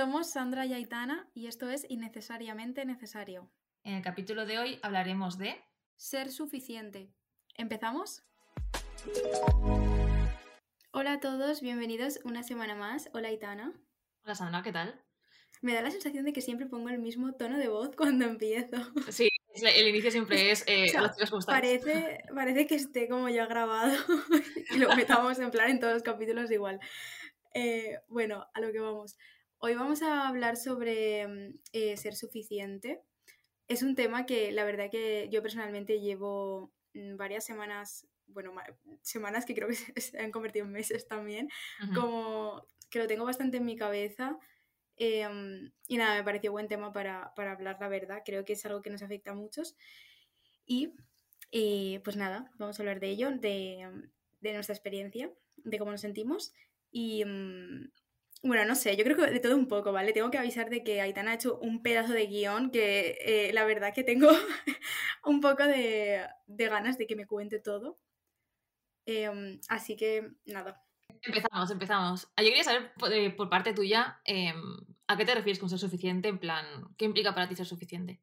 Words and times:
Somos 0.00 0.30
Sandra 0.30 0.64
y 0.64 0.72
Aitana 0.72 1.28
y 1.34 1.46
esto 1.46 1.68
es 1.68 1.84
Innecesariamente 1.90 2.86
Necesario. 2.86 3.50
En 3.84 3.96
el 3.96 4.02
capítulo 4.02 4.46
de 4.46 4.58
hoy 4.58 4.78
hablaremos 4.80 5.36
de 5.36 5.62
ser 5.96 6.32
suficiente. 6.32 7.12
¿Empezamos? 7.54 8.22
Hola 10.92 11.12
a 11.12 11.20
todos, 11.20 11.60
bienvenidos 11.60 12.20
una 12.24 12.42
semana 12.42 12.74
más. 12.74 13.10
Hola 13.12 13.28
Aitana. 13.28 13.74
Hola 14.24 14.34
Sandra, 14.34 14.62
¿qué 14.62 14.72
tal? 14.72 14.98
Me 15.60 15.74
da 15.74 15.82
la 15.82 15.90
sensación 15.90 16.24
de 16.24 16.32
que 16.32 16.40
siempre 16.40 16.64
pongo 16.64 16.88
el 16.88 16.98
mismo 16.98 17.34
tono 17.34 17.58
de 17.58 17.68
voz 17.68 17.94
cuando 17.94 18.24
empiezo. 18.24 18.78
Sí, 19.10 19.28
el 19.54 19.86
inicio 19.86 20.10
siempre 20.10 20.50
es 20.50 20.64
eh, 20.66 20.90
parece, 21.46 22.24
parece 22.34 22.66
que 22.66 22.76
esté 22.76 23.06
como 23.06 23.28
ya 23.28 23.44
grabado 23.44 23.92
y 24.70 24.78
lo 24.78 24.96
metamos 24.96 25.38
en 25.40 25.50
plan 25.50 25.68
en 25.68 25.78
todos 25.78 25.92
los 25.92 26.02
capítulos 26.02 26.50
igual. 26.50 26.80
Eh, 27.52 27.98
bueno, 28.08 28.46
a 28.54 28.60
lo 28.62 28.72
que 28.72 28.80
vamos. 28.80 29.18
Hoy 29.62 29.74
vamos 29.74 30.00
a 30.00 30.26
hablar 30.26 30.56
sobre 30.56 31.28
mm, 31.28 31.58
eh, 31.74 31.96
ser 31.98 32.14
suficiente. 32.14 33.02
Es 33.68 33.82
un 33.82 33.94
tema 33.94 34.24
que 34.24 34.52
la 34.52 34.64
verdad 34.64 34.90
que 34.90 35.28
yo 35.30 35.42
personalmente 35.42 36.00
llevo 36.00 36.72
mm, 36.94 37.16
varias 37.16 37.44
semanas, 37.44 38.08
bueno, 38.26 38.54
semanas 39.02 39.44
que 39.44 39.54
creo 39.54 39.68
que 39.68 39.74
se 40.00 40.18
han 40.18 40.32
convertido 40.32 40.64
en 40.64 40.72
meses 40.72 41.06
también, 41.06 41.50
como 41.94 42.66
que 42.88 43.00
lo 43.00 43.06
tengo 43.06 43.26
bastante 43.26 43.58
en 43.58 43.66
mi 43.66 43.76
cabeza. 43.76 44.38
Em, 44.96 45.70
y 45.86 45.98
nada, 45.98 46.16
me 46.16 46.24
pareció 46.24 46.52
buen 46.52 46.68
tema 46.68 46.90
para, 46.90 47.30
hablar 47.36 47.76
la 47.80 47.88
verdad. 47.88 48.22
Creo 48.24 48.46
que 48.46 48.54
es 48.54 48.64
algo 48.64 48.80
que 48.80 48.88
nos 48.88 49.02
afecta 49.02 49.32
a 49.32 49.34
muchos. 49.34 49.76
Y 50.64 50.94
eh, 51.52 52.00
pues 52.02 52.16
nada, 52.16 52.50
vamos 52.56 52.78
a 52.78 52.82
hablar 52.82 52.98
de 52.98 53.10
ello, 53.10 53.30
de, 53.30 54.08
de, 54.40 54.54
nuestra 54.54 54.74
experiencia, 54.74 55.30
de 55.58 55.78
cómo 55.78 55.90
nos 55.90 56.00
sentimos. 56.00 56.54
Y, 56.90 57.26
mm, 57.26 57.90
bueno, 58.42 58.64
no 58.64 58.74
sé, 58.74 58.96
yo 58.96 59.04
creo 59.04 59.16
que 59.16 59.30
de 59.30 59.40
todo 59.40 59.54
un 59.54 59.68
poco, 59.68 59.92
¿vale? 59.92 60.12
Tengo 60.12 60.30
que 60.30 60.38
avisar 60.38 60.70
de 60.70 60.82
que 60.82 61.00
Aitana 61.00 61.32
ha 61.32 61.34
hecho 61.34 61.58
un 61.58 61.82
pedazo 61.82 62.14
de 62.14 62.26
guion 62.26 62.70
que 62.70 63.18
eh, 63.20 63.52
la 63.52 63.64
verdad 63.64 63.92
que 63.94 64.02
tengo 64.02 64.28
un 65.24 65.40
poco 65.40 65.64
de, 65.64 66.26
ganas 66.46 66.96
de 66.96 67.06
que 67.06 67.16
me 67.16 67.26
cuente 67.26 67.60
todo. 67.60 67.98
Em, 69.04 69.60
así 69.68 69.96
que 69.96 70.30
nada. 70.46 70.82
Empezamos, 71.22 71.70
empezamos. 71.70 72.32
Ah, 72.36 72.42
yo 72.42 72.48
quería 72.48 72.64
saber 72.64 72.92
eh, 73.12 73.30
por, 73.30 73.50
parte 73.50 73.74
tuya, 73.74 74.20
em, 74.24 74.56
¿a 75.06 75.16
qué 75.18 75.26
te 75.26 75.34
refieres 75.34 75.58
con 75.58 75.68
ser 75.68 75.78
suficiente? 75.78 76.28
En 76.28 76.38
plan, 76.38 76.64
¿qué 76.96 77.04
implica 77.04 77.34
para 77.34 77.48
ti 77.48 77.56
ser 77.56 77.66
suficiente? 77.66 78.22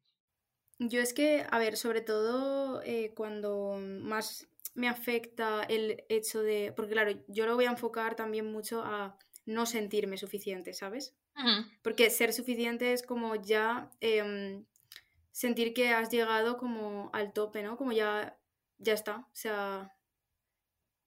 Yo 0.80 1.00
es 1.00 1.12
que, 1.12 1.46
a 1.48 1.58
ver, 1.58 1.76
sobre 1.76 2.00
todo 2.00 2.82
eh, 2.82 3.12
cuando 3.14 3.78
más 3.80 4.48
me 4.74 4.88
afecta 4.88 5.62
el 5.64 6.04
hecho 6.08 6.42
de, 6.42 6.72
porque 6.74 6.92
claro, 6.92 7.12
yo 7.28 7.46
lo 7.46 7.54
voy 7.54 7.66
a 7.66 7.70
enfocar 7.70 8.14
también 8.14 8.50
mucho 8.50 8.82
a 8.82 9.16
no 9.48 9.64
sentirme 9.64 10.18
suficiente, 10.18 10.74
¿sabes? 10.74 11.16
Porque 11.82 12.10
ser 12.10 12.34
suficiente 12.34 12.92
es 12.92 13.02
como 13.02 13.34
ya 13.34 13.90
em, 14.00 14.66
sentir 15.30 15.72
que 15.72 15.88
has 15.88 16.10
llegado 16.10 16.58
como 16.58 17.08
al 17.14 17.32
tope, 17.32 17.62
¿no? 17.62 17.78
Como 17.78 17.92
ya, 17.92 18.38
ya 18.76 18.92
está, 18.92 19.20
o 19.20 19.30
sea, 19.32 19.96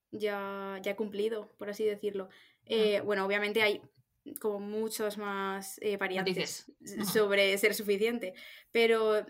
ya, 0.09 0.80
ya 0.81 0.92
he 0.92 0.95
cumplido, 0.95 1.50
por 1.59 1.69
así 1.69 1.86
decirlo. 1.86 2.30
Eh, 2.66 3.02
bueno, 3.02 3.25
obviamente 3.25 3.62
hay 3.62 3.80
como 4.39 4.59
muchos 4.59 5.19
más 5.19 5.78
eh, 5.84 5.97
variantes 5.97 6.72
sobre 7.14 7.56
ser 7.59 7.75
suficiente, 7.75 8.34
pero 8.72 9.23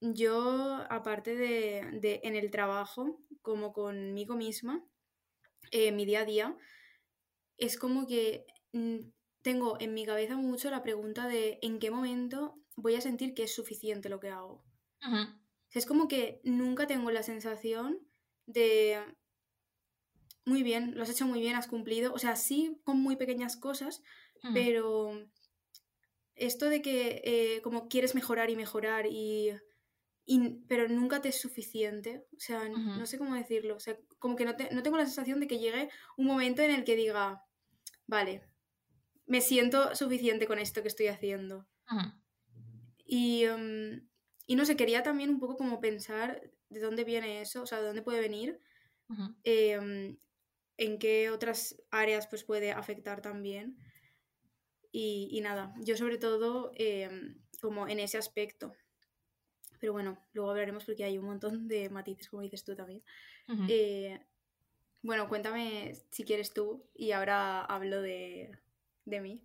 yo, 0.00 0.84
aparte 0.90 1.36
de, 1.36 2.20
en 2.22 2.36
el 2.36 2.50
trabajo, 2.50 3.18
como 3.40 3.72
conmigo 3.72 4.36
misma, 4.36 4.84
eh, 5.70 5.90
mi 5.90 6.04
día 6.04 6.20
a 6.20 6.24
día, 6.26 6.56
es 7.56 7.76
como 7.76 8.06
que 8.06 8.46
Mm, 8.48 8.57
tengo 9.42 9.76
en 9.80 9.94
mi 9.94 10.04
cabeza 10.04 10.36
mucho 10.36 10.70
la 10.70 10.82
pregunta 10.82 11.26
de 11.26 11.58
en 11.62 11.78
qué 11.78 11.90
momento 11.90 12.60
voy 12.76 12.94
a 12.94 13.00
sentir 13.00 13.34
que 13.34 13.44
es 13.44 13.54
suficiente 13.54 14.08
lo 14.08 14.20
que 14.20 14.30
hago. 14.30 14.64
Es 15.70 15.86
como 15.86 16.08
que 16.08 16.40
nunca 16.44 16.86
tengo 16.86 17.10
la 17.10 17.22
sensación 17.22 18.00
de 18.46 19.02
muy 20.44 20.62
bien, 20.62 20.94
lo 20.96 21.02
has 21.02 21.10
hecho 21.10 21.26
muy 21.26 21.40
bien, 21.40 21.56
has 21.56 21.68
cumplido. 21.68 22.12
O 22.14 22.18
sea, 22.18 22.34
sí 22.36 22.80
con 22.84 23.00
muy 23.00 23.16
pequeñas 23.16 23.56
cosas, 23.56 24.02
pero 24.54 25.12
esto 26.34 26.66
de 26.66 26.80
que 26.80 27.22
eh, 27.24 27.62
como 27.62 27.88
quieres 27.88 28.14
mejorar 28.14 28.50
y 28.50 28.56
mejorar 28.56 29.06
y, 29.06 29.52
pero 30.68 30.88
nunca 30.88 31.20
te 31.20 31.28
es 31.28 31.40
suficiente. 31.40 32.26
O 32.36 32.40
sea, 32.40 32.68
no 32.68 33.06
sé 33.06 33.18
cómo 33.18 33.34
decirlo. 33.34 33.76
O 33.76 33.80
sea, 33.80 33.98
como 34.18 34.36
que 34.36 34.44
no, 34.44 34.54
no 34.72 34.82
tengo 34.82 34.96
la 34.96 35.06
sensación 35.06 35.40
de 35.40 35.46
que 35.46 35.58
llegue 35.58 35.90
un 36.16 36.26
momento 36.26 36.62
en 36.62 36.70
el 36.70 36.84
que 36.84 36.96
diga, 36.96 37.44
vale, 38.06 38.42
me 39.28 39.40
siento 39.40 39.94
suficiente 39.94 40.46
con 40.46 40.58
esto 40.58 40.82
que 40.82 40.88
estoy 40.88 41.06
haciendo. 41.08 41.68
y, 43.06 43.44
em, 43.44 44.08
y, 44.46 44.56
no 44.56 44.64
sé, 44.64 44.76
quería 44.76 45.02
también 45.02 45.30
un 45.30 45.38
poco 45.38 45.56
como 45.56 45.80
pensar 45.80 46.50
de 46.68 46.80
dónde 46.80 47.04
viene 47.04 47.40
eso, 47.40 47.62
o 47.62 47.66
sea, 47.66 47.80
de 47.80 47.86
dónde 47.86 48.02
puede 48.02 48.20
venir, 48.20 48.58
em, 49.44 50.18
en 50.76 50.98
qué 50.98 51.30
otras 51.30 51.76
áreas 51.90 52.26
pues 52.26 52.44
puede 52.44 52.72
afectar 52.72 53.22
también. 53.22 53.78
Y, 54.90 55.28
y 55.30 55.40
nada, 55.40 55.74
yo 55.80 55.96
sobre 55.96 56.18
todo 56.18 56.72
em, 56.74 57.42
como 57.60 57.88
en 57.88 58.00
ese 58.00 58.18
aspecto. 58.18 58.74
Pero 59.80 59.92
bueno, 59.92 60.18
luego 60.32 60.50
hablaremos 60.50 60.84
porque 60.84 61.04
hay 61.04 61.18
un 61.18 61.26
montón 61.26 61.68
de 61.68 61.88
matices, 61.90 62.28
como 62.28 62.42
dices 62.42 62.64
tú 62.64 62.74
también. 62.74 63.02
Eh, 63.68 64.20
bueno, 65.02 65.28
cuéntame 65.28 65.94
si 66.10 66.24
quieres 66.24 66.52
tú 66.52 66.84
y 66.94 67.12
ahora 67.12 67.64
hablo 67.64 68.02
de, 68.02 68.50
de 69.08 69.20
mí? 69.20 69.42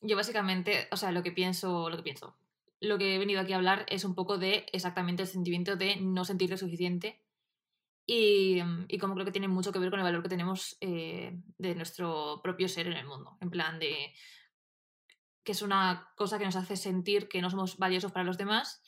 Yo 0.00 0.16
básicamente, 0.16 0.88
o 0.90 0.96
sea, 0.96 1.12
lo 1.12 1.22
que 1.22 1.32
pienso, 1.32 1.88
lo 1.88 1.96
que 1.96 2.02
pienso. 2.02 2.36
Lo 2.80 2.98
que 2.98 3.14
he 3.14 3.18
venido 3.18 3.40
aquí 3.40 3.52
a 3.52 3.56
hablar 3.56 3.86
es 3.88 4.04
un 4.04 4.14
poco 4.14 4.38
de 4.38 4.66
exactamente 4.72 5.22
el 5.22 5.28
sentimiento 5.28 5.76
de 5.76 5.96
no 5.96 6.24
sentirlo 6.24 6.56
suficiente 6.56 7.22
y, 8.04 8.60
y 8.88 8.98
como 8.98 9.14
creo 9.14 9.24
que 9.24 9.32
tiene 9.32 9.46
mucho 9.46 9.70
que 9.70 9.78
ver 9.78 9.90
con 9.90 10.00
el 10.00 10.04
valor 10.04 10.22
que 10.22 10.28
tenemos 10.28 10.76
eh, 10.80 11.38
de 11.58 11.74
nuestro 11.76 12.40
propio 12.42 12.68
ser 12.68 12.88
en 12.88 12.94
el 12.94 13.06
mundo. 13.06 13.38
En 13.40 13.50
plan 13.50 13.78
de 13.78 14.12
que 15.44 15.52
es 15.52 15.62
una 15.62 16.08
cosa 16.16 16.38
que 16.38 16.44
nos 16.44 16.56
hace 16.56 16.76
sentir 16.76 17.28
que 17.28 17.40
no 17.40 17.50
somos 17.50 17.78
valiosos 17.78 18.12
para 18.12 18.24
los 18.24 18.38
demás 18.38 18.82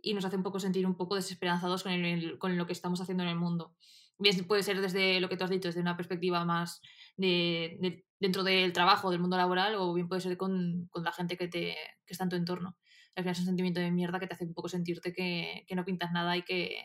y 0.00 0.14
nos 0.14 0.24
hace 0.24 0.36
un 0.36 0.42
poco 0.42 0.60
sentir 0.60 0.86
un 0.86 0.96
poco 0.96 1.14
desesperanzados 1.14 1.82
con, 1.82 1.92
con 2.38 2.56
lo 2.56 2.66
que 2.66 2.72
estamos 2.72 3.00
haciendo 3.00 3.22
en 3.22 3.30
el 3.30 3.36
mundo. 3.36 3.74
Bien, 4.18 4.46
puede 4.46 4.62
ser 4.62 4.80
desde 4.80 5.20
lo 5.20 5.28
que 5.28 5.36
tú 5.36 5.44
has 5.44 5.50
dicho, 5.50 5.68
desde 5.68 5.80
una 5.80 5.96
perspectiva 5.96 6.44
más 6.44 6.80
de, 7.16 8.04
dentro 8.20 8.44
del 8.44 8.72
trabajo, 8.72 9.10
del 9.10 9.20
mundo 9.20 9.36
laboral, 9.36 9.74
o 9.76 9.92
bien 9.92 10.08
puede 10.08 10.20
ser 10.20 10.36
con, 10.36 10.86
con 10.90 11.02
la 11.02 11.12
gente 11.12 11.36
que, 11.36 11.48
te, 11.48 11.76
que 12.06 12.12
está 12.12 12.24
en 12.24 12.30
tu 12.30 12.36
entorno. 12.36 12.76
Al 13.16 13.22
final 13.22 13.32
es 13.32 13.40
un 13.40 13.46
sentimiento 13.46 13.80
de 13.80 13.90
mierda 13.90 14.20
que 14.20 14.26
te 14.26 14.34
hace 14.34 14.44
un 14.44 14.54
poco 14.54 14.68
sentirte 14.68 15.12
que, 15.12 15.64
que 15.66 15.74
no 15.74 15.84
pintas 15.84 16.12
nada 16.12 16.36
y 16.36 16.42
que... 16.42 16.82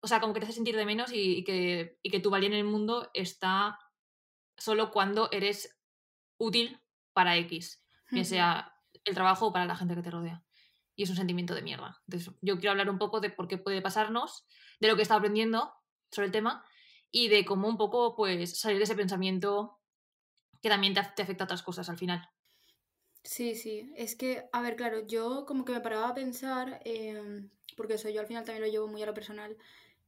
O 0.00 0.08
sea, 0.08 0.20
como 0.20 0.32
que 0.32 0.40
te 0.40 0.46
hace 0.46 0.54
sentir 0.54 0.76
de 0.76 0.84
menos 0.84 1.10
y, 1.12 1.44
que, 1.44 1.98
y 2.02 2.10
que 2.10 2.18
tu 2.18 2.30
valía 2.30 2.48
en 2.48 2.54
el 2.54 2.64
mundo 2.64 3.08
está 3.14 3.78
solo 4.56 4.90
cuando 4.90 5.28
eres 5.30 5.78
útil 6.38 6.80
para 7.12 7.36
X, 7.36 7.84
bien 8.10 8.24
sea 8.24 8.74
el 9.04 9.14
trabajo 9.14 9.46
o 9.46 9.52
para 9.52 9.66
la 9.66 9.76
gente 9.76 9.94
que 9.94 10.02
te 10.02 10.10
rodea. 10.10 10.44
Y 10.96 11.04
es 11.04 11.10
un 11.10 11.16
sentimiento 11.16 11.54
de 11.54 11.62
mierda. 11.62 12.00
Entonces, 12.08 12.34
yo 12.40 12.56
quiero 12.56 12.72
hablar 12.72 12.90
un 12.90 12.98
poco 12.98 13.20
de 13.20 13.30
por 13.30 13.46
qué 13.46 13.58
puede 13.58 13.80
pasarnos, 13.80 14.44
de 14.80 14.88
lo 14.88 14.94
que 14.94 15.02
he 15.02 15.04
estado 15.04 15.18
aprendiendo 15.18 15.72
sobre 16.12 16.26
el 16.26 16.32
tema 16.32 16.64
y 17.10 17.28
de 17.28 17.44
cómo 17.44 17.68
un 17.68 17.76
poco 17.76 18.14
pues 18.14 18.58
salir 18.58 18.78
de 18.78 18.84
ese 18.84 18.94
pensamiento 18.94 19.80
que 20.62 20.68
también 20.68 20.94
te, 20.94 21.00
afecta 21.00 21.44
a 21.44 21.46
otras 21.46 21.62
cosas 21.62 21.88
al 21.88 21.98
final. 21.98 22.28
Sí, 23.24 23.54
sí, 23.54 23.92
es 23.96 24.14
que, 24.14 24.48
a 24.52 24.62
ver, 24.62 24.76
claro, 24.76 25.06
yo 25.06 25.44
como 25.46 25.64
que 25.64 25.72
me 25.72 25.80
paraba 25.80 26.08
a 26.08 26.14
pensar, 26.14 26.80
em, 26.84 27.50
porque 27.76 27.94
eso 27.94 28.08
yo 28.08 28.20
al 28.20 28.26
final 28.26 28.44
también 28.44 28.64
lo 28.64 28.70
llevo 28.70 28.88
muy 28.88 29.02
a 29.02 29.06
lo 29.06 29.14
personal, 29.14 29.56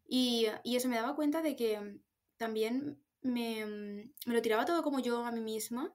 y, 0.06 0.46
y 0.64 0.76
eso 0.76 0.88
me 0.88 0.96
daba 0.96 1.14
cuenta 1.14 1.42
de 1.42 1.54
que 1.56 1.98
también 2.36 3.00
me, 3.22 3.66
me, 3.66 4.34
lo 4.34 4.42
tiraba 4.42 4.64
todo 4.64 4.82
como 4.82 5.00
yo 5.00 5.24
a 5.24 5.32
mí 5.32 5.40
misma, 5.40 5.92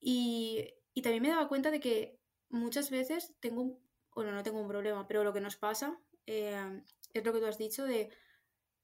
y, 0.00 0.74
y 0.94 1.02
también 1.02 1.22
me 1.22 1.30
daba 1.30 1.48
cuenta 1.48 1.70
de 1.70 1.80
que 1.80 2.18
muchas 2.50 2.90
veces 2.90 3.34
tengo 3.40 3.80
bueno, 4.18 4.32
no 4.32 4.42
tengo 4.42 4.60
un 4.60 4.66
problema, 4.66 5.06
pero 5.06 5.22
lo 5.22 5.32
que 5.32 5.40
nos 5.40 5.54
pasa 5.54 5.96
eh, 6.26 6.82
es 7.14 7.24
lo 7.24 7.32
que 7.32 7.38
tú 7.38 7.46
has 7.46 7.56
dicho 7.56 7.84
de, 7.84 8.10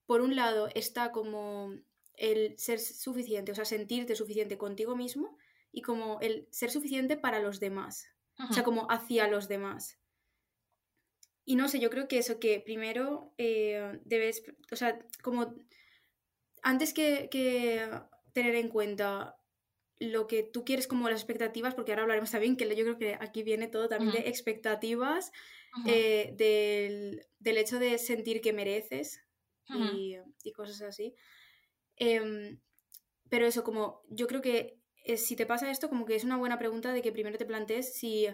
por 0.07 0.21
un 0.21 0.37
lado, 0.37 0.69
está 0.75 1.13
como 1.13 1.75
el 2.17 2.59
ser 2.59 2.81
suficiente, 2.81 3.53
o 3.53 3.55
sea, 3.55 3.65
sentirte 3.65 4.15
suficiente 4.15 4.59
contigo 4.59 4.97
mismo 4.97 5.37
y 5.73 5.83
como 5.83 6.21
el 6.21 6.47
ser 6.51 6.71
suficiente 6.71 7.17
para 7.17 7.41
los 7.41 7.61
demás, 7.61 8.07
o 8.49 8.53
sea, 8.53 8.63
como 8.63 8.87
hacia 8.91 9.29
los 9.29 9.49
demás. 9.49 9.99
Y 11.45 11.57
no 11.57 11.69
sé, 11.69 11.79
yo 11.79 11.91
creo 11.91 12.09
que 12.09 12.19
eso, 12.19 12.39
que 12.39 12.61
primero 12.61 13.35
eh, 13.37 14.01
debes, 14.05 14.43
o 14.73 14.77
sea, 14.77 14.99
como 15.23 15.55
antes 16.63 16.95
que, 16.95 17.29
tener 18.33 18.55
en 18.57 18.69
cuenta 18.69 19.37
lo 19.99 20.27
que 20.27 20.43
tú 20.43 20.65
quieres 20.65 20.89
como 20.89 21.09
las 21.09 21.21
expectativas, 21.21 21.75
porque 21.75 21.93
ahora 21.93 22.03
hablaremos 22.03 22.31
también, 22.31 22.57
que 22.57 22.69
yo 22.75 22.85
creo 22.85 22.99
que 22.99 23.17
aquí 23.21 23.43
viene 23.43 23.69
todo 23.69 23.89
también 23.89 24.13
de 24.13 24.29
expectativas, 24.29 25.33
eh, 25.87 26.35
del, 26.37 27.27
del, 27.39 27.59
hecho 27.59 27.79
de 27.79 27.99
sentir 27.99 28.41
que 28.41 28.53
mereces 28.53 29.24
y, 29.69 30.17
y, 30.43 30.53
cosas 30.53 30.83
así. 30.83 31.15
Em, 31.97 32.61
pero 33.29 33.47
eso, 33.47 33.65
como 33.65 34.03
yo 34.09 34.27
creo 34.27 34.43
que 34.43 34.79
eh, 35.05 35.17
si 35.17 35.37
te 35.37 35.47
pasa 35.47 35.71
esto, 35.71 35.89
como 35.89 36.07
que 36.07 36.17
es 36.17 36.25
una 36.25 36.37
buena 36.37 36.59
pregunta 36.59 36.93
de 36.93 37.03
que 37.03 37.13
primero 37.13 37.39
te 37.39 37.47
plantees 37.47 37.95
si 37.95 38.27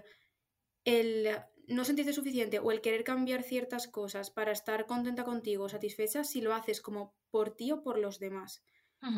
el 0.85 1.29
no 1.67 1.85
sentirte 1.85 2.12
suficiente 2.12 2.59
o 2.59 2.73
el 2.73 2.81
querer 2.81 3.05
cambiar 3.05 3.43
ciertas 3.43 3.87
cosas 3.87 4.31
para 4.31 4.53
estar 4.53 4.87
contenta 4.87 5.25
contigo, 5.25 5.69
satisfecha, 5.69 6.25
si 6.25 6.41
lo 6.41 6.55
haces 6.55 6.81
como 6.81 7.15
por 7.31 7.55
ti 7.55 7.71
o 7.73 7.82
por 7.82 7.99
los 7.99 8.19
demás. 8.19 8.62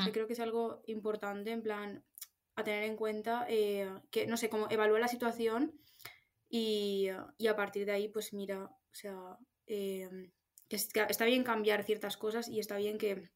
Yo 0.07 0.13
creo 0.13 0.29
que 0.29 0.35
es 0.35 0.41
algo 0.41 0.81
importante, 0.87 1.51
en 1.51 1.61
plan, 1.61 2.05
a 2.55 2.63
tener 2.63 2.85
en 2.85 2.95
cuenta, 2.95 3.47
eh, 3.49 3.91
que, 4.13 4.29
no 4.29 4.37
sé, 4.37 4.49
como 4.49 4.69
evalúa 4.71 5.01
la 5.01 5.09
situación 5.09 5.73
y, 6.49 7.09
a 7.09 7.57
partir 7.57 7.85
de 7.85 7.93
ahí, 7.93 8.09
pues 8.09 8.33
mira, 8.33 8.67
o 8.67 8.95
sea, 8.95 9.37
eh, 9.67 10.09
que 10.73 10.77
está 10.77 11.25
bien 11.27 11.45
cambiar 11.45 11.85
ciertas 11.85 12.17
cosas 12.17 12.49
y 12.49 12.59
está 12.59 12.79
bien 12.79 12.97
que, 12.97 13.31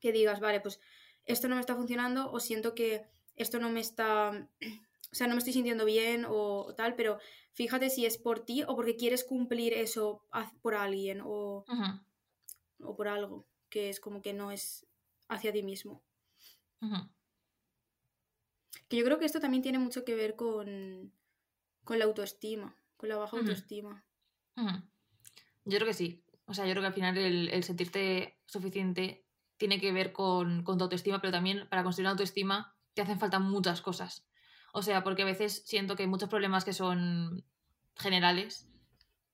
que 0.00 0.12
digas, 0.12 0.40
vale, 0.40 0.60
pues 0.60 0.80
esto 1.24 1.48
no 1.48 1.54
me 1.54 1.60
está 1.60 1.74
funcionando 1.74 2.30
o 2.30 2.38
siento 2.38 2.74
que 2.74 3.06
esto 3.34 3.58
no 3.58 3.70
me 3.70 3.80
está 3.80 4.48
o 5.12 5.14
sea, 5.14 5.26
no 5.26 5.34
me 5.34 5.38
estoy 5.38 5.54
sintiendo 5.54 5.84
bien 5.84 6.26
o 6.28 6.74
tal, 6.76 6.94
pero 6.94 7.18
fíjate 7.52 7.88
si 7.88 8.04
es 8.04 8.18
por 8.18 8.44
ti 8.44 8.62
o 8.64 8.76
porque 8.76 8.96
quieres 8.96 9.24
cumplir 9.24 9.72
eso 9.72 10.22
por 10.60 10.74
alguien 10.74 11.22
o, 11.24 11.64
o 12.80 12.96
por 12.96 13.08
algo, 13.08 13.46
que 13.70 13.88
es 13.88 13.98
como 14.00 14.20
que 14.20 14.34
no 14.34 14.50
es 14.50 14.86
hacia 15.28 15.52
ti 15.52 15.62
mismo. 15.62 16.02
Que 18.88 18.96
yo 18.98 19.04
creo 19.04 19.18
que 19.18 19.24
esto 19.24 19.40
también 19.40 19.62
tiene 19.62 19.78
mucho 19.78 20.04
que 20.04 20.14
ver 20.14 20.36
con, 20.36 21.12
con 21.84 21.98
la 21.98 22.04
autoestima, 22.04 22.76
con 22.98 23.08
la 23.08 23.16
baja 23.16 23.38
autoestima. 23.38 24.04
Yo 25.64 25.78
creo 25.78 25.86
que 25.86 25.94
sí. 25.94 26.22
O 26.46 26.54
sea, 26.54 26.64
yo 26.64 26.72
creo 26.72 26.82
que 26.82 26.88
al 26.88 26.94
final 26.94 27.18
el, 27.18 27.64
sentirte 27.64 28.38
suficiente 28.46 29.26
tiene 29.56 29.80
que 29.80 29.92
ver 29.92 30.12
con, 30.12 30.64
tu 30.64 30.72
autoestima, 30.72 31.20
pero 31.20 31.32
también 31.32 31.68
para 31.68 31.82
construir 31.82 32.06
una 32.06 32.12
autoestima 32.12 32.74
te 32.94 33.02
hacen 33.02 33.18
falta 33.18 33.38
muchas 33.38 33.80
cosas. 33.80 34.26
O 34.72 34.82
sea, 34.82 35.02
porque 35.02 35.22
a 35.22 35.26
veces 35.26 35.62
siento 35.66 35.96
que 35.96 36.06
muchos 36.06 36.28
problemas 36.28 36.64
que 36.64 36.72
son 36.72 37.44
generales 37.96 38.68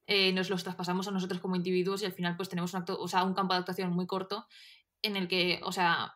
eh, 0.07 0.33
nos 0.33 0.51
los 0.51 0.63
traspasamos 0.63 1.07
a 1.09 1.11
nosotros 1.11 1.41
como 1.41 1.57
individuos 1.57 2.03
y 2.03 2.07
al 2.07 2.13
final 2.13 2.37
pues 2.37 2.49
tenemos 2.49 2.73
un, 2.75 2.85
o 2.89 3.09
sea, 3.09 3.25
un 3.25 3.35
campo 3.35 3.55
de 3.55 3.61
actuación 3.61 3.93
muy 3.93 4.07
corto 4.07 4.47
en 5.03 5.17
el 5.17 5.29
que, 5.29 5.61
o 5.65 5.73
sea, 5.73 6.15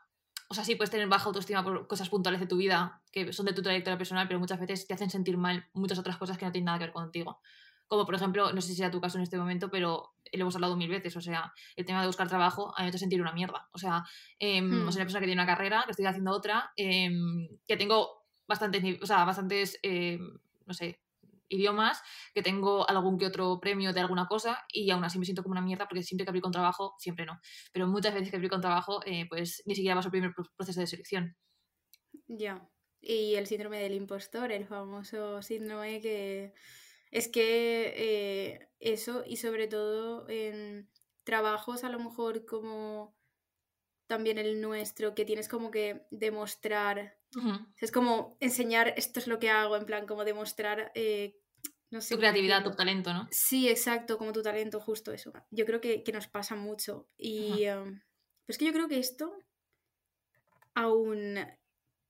o 0.48 0.54
sea, 0.54 0.64
sí 0.64 0.76
puedes 0.76 0.90
tener 0.90 1.08
baja 1.08 1.26
autoestima 1.26 1.64
por 1.64 1.86
cosas 1.86 2.08
puntuales 2.08 2.40
de 2.40 2.46
tu 2.46 2.56
vida 2.56 3.02
que 3.10 3.32
son 3.32 3.46
de 3.46 3.52
tu 3.52 3.62
trayectoria 3.62 3.98
personal, 3.98 4.28
pero 4.28 4.38
muchas 4.38 4.60
veces 4.60 4.86
te 4.86 4.94
hacen 4.94 5.10
sentir 5.10 5.36
mal 5.36 5.68
muchas 5.72 5.98
otras 5.98 6.16
cosas 6.16 6.38
que 6.38 6.46
no 6.46 6.52
tienen 6.52 6.66
nada 6.66 6.78
que 6.78 6.84
ver 6.84 6.92
contigo. 6.92 7.40
Como 7.86 8.04
por 8.04 8.14
ejemplo, 8.14 8.52
no 8.52 8.60
sé 8.60 8.68
si 8.68 8.76
sea 8.76 8.90
tu 8.90 9.00
caso 9.00 9.18
en 9.18 9.22
este 9.22 9.38
momento, 9.38 9.70
pero 9.70 10.14
lo 10.32 10.40
hemos 10.42 10.54
hablado 10.54 10.76
mil 10.76 10.90
veces, 10.90 11.16
o 11.16 11.20
sea, 11.20 11.52
el 11.76 11.84
tema 11.84 12.00
de 12.00 12.06
buscar 12.06 12.28
trabajo 12.28 12.72
a 12.76 12.80
mí 12.80 12.84
me 12.84 12.88
hace 12.88 12.98
sentir 12.98 13.20
una 13.20 13.32
mierda. 13.32 13.68
O 13.72 13.78
sea, 13.78 14.04
eh, 14.38 14.60
o 14.60 14.90
sea, 14.92 15.00
una 15.00 15.04
persona 15.04 15.20
que 15.20 15.26
tiene 15.26 15.40
una 15.40 15.46
carrera, 15.46 15.82
que 15.84 15.92
estoy 15.92 16.06
haciendo 16.06 16.32
otra, 16.32 16.72
em, 16.76 17.48
que 17.66 17.76
tengo 17.76 18.24
bastantes, 18.46 19.02
o 19.02 19.06
sea, 19.06 19.24
bastantes, 19.24 19.78
eh, 19.82 20.18
no 20.66 20.74
sé, 20.74 21.00
idiomas, 21.48 22.02
que 22.34 22.42
tengo 22.42 22.88
algún 22.88 23.18
que 23.18 23.26
otro 23.26 23.60
premio 23.60 23.92
de 23.92 24.00
alguna 24.00 24.26
cosa 24.26 24.64
y 24.68 24.90
aún 24.90 25.04
así 25.04 25.18
me 25.18 25.24
siento 25.24 25.42
como 25.42 25.52
una 25.52 25.60
mierda 25.60 25.86
porque 25.86 26.02
siempre 26.02 26.24
que 26.24 26.30
aplico 26.30 26.48
un 26.48 26.52
trabajo, 26.52 26.94
siempre 26.98 27.24
no, 27.24 27.40
pero 27.72 27.86
muchas 27.86 28.14
veces 28.14 28.30
que 28.30 28.36
aplico 28.36 28.56
un 28.56 28.62
trabajo, 28.62 29.00
eh, 29.06 29.26
pues 29.28 29.62
ni 29.66 29.74
siquiera 29.74 29.94
vas 29.94 30.06
al 30.06 30.10
primer 30.10 30.32
proceso 30.56 30.80
de 30.80 30.86
selección. 30.86 31.36
Ya, 32.26 32.68
y 33.00 33.34
el 33.34 33.46
síndrome 33.46 33.78
del 33.78 33.94
impostor, 33.94 34.50
el 34.50 34.66
famoso 34.66 35.40
síndrome 35.42 36.00
que 36.00 36.52
es 37.10 37.28
que 37.28 37.92
eh, 37.96 38.68
eso 38.80 39.24
y 39.26 39.36
sobre 39.36 39.68
todo 39.68 40.28
en 40.28 40.88
trabajos 41.24 41.84
a 41.84 41.88
lo 41.88 41.98
mejor 41.98 42.44
como 42.44 43.14
también 44.06 44.38
el 44.38 44.60
nuestro, 44.60 45.14
que 45.14 45.24
tienes 45.24 45.48
como 45.48 45.70
que 45.70 46.06
demostrar 46.10 47.16
es 47.80 47.92
como 47.92 48.36
enseñar 48.40 48.94
esto 48.96 49.20
es 49.20 49.26
lo 49.26 49.38
que 49.38 49.50
hago, 49.50 49.76
en 49.76 49.84
plan, 49.84 50.06
como 50.06 50.24
demostrar, 50.24 50.90
eh, 50.94 51.38
no 51.90 52.00
sé. 52.00 52.14
Tu 52.14 52.18
creatividad, 52.18 52.64
tu 52.64 52.74
talento, 52.74 53.12
¿no? 53.12 53.28
Sí, 53.30 53.68
exacto, 53.68 54.18
como 54.18 54.32
tu 54.32 54.42
talento, 54.42 54.80
justo 54.80 55.12
eso. 55.12 55.32
Yo 55.50 55.66
creo 55.66 55.80
que, 55.80 56.02
nos 56.12 56.28
pasa 56.28 56.56
mucho. 56.56 57.08
Y 57.16 57.64
em, 57.64 58.00
es 58.46 58.58
que 58.58 58.64
yo 58.64 58.72
creo 58.72 58.88
que 58.88 58.98
esto, 58.98 59.38
aún 60.74 61.38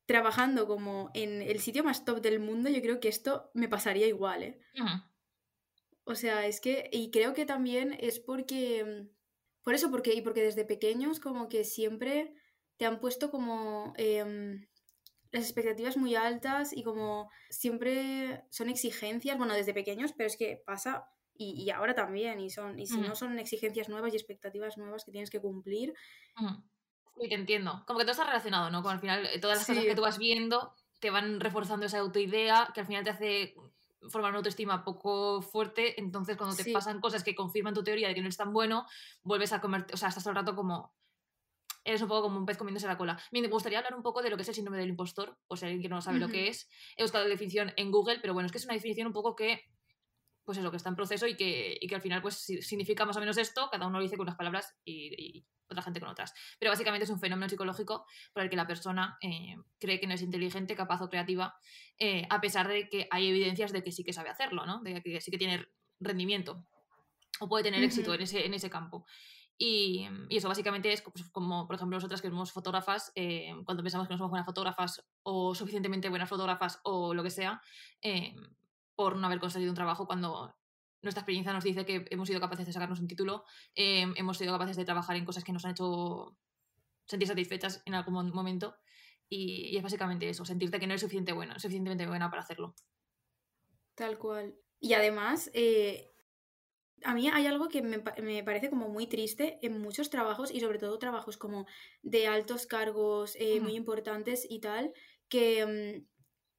trabajando 0.06 0.67
como 0.67 1.11
en 1.14 1.43
el 1.43 1.61
sitio 1.61 1.85
más 1.85 2.05
top 2.05 2.20
del 2.20 2.41
mundo, 2.41 2.70
yo 2.70 2.81
creo 2.81 3.00
que 3.00 3.08
esto 3.08 3.50
me 3.55 3.69
pasaría 3.69 4.06
igual, 4.06 4.43
¿eh? 4.43 4.61
O 6.05 6.14
sea, 6.14 6.47
es 6.47 6.61
que, 6.61 6.88
y 6.93 7.11
creo 7.11 7.35
que 7.35 7.47
también 7.47 7.97
es 8.00 8.20
porque, 8.20 8.79
em, 8.81 9.08
por 9.62 9.75
eso, 9.75 9.91
porque, 9.91 10.14
y 10.14 10.23
porque 10.23 10.43
desde 10.43 10.64
pequeños 10.64 11.19
como 11.19 11.49
que 11.49 11.64
siempre 11.64 12.35
te 12.76 12.87
han 12.87 13.00
puesto 13.00 13.31
como... 13.31 13.93
Em, 13.97 14.67
las 15.32 15.44
expectativas 15.44 15.97
muy 15.97 16.14
altas 16.14 16.73
y 16.73 16.82
como 16.82 17.31
siempre 17.50 18.44
son 18.50 18.69
exigencias, 18.70 19.37
bueno, 19.37 19.55
desde 19.55 19.75
pequeños, 19.75 20.12
pero 20.17 20.29
es 20.29 20.37
que 20.37 20.62
pasa 20.64 21.05
y, 21.38 21.69
ahora 21.70 21.94
también, 21.94 22.41
y, 22.41 22.49
son, 22.49 22.79
y 22.79 22.87
si 22.87 22.99
no 22.99 23.14
son 23.14 23.38
exigencias 23.38 23.91
nuevas 23.91 24.12
y 24.14 24.17
expectativas 24.17 24.79
nuevas 24.79 25.05
que 25.05 25.12
tienes 25.12 25.29
que 25.29 25.41
cumplir. 25.41 25.93
Sí, 27.18 27.28
te 27.28 27.34
entiendo. 27.34 27.82
Como 27.86 27.98
que 27.98 28.04
todo 28.04 28.12
está 28.12 28.24
relacionado, 28.24 28.70
¿no? 28.70 28.82
Como 28.82 28.90
al 28.90 29.00
final 29.00 29.26
eh, 29.26 29.38
todas 29.38 29.58
las 29.58 29.66
cosas 29.66 29.84
que 29.84 29.94
tú 29.94 30.02
vas 30.02 30.18
viendo 30.18 30.74
te 31.00 31.10
van 31.10 31.40
reforzando 31.40 31.86
esa 31.86 31.98
autoidea 31.98 32.70
que 32.74 32.80
al 32.80 32.86
final 32.86 33.04
te 33.04 33.10
hace 33.10 33.54
formar 34.08 34.30
una 34.30 34.38
autoestima 34.38 34.84
poco 34.84 35.42
fuerte, 35.42 36.00
entonces 36.00 36.36
cuando 36.36 36.56
te 36.56 36.70
pasan 36.72 37.00
cosas 37.00 37.24
que 37.24 37.34
confirman 37.34 37.74
tu 37.74 37.82
teoría 37.82 38.08
de 38.08 38.14
que 38.14 38.22
no 38.22 38.28
es 38.28 38.36
tan 38.36 38.52
bueno, 38.52 38.86
vuelves 39.22 39.52
a 39.52 39.60
comer, 39.60 39.86
o 39.92 39.96
sea, 39.96 40.08
estás 40.08 40.22
todo 40.22 40.30
el 40.30 40.36
rato 40.36 40.54
como 40.54 40.94
eres 41.86 42.02
un 42.02 42.08
poco 42.08 42.22
como 42.22 42.38
un 42.38 42.46
pez 42.46 42.56
comiéndose 42.56 42.86
la 42.88 42.98
cola. 42.98 43.19
Me 43.30 43.46
gustaría 43.46 43.78
hablar 43.78 43.94
un 43.94 44.02
poco 44.02 44.20
de 44.20 44.28
lo 44.28 44.36
que 44.36 44.42
es 44.42 44.48
el 44.48 44.54
síndrome 44.56 44.78
del 44.78 44.88
impostor, 44.88 45.38
o 45.46 45.56
si 45.56 45.64
alguien 45.64 45.82
que 45.82 45.88
no 45.88 46.02
sabe 46.02 46.19
lo 46.19 46.28
que 46.28 46.48
es. 46.48 46.69
He 46.96 47.02
buscado 47.02 47.24
la 47.24 47.30
definición 47.30 47.72
en 47.76 47.92
Google, 47.92 48.19
pero 48.20 48.34
bueno, 48.34 48.46
es 48.46 48.52
que 48.52 48.58
es 48.58 48.64
una 48.64 48.74
definición 48.74 49.06
un 49.06 49.12
poco 49.12 49.36
que, 49.36 49.62
pues 50.46 50.58
eso, 50.58 50.70
que 50.70 50.76
está 50.76 50.88
en 50.88 50.96
proceso 50.96 51.26
y 51.26 51.37
que, 51.37 51.76
y 51.78 51.88
que 51.88 51.96
al 51.96 52.00
final 52.00 52.22
pues 52.22 52.37
significa 52.37 53.04
más 53.04 53.16
o 53.16 53.20
menos 53.20 53.37
esto, 53.37 53.69
cada 53.70 53.87
uno 53.87 53.98
lo 53.98 54.02
dice 54.04 54.16
con 54.16 54.25
unas 54.25 54.37
palabras 54.37 54.75
y, 54.84 55.44
otra 55.69 55.82
gente 55.82 55.98
con 55.98 56.08
otras. 56.08 56.32
Pero 56.60 56.70
básicamente 56.70 57.04
es 57.04 57.10
un 57.10 57.19
fenómeno 57.19 57.48
psicológico 57.48 58.06
por 58.32 58.44
el 58.44 58.48
que 58.48 58.54
la 58.54 58.69
persona 58.69 59.19
eh, 59.20 59.56
cree 59.81 59.98
que 59.98 60.06
no 60.06 60.14
es 60.14 60.22
inteligente, 60.22 60.76
capaz 60.76 61.02
o 61.02 61.08
creativa, 61.08 61.56
eh, 61.98 62.25
a 62.31 62.40
pesar 62.40 62.69
de 62.69 62.88
que 62.88 63.08
hay 63.10 63.26
evidencias 63.26 63.72
de 63.72 63.82
que 63.82 63.90
sí 63.90 64.04
que 64.04 64.12
sabe 64.12 64.31
hacerlo, 64.31 64.64
¿no? 64.64 64.81
De 64.82 65.02
que 65.02 65.20
sí 65.20 65.32
que 65.32 65.38
tiene 65.38 65.66
rendimiento 65.98 66.64
o 67.40 67.48
puede 67.48 67.64
tener 67.64 67.82
éxito 67.82 68.14
en 68.14 68.22
ese, 68.22 68.46
en 68.46 68.54
ese 68.54 68.70
campo. 68.70 69.04
Y, 69.58 70.06
y, 70.28 70.37
eso 70.37 70.48
básicamente 70.48 70.93
es 70.93 71.03
pues, 71.03 71.29
como, 71.31 71.67
por 71.67 71.76
ejemplo, 71.76 71.96
nosotras 71.96 72.22
que 72.22 72.29
somos 72.29 72.53
fotógrafas, 72.53 73.10
eh, 73.15 73.53
cuando 73.65 73.82
pensamos 73.82 74.06
que 74.06 74.15
no 74.15 74.19
somos 74.19 74.31
buenas 74.31 74.46
fotógrafas 74.46 75.05
o 75.22 75.55
suficientemente 75.55 76.10
buenas 76.10 76.29
fotógrafas 76.29 76.79
o 76.84 77.15
lo 77.15 77.22
que 77.22 77.31
sea, 77.31 77.60
eh, 78.03 78.36
por 78.96 79.17
no 79.17 79.26
haber 79.26 79.38
conseguido 79.38 79.70
un 79.70 79.76
trabajo 79.76 80.06
cuando 80.06 80.55
nuestra 81.03 81.20
experiencia 81.20 81.53
nos 81.53 81.62
dice 81.62 81.84
que 81.84 82.06
hemos 82.10 82.26
sido 82.26 82.41
capaces 82.41 82.67
de 82.67 82.72
sacarnos 82.72 82.98
un 82.98 83.06
título, 83.06 83.44
eh, 83.74 84.06
hemos 84.17 84.38
sido 84.38 84.53
capaces 84.53 84.76
de 84.76 84.84
trabajar 84.84 85.17
en 85.17 85.24
cosas 85.24 85.44
que 85.44 85.53
nos 85.53 85.65
han 85.65 85.72
hecho 85.72 86.36
sentir 87.06 87.29
satisfechas 87.29 87.82
en 87.84 87.94
algún 87.94 88.31
momento. 88.31 88.76
Y, 89.29 89.69
y 89.72 89.76
es 89.76 89.82
básicamente 89.82 90.29
eso, 90.29 90.44
sentirte 90.44 90.81
que 90.81 90.86
no 90.86 90.93
eres 90.93 91.03
suficiente 91.03 91.32
buena, 91.32 91.58
suficientemente 91.58 92.06
buena 92.06 92.31
para 92.31 92.43
hacerlo. 92.43 92.74
Tal 93.94 94.19
cual. 94.19 94.56
Y 94.81 94.94
además, 94.94 95.50
a 97.05 97.15
mí 97.15 97.29
hay 97.29 97.46
algo 97.46 97.69
que 97.69 97.82
me, 97.82 98.03
me, 98.22 98.43
parece 98.43 98.70
como 98.70 98.88
muy 98.88 99.06
triste 99.06 99.58
en 99.62 99.81
muchos 99.81 100.10
trabajos 100.10 100.50
y 100.50 100.60
sobre 100.60 100.79
todo 100.79 100.98
trabajos 100.98 101.36
como 101.36 101.67
de 102.03 102.26
altos 102.26 102.67
cargos 102.67 103.36
eh, 103.36 103.60
muy 103.60 103.74
importantes 103.74 104.46
y 104.48 104.60
tal, 104.60 104.93
que 105.29 105.67
mm, 105.67 106.06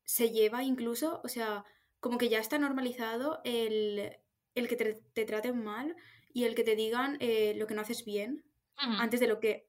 se 0.03 0.31
lleva 0.31 0.63
incluso, 0.63 1.21
o 1.23 1.27
sea, 1.27 1.65
como 1.99 2.17
que 2.17 2.29
ya 2.29 2.39
está 2.39 2.57
normalizado 2.57 3.41
el, 3.43 4.17
el 4.55 4.67
que 4.67 4.75
te, 4.75 5.25
traten 5.25 5.63
mal 5.63 5.95
y 6.33 6.45
el 6.45 6.55
que 6.55 6.63
te 6.63 6.75
digan 6.75 7.17
eh, 7.19 7.53
lo 7.57 7.67
que 7.67 7.75
no 7.75 7.81
haces 7.81 8.05
bien 8.05 8.43
antes 8.77 9.19
de 9.19 9.27
lo 9.27 9.39
que, 9.39 9.67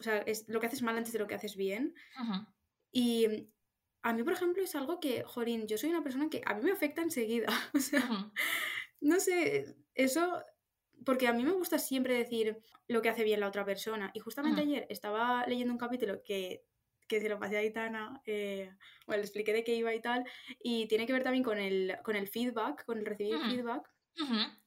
o 0.00 0.02
sea, 0.02 0.18
es 0.18 0.46
lo 0.48 0.60
que 0.60 0.66
haces 0.66 0.82
mal 0.82 0.96
antes 0.96 1.14
de 1.14 1.18
lo 1.18 1.26
que 1.26 1.34
haces 1.34 1.56
bien. 1.56 1.94
Y 2.92 3.26
mm, 3.26 3.46
a 4.02 4.12
mí, 4.12 4.22
por 4.22 4.34
ejemplo, 4.34 4.62
es 4.62 4.74
algo 4.74 5.00
que, 5.00 5.22
Jorín, 5.24 5.66
yo 5.66 5.78
soy 5.78 5.90
una 5.90 6.02
persona 6.02 6.28
que 6.28 6.42
a 6.44 6.54
mí 6.54 6.62
me 6.62 6.72
afecta 6.72 7.02
enseguida. 7.02 7.46
O 7.74 7.78
sea, 7.78 8.30
no 9.00 9.18
sé, 9.18 9.76
eso, 9.94 10.44
porque 11.04 11.26
a 11.26 11.32
mí 11.32 11.42
me 11.42 11.52
gusta 11.52 11.78
siempre 11.78 12.14
decir 12.14 12.62
lo 12.86 13.00
que 13.00 13.08
hace 13.08 13.24
bien 13.24 13.40
la 13.40 13.48
otra 13.48 13.64
persona. 13.64 14.10
Y 14.14 14.20
justamente 14.20 14.60
ayer 14.60 14.86
estaba 14.90 15.46
leyendo 15.46 15.72
un 15.72 15.78
capítulo 15.78 16.22
que, 16.22 16.64
que 17.10 17.20
se 17.20 17.28
lo 17.28 17.40
pasé 17.40 17.56
a 17.56 17.64
Itana, 17.64 18.22
eh, 18.24 18.70
bueno, 19.04 19.18
le 19.18 19.26
expliqué 19.26 19.52
de 19.52 19.64
qué 19.64 19.74
iba 19.74 19.92
y 19.92 20.00
tal, 20.00 20.24
y 20.62 20.86
tiene 20.86 21.06
que 21.06 21.12
ver 21.12 21.24
también 21.24 21.42
con 21.42 21.58
el, 21.58 21.96
con 22.04 22.14
el 22.14 22.28
feedback, 22.28 22.84
con 22.84 22.98
el 22.98 23.04
recibir 23.04 23.36
feedback 23.40 23.90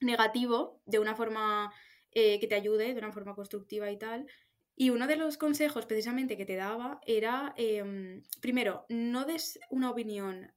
negativo 0.01 0.81
de 0.85 0.99
una 0.99 1.15
forma 1.15 1.73
eh, 2.11 2.39
que 2.41 2.47
te 2.47 2.55
ayude, 2.55 2.93
de 2.93 2.99
una 2.99 3.13
forma 3.13 3.33
constructiva 3.33 3.89
y 3.89 3.97
tal. 3.97 4.27
Y 4.75 4.89
uno 4.89 5.07
de 5.07 5.15
los 5.15 5.37
consejos 5.37 5.85
precisamente 5.85 6.35
que 6.35 6.45
te 6.45 6.55
daba 6.55 6.99
era, 7.05 7.53
em, 7.55 8.23
primero, 8.41 8.85
no 8.89 9.23
des 9.23 9.59
una 9.69 9.89
opinión 9.89 10.51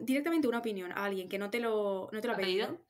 directamente 0.00 0.48
una 0.48 0.60
opinión 0.60 0.92
a 0.92 1.04
alguien 1.04 1.28
que 1.28 1.38
no 1.38 1.50
te 1.50 1.60
lo, 1.60 2.08
no 2.10 2.20
te 2.22 2.26
lo 2.26 2.32
ha 2.32 2.36
pedido. 2.36 2.86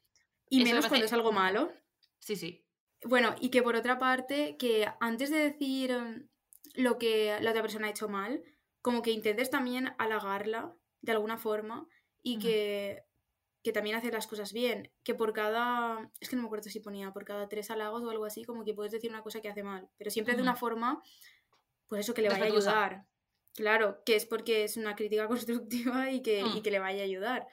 Y 0.49 0.63
menos 0.63 0.87
cuando 0.87 1.07
es 1.07 1.13
algo 1.13 1.33
malo. 1.33 1.73
Sí, 2.21 2.37
sí. 2.37 2.65
Bueno, 3.05 3.35
y 3.41 3.49
que 3.49 3.65
por 3.65 3.75
otra 3.75 3.99
parte, 3.99 4.57
que 4.57 4.87
antes 5.01 5.31
de 5.31 5.39
decir 5.39 5.93
mm, 5.93 6.29
lo 6.77 6.99
que 6.99 7.37
la 7.41 7.51
otra 7.51 7.63
persona 7.63 7.89
ha 7.89 7.91
hecho 7.91 8.09
mal, 8.09 8.43
como 8.83 9.03
que 9.03 9.11
intentes 9.11 9.51
también 9.51 9.95
halagarla 9.99 10.75
de 11.01 11.13
alguna 11.13 11.39
forma 11.39 11.89
y 12.23 12.39
que, 12.39 13.05
que 13.63 13.73
también 13.73 13.97
hace 13.97 14.11
las 14.13 14.27
cosas 14.27 14.53
bien. 14.53 14.93
Que 15.03 15.15
por 15.15 15.33
cada, 15.33 16.11
es 16.21 16.29
que 16.29 16.37
no 16.37 16.43
me 16.43 16.47
acuerdo 16.47 16.71
si 16.71 16.81
ponía, 16.81 17.13
por 17.13 17.25
cada 17.25 17.49
tres 17.49 17.71
halagos 17.71 18.03
o 18.03 18.11
algo 18.11 18.25
así, 18.25 18.45
como 18.45 18.65
que 18.65 18.75
puedes 18.75 18.93
decir 18.93 19.11
una 19.11 19.23
cosa 19.23 19.41
que 19.41 19.49
hace 19.49 19.63
mal, 19.63 19.89
pero 19.97 20.11
siempre 20.11 20.37
de 20.37 20.43
una 20.43 20.57
forma, 20.57 21.03
pues 21.89 22.03
eso, 22.03 22.15
que 22.15 22.23
le 22.23 22.29
vaya 22.29 22.45
a 22.45 22.47
ayudar. 22.47 23.07
Claro, 23.55 24.03
que 24.05 24.17
es 24.17 24.27
porque 24.27 24.65
es 24.65 24.77
una 24.77 24.95
crítica 24.95 25.27
constructiva 25.29 26.11
y 26.11 26.23
que, 26.23 26.41
y 26.41 26.61
mm. 26.61 26.63
que 26.63 26.71
le 26.71 26.79
vaya 26.79 27.01
a 27.03 27.05
ayudar. 27.05 27.49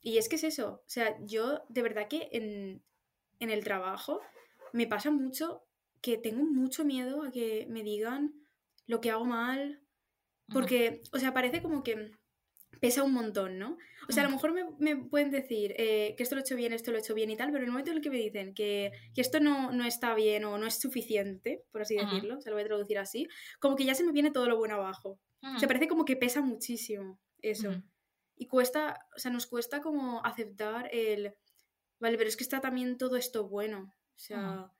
Y 0.00 0.18
es 0.18 0.28
que 0.28 0.36
es 0.36 0.44
eso, 0.44 0.82
o 0.84 0.88
sea, 0.88 1.16
yo 1.20 1.64
de 1.68 1.82
verdad 1.82 2.08
que 2.08 2.28
en, 2.32 2.84
en 3.40 3.50
el 3.50 3.64
trabajo 3.64 4.20
me 4.72 4.86
pasa 4.86 5.10
mucho 5.10 5.64
que 6.04 6.18
tengo 6.18 6.44
mucho 6.44 6.84
miedo 6.84 7.22
a 7.22 7.30
que 7.30 7.66
me 7.70 7.82
digan 7.82 8.34
lo 8.86 9.00
que 9.00 9.10
hago 9.10 9.24
mal, 9.24 9.80
porque, 10.52 11.00
o 11.14 11.18
sea, 11.18 11.32
parece 11.32 11.62
como 11.62 11.82
que 11.82 12.10
pesa 12.78 13.02
un 13.02 13.14
montón, 13.14 13.58
¿no? 13.58 13.78
O 14.06 14.12
sea, 14.12 14.22
a 14.22 14.26
lo 14.26 14.32
mejor 14.32 14.52
me, 14.78 14.96
pueden 14.96 15.30
decir 15.30 15.72
eh, 15.78 16.12
que 16.14 16.22
esto 16.22 16.34
lo 16.34 16.42
he 16.42 16.44
hecho 16.44 16.56
bien, 16.56 16.74
esto 16.74 16.90
lo 16.90 16.98
he 16.98 17.00
hecho 17.00 17.14
bien 17.14 17.30
y 17.30 17.38
tal, 17.38 17.50
pero 17.50 17.60
en 17.60 17.68
el 17.68 17.70
momento 17.70 17.90
en 17.90 17.96
el 17.96 18.02
que 18.02 18.10
me 18.10 18.18
dicen 18.18 18.52
que, 18.52 18.92
esto 19.16 19.40
no, 19.40 19.72
no, 19.72 19.86
está 19.86 20.14
bien 20.14 20.44
o 20.44 20.58
no 20.58 20.66
es 20.66 20.78
suficiente, 20.78 21.64
por 21.72 21.80
así 21.80 21.96
decirlo, 21.96 22.38
se 22.42 22.50
lo 22.50 22.56
voy 22.56 22.64
a 22.64 22.66
traducir 22.66 22.98
así, 22.98 23.26
como 23.58 23.74
que 23.74 23.86
ya 23.86 23.94
se 23.94 24.04
me 24.04 24.12
viene 24.12 24.30
todo 24.30 24.46
lo 24.46 24.58
bueno 24.58 24.74
abajo. 24.74 25.18
O 25.56 25.58
sea, 25.58 25.68
parece 25.68 25.88
como 25.88 26.04
que 26.04 26.16
pesa 26.16 26.42
muchísimo 26.42 27.18
eso. 27.40 27.82
Y 28.36 28.46
cuesta, 28.46 29.06
o 29.16 29.18
sea, 29.18 29.30
nos 29.30 29.46
cuesta 29.46 29.80
como 29.80 30.22
aceptar 30.22 30.90
el, 30.92 31.34
vale, 31.98 32.18
pero 32.18 32.28
es 32.28 32.36
que 32.36 32.44
está 32.44 32.60
también 32.60 32.98
todo 32.98 33.16
esto 33.16 33.48
bueno. 33.48 33.94
O 34.16 34.18
sea, 34.18 34.70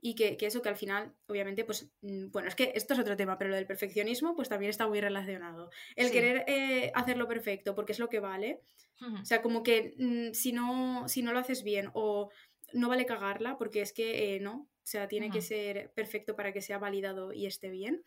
y 0.00 0.14
que, 0.14 0.36
eso 0.40 0.62
que 0.62 0.68
al 0.68 0.76
final, 0.76 1.14
obviamente, 1.26 1.64
pues, 1.64 1.90
mm, 2.02 2.30
bueno, 2.30 2.48
es 2.48 2.54
que 2.54 2.72
esto 2.74 2.94
es 2.94 3.00
otro 3.00 3.16
tema, 3.16 3.38
pero 3.38 3.50
lo 3.50 3.56
del 3.56 3.66
perfeccionismo, 3.66 4.34
pues 4.36 4.48
también 4.48 4.70
está 4.70 4.86
muy 4.86 5.00
relacionado. 5.00 5.70
El 5.96 6.10
querer 6.10 6.44
eh, 6.46 6.92
hacerlo 6.94 7.26
perfecto 7.26 7.74
porque 7.74 7.92
es 7.92 7.98
lo 7.98 8.08
que 8.08 8.20
vale, 8.20 8.62
o 9.00 9.24
sea, 9.24 9.42
como 9.42 9.62
que 9.62 9.94
mm, 9.96 10.34
si, 10.34 10.52
no, 10.52 11.08
si 11.08 11.22
no 11.22 11.32
lo 11.32 11.38
haces 11.38 11.62
bien 11.62 11.90
o 11.94 12.30
no 12.72 12.88
vale 12.88 13.06
cagarla 13.06 13.56
porque 13.56 13.80
es 13.80 13.92
que 13.92 14.34
eh, 14.34 14.40
no, 14.40 14.68
o 14.88 14.90
sea, 14.90 15.06
tiene 15.08 15.30
que 15.30 15.40
ser 15.40 15.92
perfecto 15.92 16.34
para 16.34 16.52
que 16.52 16.62
sea 16.62 16.78
validado 16.78 17.32
y 17.32 17.46
esté 17.46 17.70
bien, 17.70 18.02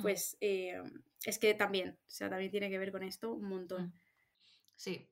pues 0.00 0.36
eh, 0.40 0.82
es 1.24 1.38
que 1.38 1.54
también, 1.54 1.90
o 1.90 2.10
sea, 2.10 2.30
también 2.30 2.50
tiene 2.50 2.70
que 2.70 2.78
ver 2.78 2.90
con 2.90 3.02
esto 3.02 3.32
un 3.32 3.48
montón. 3.48 3.92
Sí, 4.74 5.08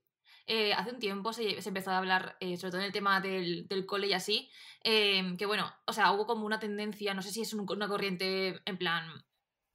eh, 0.52 0.72
hace 0.74 0.90
un 0.90 0.98
tiempo 0.98 1.32
se, 1.32 1.58
empezó 1.68 1.92
a 1.92 1.98
hablar, 1.98 2.36
eh, 2.40 2.56
sobre 2.56 2.72
todo 2.72 2.80
en 2.80 2.86
el 2.88 2.92
tema 2.92 3.20
del, 3.20 3.68
del 3.68 3.86
cole 3.86 4.08
y 4.08 4.14
así, 4.14 4.50
em, 4.82 5.36
que 5.36 5.46
bueno, 5.46 5.72
o 5.86 5.92
sea, 5.92 6.10
hubo 6.10 6.26
como 6.26 6.44
una 6.44 6.58
tendencia, 6.58 7.14
no 7.14 7.22
sé 7.22 7.30
si 7.30 7.42
es 7.42 7.54
una 7.54 7.86
corriente 7.86 8.60
en 8.64 8.76
plan 8.76 9.24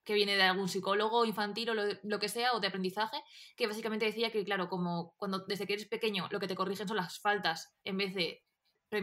que 0.04 0.14
viene 0.14 0.36
de 0.36 0.44
algún 0.44 0.68
psicólogo 0.68 1.24
infantil 1.24 1.70
o 1.70 1.74
lo, 1.74 2.20
que 2.20 2.28
sea, 2.28 2.52
o 2.52 2.60
de 2.60 2.68
aprendizaje, 2.68 3.18
que 3.56 3.68
básicamente 3.68 4.06
decía 4.06 4.32
que, 4.32 4.44
claro, 4.44 4.68
como 4.68 5.16
cuando 5.16 5.46
desde 5.48 5.66
que 5.66 5.74
eres 5.74 5.88
pequeño 5.88 6.28
lo 6.30 6.42
que 6.42 6.48
te 6.48 6.56
corrigen 6.56 6.90
son 6.90 6.98
las 6.98 7.20
faltas 7.22 7.74
en 7.86 7.98
vez 7.98 8.14
de... 8.14 8.44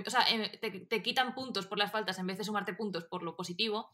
O 0.06 0.10
sea, 0.10 0.26
te, 0.60 0.70
te 0.70 1.02
quitan 1.02 1.34
puntos 1.34 1.66
por 1.66 1.78
las 1.78 1.90
faltas 1.90 2.18
en 2.18 2.26
vez 2.26 2.36
de 2.36 2.44
sumarte 2.44 2.74
puntos 2.74 3.04
por 3.04 3.22
lo 3.22 3.34
positivo, 3.34 3.90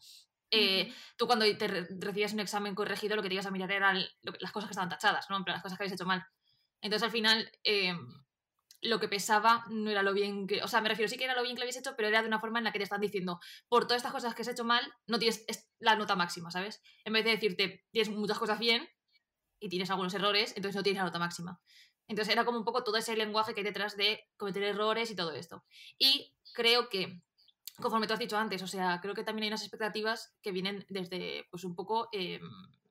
eh, 0.51 0.93
tú 1.15 1.27
cuando 1.27 1.45
te 1.57 1.67
recibías 1.67 2.33
un 2.33 2.39
examen 2.39 2.73
corregido 2.73 3.15
lo 3.15 3.21
que 3.21 3.27
te 3.27 3.35
ibas 3.35 3.45
a 3.45 3.51
mirar 3.51 3.71
eran 3.71 4.03
las 4.39 4.51
cosas 4.51 4.67
que 4.67 4.71
estaban 4.71 4.89
tachadas, 4.89 5.29
¿no? 5.29 5.37
En 5.37 5.43
plan, 5.43 5.55
las 5.55 5.63
cosas 5.63 5.77
que 5.77 5.83
habías 5.83 5.93
hecho 5.93 6.05
mal. 6.05 6.25
Entonces 6.81 7.03
al 7.03 7.11
final 7.11 7.51
eh, 7.63 7.93
lo 8.81 8.99
que 8.99 9.09
pesaba 9.09 9.65
no 9.69 9.89
era 9.89 10.03
lo 10.03 10.13
bien 10.13 10.47
que, 10.47 10.61
o 10.63 10.67
sea, 10.67 10.81
me 10.81 10.89
refiero 10.89 11.09
sí 11.09 11.17
que 11.17 11.25
era 11.25 11.35
lo 11.35 11.43
bien 11.43 11.55
que 11.55 11.59
lo 11.59 11.63
habías 11.63 11.77
hecho, 11.77 11.95
pero 11.95 12.07
era 12.07 12.21
de 12.21 12.27
una 12.27 12.39
forma 12.39 12.59
en 12.59 12.65
la 12.65 12.71
que 12.71 12.79
te 12.79 12.83
están 12.83 13.01
diciendo, 13.01 13.39
por 13.67 13.83
todas 13.85 13.97
estas 13.97 14.13
cosas 14.13 14.35
que 14.35 14.41
has 14.41 14.47
hecho 14.47 14.63
mal, 14.63 14.83
no 15.07 15.19
tienes 15.19 15.45
la 15.79 15.95
nota 15.95 16.15
máxima, 16.15 16.51
¿sabes? 16.51 16.81
En 17.03 17.13
vez 17.13 17.25
de 17.25 17.31
decirte, 17.31 17.85
tienes 17.91 18.09
muchas 18.09 18.39
cosas 18.39 18.59
bien 18.59 18.87
y 19.59 19.69
tienes 19.69 19.89
algunos 19.89 20.13
errores, 20.13 20.53
entonces 20.55 20.75
no 20.75 20.83
tienes 20.83 20.99
la 20.99 21.05
nota 21.05 21.19
máxima. 21.19 21.61
Entonces 22.07 22.33
era 22.33 22.45
como 22.45 22.57
un 22.57 22.65
poco 22.65 22.83
todo 22.83 22.97
ese 22.97 23.15
lenguaje 23.15 23.53
que 23.53 23.59
hay 23.59 23.65
detrás 23.65 23.95
de 23.95 24.27
cometer 24.37 24.63
errores 24.63 25.11
y 25.11 25.15
todo 25.15 25.33
esto. 25.33 25.63
Y 25.97 26.33
creo 26.53 26.89
que, 26.89 27.21
conforme 27.79 28.07
tú 28.07 28.13
has 28.13 28.19
dicho 28.19 28.37
antes, 28.37 28.63
o 28.63 28.67
sea, 28.67 28.99
creo 29.01 29.13
que 29.13 29.23
también 29.23 29.43
hay 29.43 29.49
unas 29.49 29.61
expectativas 29.61 30.35
que 30.41 30.51
vienen 30.51 30.85
desde, 30.89 31.45
pues 31.51 31.63
un 31.63 31.75
poco... 31.75 32.09
Em, 32.11 32.41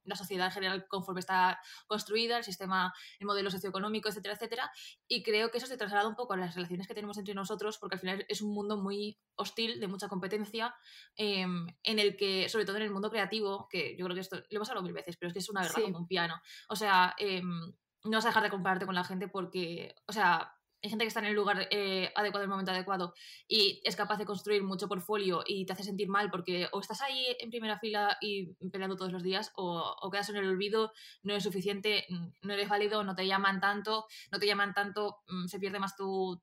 la 0.08 0.16
sociedad 0.16 0.46
en 0.46 0.52
general 0.52 0.86
conforme 0.88 1.20
está 1.20 1.60
construida, 1.86 2.38
el 2.38 2.44
sistema, 2.44 2.92
el 3.18 3.26
modelo 3.26 3.50
socioeconómico, 3.50 4.08
etcétera, 4.08 4.34
etcétera. 4.34 4.70
Y 5.06 5.22
creo 5.22 5.50
que 5.50 5.58
eso 5.58 5.66
se 5.66 5.76
traslada 5.76 6.08
un 6.08 6.16
poco 6.16 6.34
a 6.34 6.36
las 6.36 6.54
relaciones 6.54 6.86
que 6.86 6.94
tenemos 6.94 7.18
entre 7.18 7.34
nosotros, 7.34 7.78
porque 7.78 7.96
al 7.96 8.00
final 8.00 8.26
es 8.28 8.42
un 8.42 8.52
mundo 8.52 8.76
muy 8.76 9.18
hostil, 9.36 9.80
de 9.80 9.88
mucha 9.88 10.08
competencia, 10.08 10.74
em, 11.16 11.66
en 11.82 11.98
el 11.98 12.16
que, 12.16 12.48
sobre 12.48 12.64
todo 12.64 12.76
en 12.76 12.82
el 12.82 12.90
mundo 12.90 13.10
creativo, 13.10 13.68
que 13.70 13.96
yo 13.96 14.04
creo 14.04 14.14
que 14.14 14.22
esto 14.22 14.36
lo 14.36 14.56
hemos 14.56 14.68
hablado 14.68 14.84
mil 14.84 14.94
veces, 14.94 15.16
pero 15.16 15.28
es 15.28 15.32
que 15.32 15.38
es 15.40 15.48
una 15.48 15.62
verdad 15.62 15.82
como 15.82 15.98
un 15.98 16.06
piano. 16.06 16.40
O 16.68 16.76
sea, 16.76 17.14
em, 17.18 17.72
no 18.04 18.16
vas 18.16 18.24
a 18.24 18.28
dejar 18.28 18.42
de 18.42 18.50
compararte 18.50 18.86
con 18.86 18.94
la 18.94 19.04
gente 19.04 19.28
porque, 19.28 19.94
o 20.06 20.12
sea, 20.12 20.57
hay 20.82 20.90
gente 20.90 21.04
que 21.04 21.08
está 21.08 21.20
en 21.20 21.26
el 21.26 21.34
lugar 21.34 21.66
eh, 21.70 22.12
adecuado, 22.14 22.44
en 22.44 22.50
el 22.50 22.50
momento 22.50 22.70
adecuado 22.70 23.14
y 23.48 23.80
es 23.84 23.96
capaz 23.96 24.16
de 24.18 24.24
construir 24.24 24.62
mucho 24.62 24.88
portfolio 24.88 25.42
y 25.46 25.66
te 25.66 25.72
hace 25.72 25.82
sentir 25.82 26.08
mal 26.08 26.30
porque 26.30 26.68
o 26.72 26.80
estás 26.80 27.00
ahí 27.02 27.36
en 27.40 27.50
primera 27.50 27.78
fila 27.78 28.16
y 28.20 28.54
peleando 28.70 28.96
todos 28.96 29.12
los 29.12 29.22
días 29.22 29.52
o, 29.56 29.96
o 30.00 30.10
quedas 30.10 30.28
en 30.30 30.36
el 30.36 30.48
olvido, 30.48 30.92
no 31.22 31.34
es 31.34 31.42
suficiente, 31.42 32.06
no 32.42 32.54
eres 32.54 32.68
válido, 32.68 33.02
no 33.04 33.14
te 33.14 33.26
llaman 33.26 33.60
tanto, 33.60 34.06
no 34.30 34.38
te 34.38 34.46
llaman 34.46 34.74
tanto, 34.74 35.18
mm, 35.28 35.46
se 35.46 35.58
pierde 35.58 35.80
más 35.80 35.96
tu, 35.96 36.40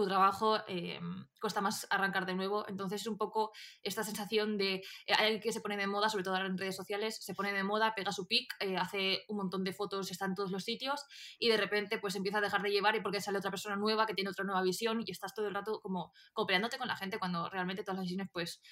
tu 0.00 0.08
trabajo 0.08 0.58
eh, 0.66 0.98
cuesta 1.40 1.60
más 1.60 1.86
arrancar 1.90 2.24
de 2.26 2.34
nuevo. 2.34 2.66
Entonces 2.68 3.02
es 3.02 3.06
un 3.06 3.18
poco 3.18 3.52
esta 3.82 4.02
sensación 4.02 4.56
de 4.56 4.76
eh, 5.06 5.12
alguien 5.16 5.40
que 5.40 5.52
se 5.52 5.60
pone 5.60 5.76
de 5.76 5.86
moda, 5.86 6.08
sobre 6.08 6.24
todo 6.24 6.36
en 6.36 6.56
redes 6.56 6.76
sociales, 6.76 7.18
se 7.20 7.34
pone 7.34 7.52
de 7.52 7.62
moda, 7.62 7.94
pega 7.94 8.12
su 8.12 8.26
pic, 8.26 8.52
eh, 8.60 8.76
hace 8.76 9.24
un 9.28 9.36
montón 9.36 9.62
de 9.62 9.72
fotos, 9.72 10.10
está 10.10 10.24
en 10.24 10.34
todos 10.34 10.50
los 10.50 10.64
sitios 10.64 11.04
y 11.38 11.48
de 11.48 11.56
repente 11.56 11.98
pues 11.98 12.14
empieza 12.16 12.38
a 12.38 12.40
dejar 12.40 12.62
de 12.62 12.70
llevar 12.70 12.96
y 12.96 13.00
porque 13.00 13.20
sale 13.20 13.38
otra 13.38 13.50
persona 13.50 13.76
nueva 13.76 14.06
que 14.06 14.14
tiene 14.14 14.30
otra 14.30 14.44
nueva 14.44 14.62
visión 14.62 15.02
y 15.04 15.10
estás 15.10 15.34
todo 15.34 15.48
el 15.48 15.54
rato 15.54 15.80
como 15.80 16.12
cooperándote 16.32 16.78
con 16.78 16.88
la 16.88 16.96
gente 16.96 17.18
cuando 17.18 17.48
realmente 17.50 17.82
todas 17.82 17.96
las 17.96 18.04
visiones 18.04 18.28
pues 18.32 18.62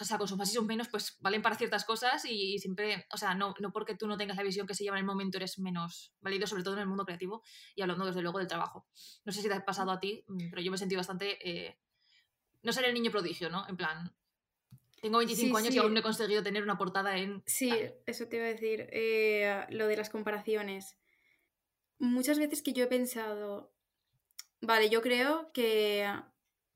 o 0.00 0.04
sea, 0.04 0.18
con 0.18 0.28
sus 0.28 0.38
más 0.38 0.50
y 0.50 0.54
sus 0.54 0.64
menos, 0.64 0.88
pues 0.88 1.16
valen 1.20 1.42
para 1.42 1.56
ciertas 1.56 1.84
cosas 1.84 2.24
y 2.24 2.58
siempre, 2.58 3.06
o 3.12 3.16
sea, 3.16 3.34
no, 3.34 3.54
no 3.58 3.72
porque 3.72 3.96
tú 3.96 4.06
no 4.06 4.16
tengas 4.16 4.36
la 4.36 4.42
visión 4.42 4.66
que 4.66 4.74
se 4.74 4.84
lleva 4.84 4.96
en 4.96 5.00
el 5.00 5.06
momento 5.06 5.38
eres 5.38 5.58
menos 5.58 6.14
válido, 6.20 6.46
sobre 6.46 6.62
todo 6.62 6.74
en 6.74 6.80
el 6.80 6.86
mundo 6.86 7.04
creativo 7.04 7.42
y 7.74 7.82
hablando 7.82 8.06
desde 8.06 8.22
luego 8.22 8.38
del 8.38 8.46
trabajo. 8.46 8.86
No 9.24 9.32
sé 9.32 9.42
si 9.42 9.48
te 9.48 9.54
ha 9.54 9.64
pasado 9.64 9.90
a 9.90 9.98
ti, 9.98 10.24
mm, 10.28 10.50
pero 10.50 10.62
yo 10.62 10.70
me 10.70 10.76
he 10.76 10.78
sentido 10.78 11.00
bastante, 11.00 11.38
eh, 11.48 11.78
no 12.62 12.72
ser 12.72 12.84
el 12.84 12.94
niño 12.94 13.10
prodigio, 13.10 13.50
¿no? 13.50 13.66
En 13.68 13.76
plan, 13.76 14.14
tengo 15.00 15.18
25 15.18 15.56
años 15.56 15.74
y 15.74 15.78
aún 15.78 15.94
no 15.94 16.00
he 16.00 16.02
conseguido 16.02 16.42
tener 16.42 16.62
una 16.62 16.78
portada 16.78 17.16
en... 17.18 17.42
Sí, 17.46 17.72
eso 18.06 18.26
te 18.28 18.36
iba 18.36 18.46
a 18.46 18.48
decir, 18.48 18.88
eh, 18.92 19.66
lo 19.70 19.86
de 19.86 19.96
las 19.96 20.10
comparaciones. 20.10 20.96
Muchas 21.98 22.38
veces 22.38 22.62
que 22.62 22.72
yo 22.72 22.84
he 22.84 22.88
pensado, 22.88 23.72
vale, 24.60 24.90
yo 24.90 25.02
creo 25.02 25.50
que 25.52 26.08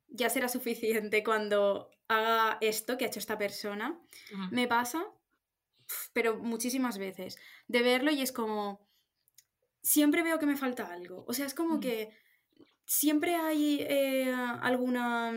ya 0.08 0.28
será 0.28 0.48
suficiente 0.48 1.24
cuando 1.24 1.90
haga 2.12 2.58
esto 2.60 2.96
que 2.96 3.04
ha 3.04 3.08
hecho 3.08 3.18
esta 3.18 3.38
persona. 3.38 3.98
Me 4.50 4.68
pasa, 4.68 5.04
pero 6.12 6.38
muchísimas 6.38 6.98
veces, 6.98 7.36
de 7.68 7.82
verlo 7.82 8.10
y 8.10 8.22
es 8.22 8.32
como, 8.32 8.86
siempre 9.82 10.22
veo 10.22 10.38
que 10.38 10.46
me 10.46 10.56
falta 10.56 10.92
algo. 10.92 11.24
O 11.26 11.32
sea, 11.32 11.46
es 11.46 11.54
como 11.54 11.80
que 11.80 12.10
siempre 12.84 13.34
hay 13.34 13.78
eh, 13.80 14.32
alguna... 14.60 15.32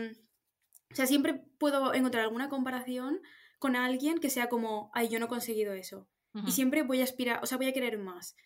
O 0.92 0.94
sea, 0.94 1.06
siempre 1.06 1.34
puedo 1.58 1.92
encontrar 1.94 2.24
alguna 2.24 2.48
comparación 2.48 3.20
con 3.58 3.76
alguien 3.76 4.18
que 4.18 4.30
sea 4.30 4.48
como, 4.48 4.90
ay, 4.94 5.08
yo 5.08 5.18
no 5.18 5.26
he 5.26 5.28
conseguido 5.28 5.72
eso. 5.72 6.08
Y 6.46 6.52
siempre 6.52 6.82
voy 6.82 7.00
a 7.00 7.04
aspirar, 7.04 7.40
o 7.42 7.46
sea, 7.46 7.56
voy 7.56 7.66
a 7.66 7.72
querer 7.72 7.96
más 7.96 8.36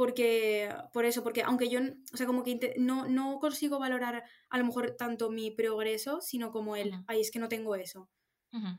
porque 0.00 0.74
por 0.94 1.04
eso, 1.04 1.22
porque 1.22 1.42
aunque 1.42 1.68
yo, 1.68 1.78
o 2.10 2.16
sea, 2.16 2.26
como 2.26 2.42
que 2.42 2.74
no, 2.78 3.06
no 3.06 3.38
consigo 3.38 3.78
valorar 3.78 4.24
a 4.48 4.56
lo 4.56 4.64
mejor 4.64 4.92
tanto 4.96 5.30
mi 5.30 5.50
progreso, 5.50 6.22
sino 6.22 6.52
como 6.52 6.74
el, 6.74 6.94
ay, 7.06 7.20
es 7.20 7.30
que 7.30 7.38
no 7.38 7.50
tengo 7.50 7.74
eso. 7.74 8.08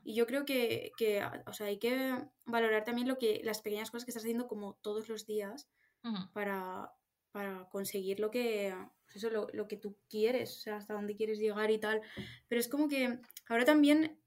Y 0.04 0.16
yo 0.16 0.26
creo 0.26 0.46
que, 0.46 0.92
que, 0.98 1.24
o 1.46 1.54
sea, 1.54 1.68
hay 1.68 1.78
que 1.78 2.26
valorar 2.46 2.86
también 2.86 3.08
lo 3.08 3.20
que, 3.20 3.40
las 3.44 3.62
pequeñas 3.62 3.92
cosas 3.92 4.06
que 4.06 4.10
estás 4.10 4.24
haciendo 4.24 4.48
como 4.48 4.80
todos 4.82 5.10
los 5.10 5.28
días 5.28 5.70
para, 6.34 6.92
para 7.32 7.70
conseguir 7.70 8.20
lo 8.20 8.32
que, 8.32 8.74
pues 9.04 9.18
eso, 9.18 9.30
lo, 9.30 9.46
lo, 9.54 9.68
que 9.68 9.78
tú 9.78 10.00
quieres, 10.10 10.58
o 10.58 10.60
sea, 10.62 10.78
hasta 10.78 10.96
dónde 10.96 11.16
quieres 11.16 11.38
llegar 11.38 11.70
y 11.70 11.78
tal. 11.78 12.02
Pero 12.48 12.60
es 12.60 12.68
como 12.68 12.88
que 12.88 13.20
ahora 13.48 13.64
también 13.64 14.20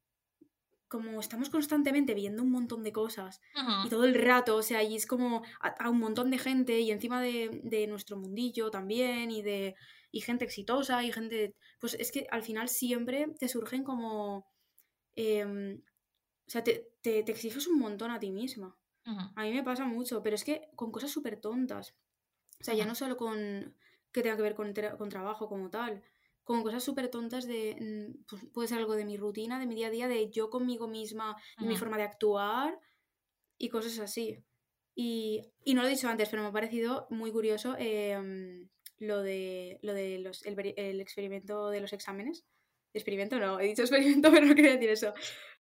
como 0.95 1.19
estamos 1.19 1.51
constantemente 1.51 2.15
viendo 2.15 2.45
un 2.45 2.53
montón 2.53 2.85
de 2.85 2.93
cosas 2.93 3.41
y 3.85 3.89
todo 3.89 4.05
el 4.05 4.15
rato, 4.15 4.55
o 4.55 4.63
sea, 4.63 4.81
y 4.85 4.95
es 4.95 5.07
como 5.07 5.43
a, 5.59 5.91
un 5.91 5.99
montón 5.99 6.31
de 6.31 6.39
gente 6.39 6.79
y 6.79 6.93
encima 6.93 7.21
de, 7.21 7.87
nuestro 7.89 8.17
mundillo 8.17 8.71
también 8.71 9.33
y 9.33 9.43
de 9.43 9.75
y 10.13 10.21
gente 10.21 10.45
exitosa 10.45 11.03
y 11.03 11.11
gente, 11.11 11.57
pues 11.81 11.95
es 11.95 12.13
que 12.13 12.29
al 12.31 12.45
final 12.45 12.69
siempre 12.69 13.27
te 13.41 13.49
surgen 13.49 13.83
como, 13.83 14.47
em, 15.17 15.83
o 16.47 16.51
sea, 16.51 16.63
te, 16.63 16.93
te, 17.03 17.19
exiges 17.29 17.67
un 17.67 17.81
montón 17.81 18.13
a 18.13 18.21
ti 18.21 18.31
misma. 18.31 18.77
A 19.35 19.43
mí 19.43 19.53
me 19.53 19.65
pasa 19.65 19.87
mucho, 19.87 20.23
pero 20.23 20.37
es 20.37 20.45
que 20.45 20.69
con 20.77 20.93
cosas 20.93 21.11
súper 21.11 21.41
tontas. 21.41 21.97
O 22.61 22.65
sea, 22.65 22.75
ya 22.75 22.87
no 22.87 22.95
solo 22.95 23.17
con 23.17 23.75
que 24.13 24.23
tenga 24.23 24.37
que 24.37 24.43
ver 24.43 24.55
con, 24.55 24.73
con 24.97 25.09
trabajo 25.09 25.49
como 25.49 25.71
tal, 25.71 26.05
con 26.45 26.63
cosas 26.63 26.85
súper 26.85 27.09
tontas 27.09 27.47
de, 27.47 27.77
mm, 27.81 28.25
pues, 28.29 28.45
puede 28.53 28.69
ser 28.69 28.79
algo 28.79 28.95
de 28.95 29.05
mi 29.05 29.17
rutina, 29.17 29.59
de 29.59 29.67
mi 29.67 29.75
día 29.75 29.89
a 29.89 29.91
día, 29.91 30.09
de 30.09 30.31
yo 30.31 30.51
conmigo 30.51 30.87
misma, 30.87 31.37
de 31.59 31.67
mi 31.67 31.77
forma 31.77 31.97
de 31.97 32.05
actuar 32.05 32.79
y 33.59 33.69
cosas 33.71 33.99
así. 33.99 34.39
Y, 34.95 35.43
y 35.65 35.75
no 35.75 35.83
lo 35.83 35.89
he 35.89 35.91
dicho 35.91 36.09
antes, 36.09 36.29
pero 36.29 36.43
me 36.43 36.49
ha 36.49 36.53
parecido 36.53 37.07
muy 37.11 37.33
curioso 37.33 37.75
em, 37.79 38.69
lo 38.99 39.23
de, 39.23 39.81
lo 39.83 39.93
de 39.95 40.19
los, 40.19 40.45
el, 40.45 41.01
experimento 41.01 41.71
de 41.71 41.81
los 41.81 41.93
exámenes. 41.93 42.45
Experimento 42.93 43.41
no, 43.41 43.59
he 43.59 43.67
dicho 43.67 43.83
experimento, 43.83 44.31
pero 44.33 44.47
no 44.47 44.55
quería 44.55 44.73
decir 44.73 44.91
eso. 44.91 45.15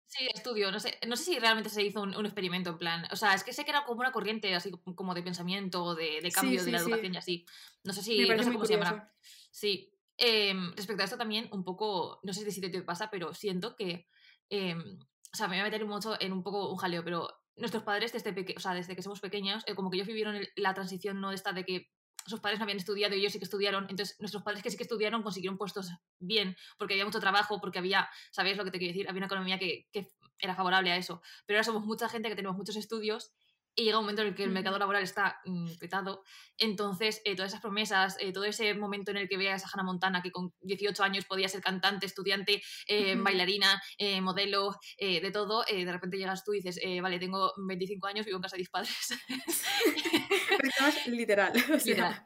Sí, 0.05 0.27
estudio. 0.31 0.71
No 0.71 0.79
sé, 0.79 0.99
no 1.07 1.15
sé 1.15 1.23
si 1.23 1.39
realmente 1.39 1.69
se 1.69 1.81
hizo 1.81 2.01
un, 2.01 2.15
un 2.15 2.25
experimento 2.25 2.71
en 2.71 2.77
plan. 2.77 3.07
O 3.11 3.15
sea, 3.15 3.33
es 3.33 3.43
que 3.43 3.53
sé 3.53 3.63
que 3.63 3.71
era 3.71 3.85
como 3.85 4.01
una 4.01 4.11
corriente 4.11 4.53
así 4.53 4.69
como 4.95 5.15
de 5.15 5.23
pensamiento, 5.23 5.95
de, 5.95 6.21
de 6.21 6.29
Sí, 6.29 6.35
cambio 6.35 6.63
de 6.63 6.71
la 6.71 6.79
sí. 6.79 6.85
educación 6.85 7.13
y 7.13 7.17
así. 7.17 7.45
No 7.83 7.93
sé 7.93 8.03
si. 8.03 8.27
No 8.29 8.43
sé 8.43 8.51
cómo 8.51 8.65
se 8.65 8.73
llamará. 8.73 9.11
Sí. 9.49 9.92
Em, 10.25 10.71
respecto 10.77 11.01
a 11.01 11.05
esto 11.05 11.17
también, 11.17 11.49
un 11.51 11.65
poco. 11.65 12.19
No 12.23 12.31
sé 12.33 12.49
si 12.49 12.61
te, 12.61 12.81
pasa, 12.81 13.09
pero 13.11 13.33
siento 13.33 13.75
que. 13.75 14.07
em, 14.49 14.97
o 15.33 15.35
sea, 15.35 15.47
me 15.49 15.55
voy 15.55 15.61
a 15.61 15.63
meter 15.65 15.85
mucho 15.85 16.15
en 16.19 16.31
un 16.31 16.43
poco 16.43 16.71
un 16.71 16.77
jaleo, 16.77 17.03
pero 17.03 17.27
nuestros 17.57 17.83
padres 17.83 18.13
desde, 18.13 18.31
peque 18.31 18.53
o 18.55 18.59
sea, 18.61 18.73
desde 18.73 18.95
que 18.95 19.01
somos 19.01 19.19
pequeños, 19.19 19.63
eh, 19.67 19.75
como 19.75 19.89
que 19.89 19.97
ellos 19.97 20.07
vivieron 20.07 20.39
la 20.55 20.73
transición 20.73 21.19
no 21.19 21.33
esta 21.33 21.51
de 21.51 21.65
que 21.65 21.89
sus 22.25 22.39
padres 22.39 22.59
no 22.59 22.63
habían 22.63 22.77
estudiado 22.77 23.15
y 23.15 23.19
ellos 23.19 23.33
sí 23.33 23.39
que 23.39 23.43
estudiaron, 23.43 23.87
entonces 23.89 24.15
nuestros 24.19 24.43
padres 24.43 24.63
que 24.63 24.69
sí 24.69 24.77
que 24.77 24.83
estudiaron 24.83 25.23
consiguieron 25.23 25.57
puestos 25.57 25.89
bien, 26.19 26.55
porque 26.77 26.93
había 26.93 27.05
mucho 27.05 27.19
trabajo, 27.19 27.59
porque 27.59 27.79
había, 27.79 28.07
¿sabéis 28.31 28.55
lo 28.57 28.63
que 28.63 28.71
te 28.71 28.77
quiero 28.77 28.93
decir? 28.93 29.09
Había 29.09 29.19
una 29.19 29.25
economía 29.25 29.59
que, 29.59 29.89
que 29.91 30.13
era 30.39 30.55
favorable 30.55 30.91
a 30.91 30.97
eso, 30.97 31.21
pero 31.45 31.57
ahora 31.57 31.65
somos 31.65 31.83
mucha 31.83 32.07
gente 32.07 32.29
que 32.29 32.35
tenemos 32.35 32.55
muchos 32.55 32.77
estudios 32.77 33.33
y 33.75 33.83
llega 33.83 33.97
un 33.97 34.05
momento 34.05 34.21
en 34.21 34.29
el 34.29 34.35
que 34.35 34.43
el 34.43 34.51
mercado 34.51 34.77
laboral 34.77 35.03
está 35.03 35.39
mm, 35.45 35.77
petado, 35.79 36.23
entonces 36.57 37.21
eh, 37.25 37.35
todas 37.35 37.51
esas 37.51 37.61
promesas, 37.61 38.17
eh, 38.19 38.31
todo 38.31 38.45
ese 38.45 38.73
momento 38.73 39.11
en 39.11 39.17
el 39.17 39.27
que 39.27 39.37
veas 39.37 39.63
a 39.63 39.69
Hannah 39.71 39.83
Montana 39.83 40.21
que 40.21 40.31
con 40.31 40.53
18 40.61 41.03
años 41.03 41.25
podía 41.25 41.47
ser 41.49 41.61
cantante, 41.61 42.05
estudiante, 42.05 42.61
eh, 42.87 43.15
bailarina, 43.17 43.81
eh, 43.97 44.21
modelo, 44.21 44.75
de 44.99 45.31
todo, 45.31 45.63
de 45.63 45.91
repente 45.91 46.17
llegas 46.17 46.43
tú 46.43 46.53
y 46.53 46.61
dices, 46.61 46.79
vale, 47.01 47.19
tengo 47.19 47.53
25 47.57 48.07
años, 48.07 48.25
vivo 48.25 48.37
en 48.37 48.41
casa 48.41 48.55
de 48.55 48.61
mis 48.61 48.69
padres. 48.69 48.95
Literal. 51.07 51.53
o 51.73 51.79
sea, 51.79 52.25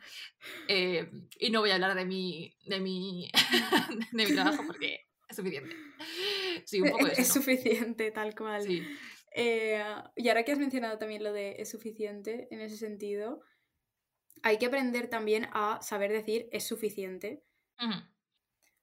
Literal. 0.68 1.28
Y 1.40 1.50
no 1.50 1.62
voy 1.62 1.72
a 1.72 1.76
hablar 1.76 1.96
de 1.96 2.06
mi, 2.06 2.56
de 2.66 2.80
mi, 2.80 3.32
de 4.12 4.26
mi 4.26 4.34
trabajo 4.34 4.64
porque 4.66 5.08
es 5.28 5.36
suficiente. 5.36 5.76
Sí, 6.66 6.82
un 6.82 6.92
poco 6.92 7.08
es, 7.08 7.14
eso, 7.14 7.22
es 7.22 7.34
suficiente, 7.34 8.12
tal 8.12 8.36
cual. 8.36 8.64
Sí. 8.64 8.86
Eh, 9.38 9.84
y 10.16 10.30
ahora 10.30 10.44
que 10.44 10.52
has 10.52 10.60
mencionado 10.60 10.98
también 10.98 11.24
lo 11.24 11.32
de 11.34 11.58
es 11.62 11.70
suficiente, 11.70 12.48
en 12.52 12.62
ese 12.62 12.78
sentido, 12.78 13.42
hay 14.42 14.58
que 14.58 14.66
aprender 14.66 15.10
también 15.10 15.48
a 15.54 15.80
saber 15.84 16.12
decir 16.12 16.50
es 16.52 16.64
suficiente. 16.64 17.44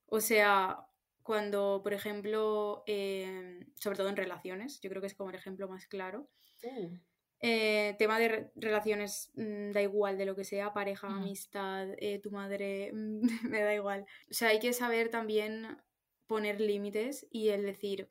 O 0.06 0.20
sea, 0.20 0.87
cuando, 1.23 1.80
por 1.82 1.92
ejemplo, 1.94 2.82
eh, 2.87 3.66
sobre 3.75 3.96
todo 3.96 4.08
en 4.08 4.16
relaciones, 4.16 4.80
yo 4.80 4.90
creo 4.90 5.00
que 5.00 5.08
es 5.08 5.14
como 5.14 5.30
el 5.30 5.37
ejemplo 5.37 5.68
más 5.68 5.87
claro. 5.87 6.30
Uh, 6.62 6.99
Eh, 7.40 7.94
tema 7.99 8.18
de 8.18 8.28
re- 8.28 8.52
relaciones, 8.56 9.30
mm, 9.34 9.73
da 9.73 9.82
igual 9.82 10.16
de 10.18 10.25
lo 10.26 10.34
que 10.37 10.44
sea, 10.44 10.73
pareja, 10.73 11.16
amistad, 11.16 11.88
eh, 11.99 12.18
tu 12.20 12.30
madre, 12.30 12.90
mm, 12.94 13.49
me 13.50 13.61
da 13.62 13.75
igual. 13.75 14.06
O 14.30 14.34
sea, 14.34 14.49
hay 14.49 14.61
que 14.61 14.73
saber 14.73 15.11
también 15.11 15.78
poner 16.26 16.61
límites 16.61 17.26
y 17.30 17.50
el 17.50 17.64
decir, 17.64 18.11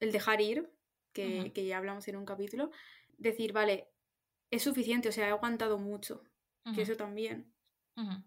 el 0.00 0.12
dejar 0.12 0.40
ir, 0.40 0.72
que, 1.14 1.26
Ujú. 1.26 1.54
que 1.54 1.66
ya 1.66 1.78
hablamos 1.78 2.08
en 2.08 2.16
un 2.18 2.26
capítulo, 2.26 2.70
decir, 3.18 3.52
vale, 3.54 3.90
es 4.50 4.62
suficiente, 4.64 5.10
o 5.10 5.12
sea, 5.12 5.28
he 5.28 5.32
aguantado 5.32 5.78
mucho, 5.78 6.24
que 6.72 6.82
ujú, 6.82 6.84
eso 6.84 6.96
también. 6.96 7.54
ujú. 7.96 8.24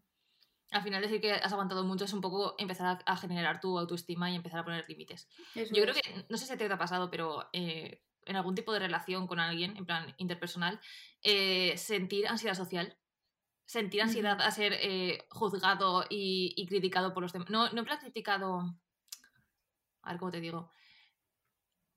Al 0.72 0.84
final 0.84 1.02
decir 1.02 1.22
que 1.22 1.34
has 1.34 1.54
aguantado 1.54 1.86
mucho 1.86 2.06
es 2.06 2.14
un 2.14 2.22
poco 2.22 2.56
empezar 2.60 2.88
a, 3.08 3.14
a 3.14 3.18
generar 3.18 3.62
tu 3.62 3.80
autoestima 3.80 4.32
y 4.32 4.36
empezar 4.36 4.62
a 4.62 4.66
poner 4.66 4.86
límites. 4.90 5.30
Eso 5.54 5.76
Yo 5.76 5.84
creo 5.84 5.94
es. 5.94 5.96
que, 5.96 6.26
no 6.30 6.38
sé 6.38 6.46
si 6.48 6.58
te 6.58 6.66
ha 6.66 6.78
pasado, 6.78 7.12
pero 7.12 7.50
eh, 7.54 8.04
en 8.26 8.36
algún 8.38 8.56
tipo 8.56 8.74
de 8.74 8.80
relación 8.80 9.28
con 9.28 9.40
alguien, 9.40 9.78
en 9.78 9.86
plan 9.86 10.16
interpersonal, 10.18 10.82
eh, 11.24 11.78
sentir 11.78 12.28
ansiedad 12.28 12.56
social, 12.56 13.00
sentir 13.66 14.02
ansiedad 14.04 14.42
a 14.42 14.52
ser 14.52 14.74
eh, 14.76 15.28
juzgado 15.32 16.06
y, 16.10 16.54
y 16.58 16.68
criticado 16.68 17.14
por 17.14 17.24
los 17.24 17.34
demás. 17.34 17.50
No, 17.52 17.70
no 17.72 17.80
en 17.80 17.86
plan 17.86 18.00
criticado. 18.00 18.80
A 20.02 20.10
ver 20.12 20.20
cómo 20.20 20.32
te 20.32 20.42
digo. 20.42 20.72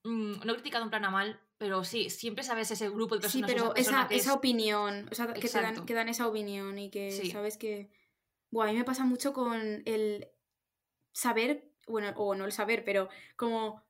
Mm, 0.05 0.41
no 0.47 0.55
criticado 0.55 0.85
en 0.85 0.91
plan 0.91 1.05
a 1.05 1.11
mal, 1.11 1.41
pero 1.59 1.85
sí, 1.85 2.09
siempre 2.11 2.43
sabes 2.45 2.71
ese 2.71 2.89
grupo 2.89 3.15
de 3.17 3.21
Sí, 3.21 3.23
personas 3.23 3.51
esa 3.55 3.69
pero 3.69 3.75
persona 3.75 3.99
esa, 3.99 4.09
que 4.09 4.17
esa 4.17 4.31
es. 4.31 4.35
opinión, 4.35 5.09
o 5.11 5.15
sea, 5.15 5.33
que 5.35 5.49
te 5.49 5.61
dan, 5.61 5.85
que 5.87 5.95
dan 5.95 6.09
esa 6.09 6.27
opinión 6.27 6.79
y 6.79 6.91
que 6.91 7.11
Sí. 7.13 7.31
sabes 7.31 7.59
que... 7.59 7.91
Buah, 8.51 8.69
a 8.69 8.73
mí 8.73 8.79
me 8.79 8.85
pasa 8.85 9.05
mucho 9.05 9.33
con 9.33 9.83
el 9.87 10.29
saber, 11.13 11.73
bueno, 11.89 12.13
o 12.17 12.35
no 12.35 12.45
el 12.47 12.53
saber, 12.53 12.85
pero 12.85 13.09
como 13.37 13.85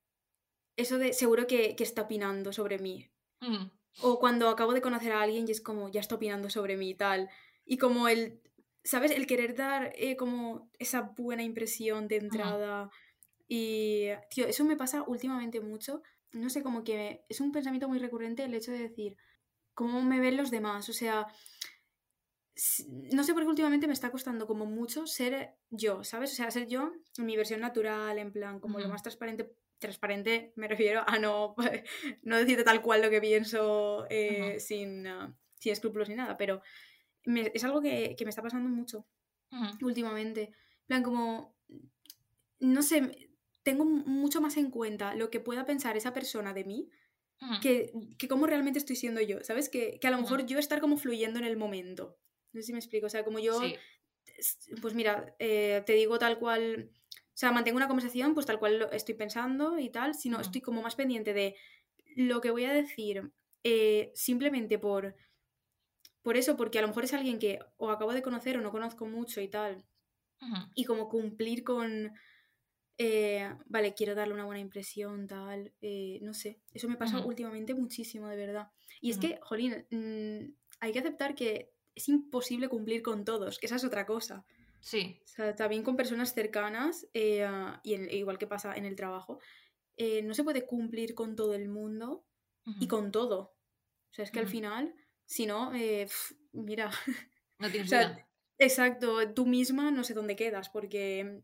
eso 0.76 0.98
de 0.98 1.12
seguro 1.14 1.46
que, 1.46 1.76
que 1.76 1.84
está 1.84 2.02
opinando 2.02 2.52
sobre 2.52 2.78
mí. 2.78 3.10
Mm, 3.42 3.70
O 4.00 4.18
cuando 4.20 4.48
acabo 4.48 4.74
de 4.74 4.82
conocer 4.82 5.12
a 5.12 5.22
alguien 5.22 5.46
y 5.48 5.52
es 5.52 5.60
como, 5.60 5.90
ya 5.90 6.00
está 6.00 6.16
opinando 6.16 6.50
sobre 6.50 6.76
mí 6.76 6.90
y 6.90 6.94
tal. 6.94 7.30
Y 7.64 7.78
como 7.78 8.08
el, 8.08 8.42
¿sabes? 8.84 9.10
El 9.12 9.26
querer 9.26 9.54
dar 9.56 9.92
eh, 9.96 10.16
como 10.16 10.70
esa 10.78 11.02
buena 11.16 11.42
impresión 11.42 12.08
de 12.08 12.16
ujú, 12.30 12.40
entrada. 12.40 12.90
Y, 13.50 14.10
tío, 14.30 14.46
eso 14.46 14.64
me 14.64 14.76
pasa 14.76 15.02
últimamente 15.02 15.60
mucho. 15.60 16.02
No 16.32 16.50
sé, 16.50 16.62
como 16.62 16.84
que 16.84 17.24
es 17.28 17.40
un 17.40 17.52
pensamiento 17.52 17.88
muy 17.88 17.98
recurrente 17.98 18.44
el 18.44 18.54
hecho 18.54 18.72
de 18.72 18.78
decir, 18.88 19.16
¿cómo 19.74 20.02
me 20.02 20.20
ven 20.20 20.36
los 20.38 20.52
demás? 20.52 20.88
O 20.90 20.94
sea, 20.94 21.26
no 23.12 23.24
sé 23.24 23.32
por 23.32 23.42
qué 23.42 23.48
últimamente 23.48 23.86
me 23.86 23.92
está 23.94 24.10
costando 24.10 24.46
como 24.46 24.66
mucho 24.66 25.06
ser 25.06 25.54
yo, 25.70 26.04
¿sabes? 26.04 26.32
O 26.32 26.34
sea, 26.36 26.50
ser 26.50 26.66
yo 26.68 26.92
en 27.16 27.26
mi 27.26 27.36
versión 27.36 27.60
natural, 27.60 28.18
en 28.18 28.32
plan, 28.32 28.60
como 28.60 28.78
lo 28.78 28.88
más 28.88 29.02
transparente. 29.02 29.52
Transparente 29.78 30.52
me 30.56 30.68
refiero 30.68 31.02
a 31.06 31.18
no, 31.18 31.54
no 32.22 32.36
decirte 32.36 32.64
tal 32.64 32.82
cual 32.82 33.00
lo 33.00 33.08
que 33.08 33.18
pienso 33.20 34.06
eh, 34.10 34.60
sin, 34.60 35.06
ah, 35.06 35.34
sin 35.54 35.72
escrúpulos 35.72 36.10
ni 36.10 36.16
nada, 36.16 36.36
pero 36.36 36.60
me- 37.24 37.50
es 37.54 37.64
algo 37.64 37.80
que, 37.82 38.14
que 38.18 38.24
me 38.24 38.30
está 38.30 38.42
pasando 38.42 38.68
mucho 38.68 39.06
últimamente. 39.82 40.42
En 40.44 40.86
plan, 40.86 41.02
como, 41.02 41.56
no 42.60 42.82
sé, 42.82 43.29
tengo 43.62 43.84
mucho 43.84 44.40
más 44.40 44.56
en 44.56 44.70
cuenta 44.70 45.14
lo 45.14 45.30
que 45.30 45.40
pueda 45.40 45.66
pensar 45.66 45.96
esa 45.96 46.12
persona 46.14 46.54
de 46.54 46.64
mí 46.64 46.88
que, 47.60 47.92
que 48.18 48.28
cómo 48.28 48.46
realmente 48.46 48.78
estoy 48.78 48.96
siendo 48.96 49.20
yo, 49.20 49.42
¿sabes? 49.44 49.68
Que, 49.68 49.98
que 50.00 50.08
a 50.08 50.10
lo 50.10 50.18
mejor 50.18 50.46
yo 50.46 50.58
estar 50.58 50.80
como 50.80 50.96
fluyendo 50.98 51.38
en 51.38 51.44
el 51.46 51.56
momento. 51.56 52.18
No 52.52 52.60
sé 52.60 52.66
si 52.68 52.72
me 52.72 52.78
explico. 52.78 53.06
O 53.06 53.10
sea, 53.10 53.24
como 53.24 53.38
yo, 53.38 53.60
Sí. 53.60 53.76
pues 54.80 54.94
mira, 54.94 55.34
eh, 55.38 55.82
te 55.86 55.92
digo 55.94 56.18
tal 56.18 56.38
cual, 56.38 56.90
o 57.16 57.20
sea, 57.34 57.52
mantengo 57.52 57.76
una 57.76 57.88
conversación 57.88 58.34
pues 58.34 58.46
tal 58.46 58.58
cual 58.58 58.78
lo 58.78 58.90
estoy 58.92 59.14
pensando 59.14 59.78
y 59.78 59.90
tal, 59.90 60.14
sino 60.14 60.40
estoy 60.40 60.60
como 60.60 60.82
más 60.82 60.96
pendiente 60.96 61.32
de 61.34 61.56
lo 62.16 62.40
que 62.40 62.50
voy 62.50 62.64
a 62.64 62.72
decir 62.72 63.32
eh, 63.64 64.10
simplemente 64.14 64.78
por, 64.78 65.16
por 66.22 66.36
eso, 66.36 66.56
porque 66.56 66.78
a 66.78 66.82
lo 66.82 66.88
mejor 66.88 67.04
es 67.04 67.14
alguien 67.14 67.38
que 67.38 67.58
o 67.76 67.90
acabo 67.90 68.12
de 68.12 68.22
conocer 68.22 68.56
o 68.56 68.60
no 68.60 68.70
conozco 68.70 69.06
mucho 69.06 69.40
y 69.40 69.48
tal, 69.48 69.84
y 70.74 70.84
como 70.84 71.08
cumplir 71.08 71.64
con, 71.64 72.12
eh, 73.02 73.54
vale, 73.66 73.94
quiero 73.94 74.14
darle 74.14 74.34
una 74.34 74.44
buena 74.44 74.60
impresión, 74.60 75.26
tal, 75.26 75.74
eh, 75.80 76.18
no 76.22 76.34
sé, 76.34 76.62
eso 76.74 76.88
me 76.88 76.96
pasa 76.98 77.18
ujú, 77.18 77.20
últimamente 77.20 77.74
muchísimo, 77.74 78.28
de 78.28 78.36
verdad. 78.36 78.68
Y 79.00 79.10
es 79.10 79.18
ujú. 79.18 79.20
que, 79.20 79.40
jolín, 79.42 79.86
mm, 79.90 80.54
hay 80.80 80.92
que 80.92 80.98
aceptar 81.00 81.34
que 81.34 81.72
es 81.94 82.08
imposible 82.08 82.68
cumplir 82.68 83.02
con 83.02 83.24
todos, 83.24 83.58
que 83.58 83.66
esa 83.66 83.76
es 83.76 83.84
otra 83.84 84.06
cosa. 84.06 84.46
Sí. 84.80 85.22
O 85.24 85.28
sea, 85.32 85.54
también 85.54 85.82
con 85.84 85.96
personas 85.96 86.34
cercanas, 86.34 87.08
eh, 87.14 87.44
ah, 87.44 87.80
y 87.84 87.94
en- 87.94 88.10
igual 88.10 88.38
que 88.38 88.46
pasa 88.46 88.74
en 88.76 88.84
el 88.84 88.96
trabajo, 88.96 89.38
eh, 89.96 90.22
no 90.22 90.34
se 90.34 90.44
puede 90.44 90.66
cumplir 90.66 91.14
con 91.14 91.36
todo 91.36 91.54
el 91.54 91.68
mundo 91.68 92.26
y 92.78 92.88
ujú, 92.88 92.88
con 92.88 93.12
todo. 93.12 93.56
O 94.12 94.14
sea, 94.14 94.24
es 94.24 94.30
que 94.32 94.40
al 94.40 94.48
final, 94.48 94.94
si 95.26 95.46
no, 95.46 95.74
eh, 95.74 96.06
pf, 96.06 96.34
mira, 96.52 96.90
No 97.60 97.70
o 97.84 97.86
tienes 97.86 97.88
sea, 97.88 98.08
vida. 98.08 98.26
exacto, 98.58 99.32
tú 99.34 99.46
misma 99.46 99.90
no 99.90 100.04
sé 100.04 100.14
dónde 100.14 100.36
quedas, 100.36 100.70
porque 100.70 101.42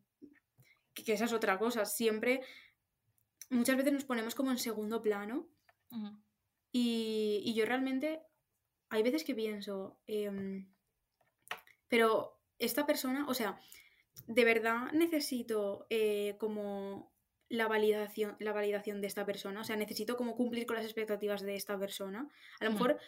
que, 1.04 1.12
esa 1.12 1.26
es 1.26 1.32
otra 1.32 1.58
cosa. 1.58 1.84
Siempre, 1.84 2.40
muchas 3.50 3.76
veces 3.76 3.92
nos 3.92 4.04
ponemos 4.04 4.34
como 4.34 4.50
en 4.50 4.58
segundo 4.58 5.02
plano 5.02 5.48
y, 6.72 7.42
y 7.44 7.54
yo 7.54 7.64
realmente, 7.66 8.20
hay 8.88 9.02
veces 9.02 9.24
que 9.24 9.34
pienso, 9.34 10.00
em, 10.06 10.68
pero 11.88 12.40
esta 12.58 12.86
persona, 12.86 13.26
o 13.28 13.34
sea, 13.34 13.60
de 14.26 14.44
verdad 14.44 14.92
necesito 14.92 15.86
eh, 15.90 16.36
como 16.38 17.14
la 17.48 17.68
validación, 17.68 18.36
la 18.40 18.52
validación 18.52 19.00
de 19.00 19.06
esta 19.06 19.24
persona, 19.24 19.60
o 19.60 19.64
sea, 19.64 19.76
necesito 19.76 20.16
como 20.16 20.34
cumplir 20.34 20.66
con 20.66 20.76
las 20.76 20.84
expectativas 20.84 21.42
de 21.42 21.54
esta 21.54 21.78
persona. 21.78 22.28
A 22.60 22.64
lo 22.64 22.72
mejor 22.72 22.98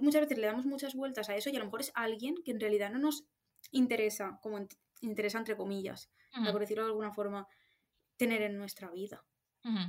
muchas 0.00 0.22
veces 0.22 0.38
le 0.38 0.46
damos 0.46 0.66
muchas 0.66 0.94
vueltas 0.94 1.30
a 1.30 1.36
eso 1.36 1.48
y 1.48 1.56
a 1.56 1.60
lo 1.60 1.64
mejor 1.64 1.80
es 1.80 1.92
alguien 1.94 2.34
que 2.44 2.50
en 2.50 2.60
realidad 2.60 2.90
no 2.90 2.98
nos 2.98 3.26
interesa, 3.70 4.38
como 4.42 4.58
interesa 5.02 5.38
entre 5.38 5.56
comillas, 5.56 6.12
ujú, 6.36 6.50
por 6.50 6.60
decirlo 6.60 6.84
de 6.84 6.90
alguna 6.90 7.12
forma, 7.12 7.48
tener 8.16 8.42
en 8.42 8.58
nuestra 8.58 8.90
vida. 8.90 9.26
ujú, 9.64 9.82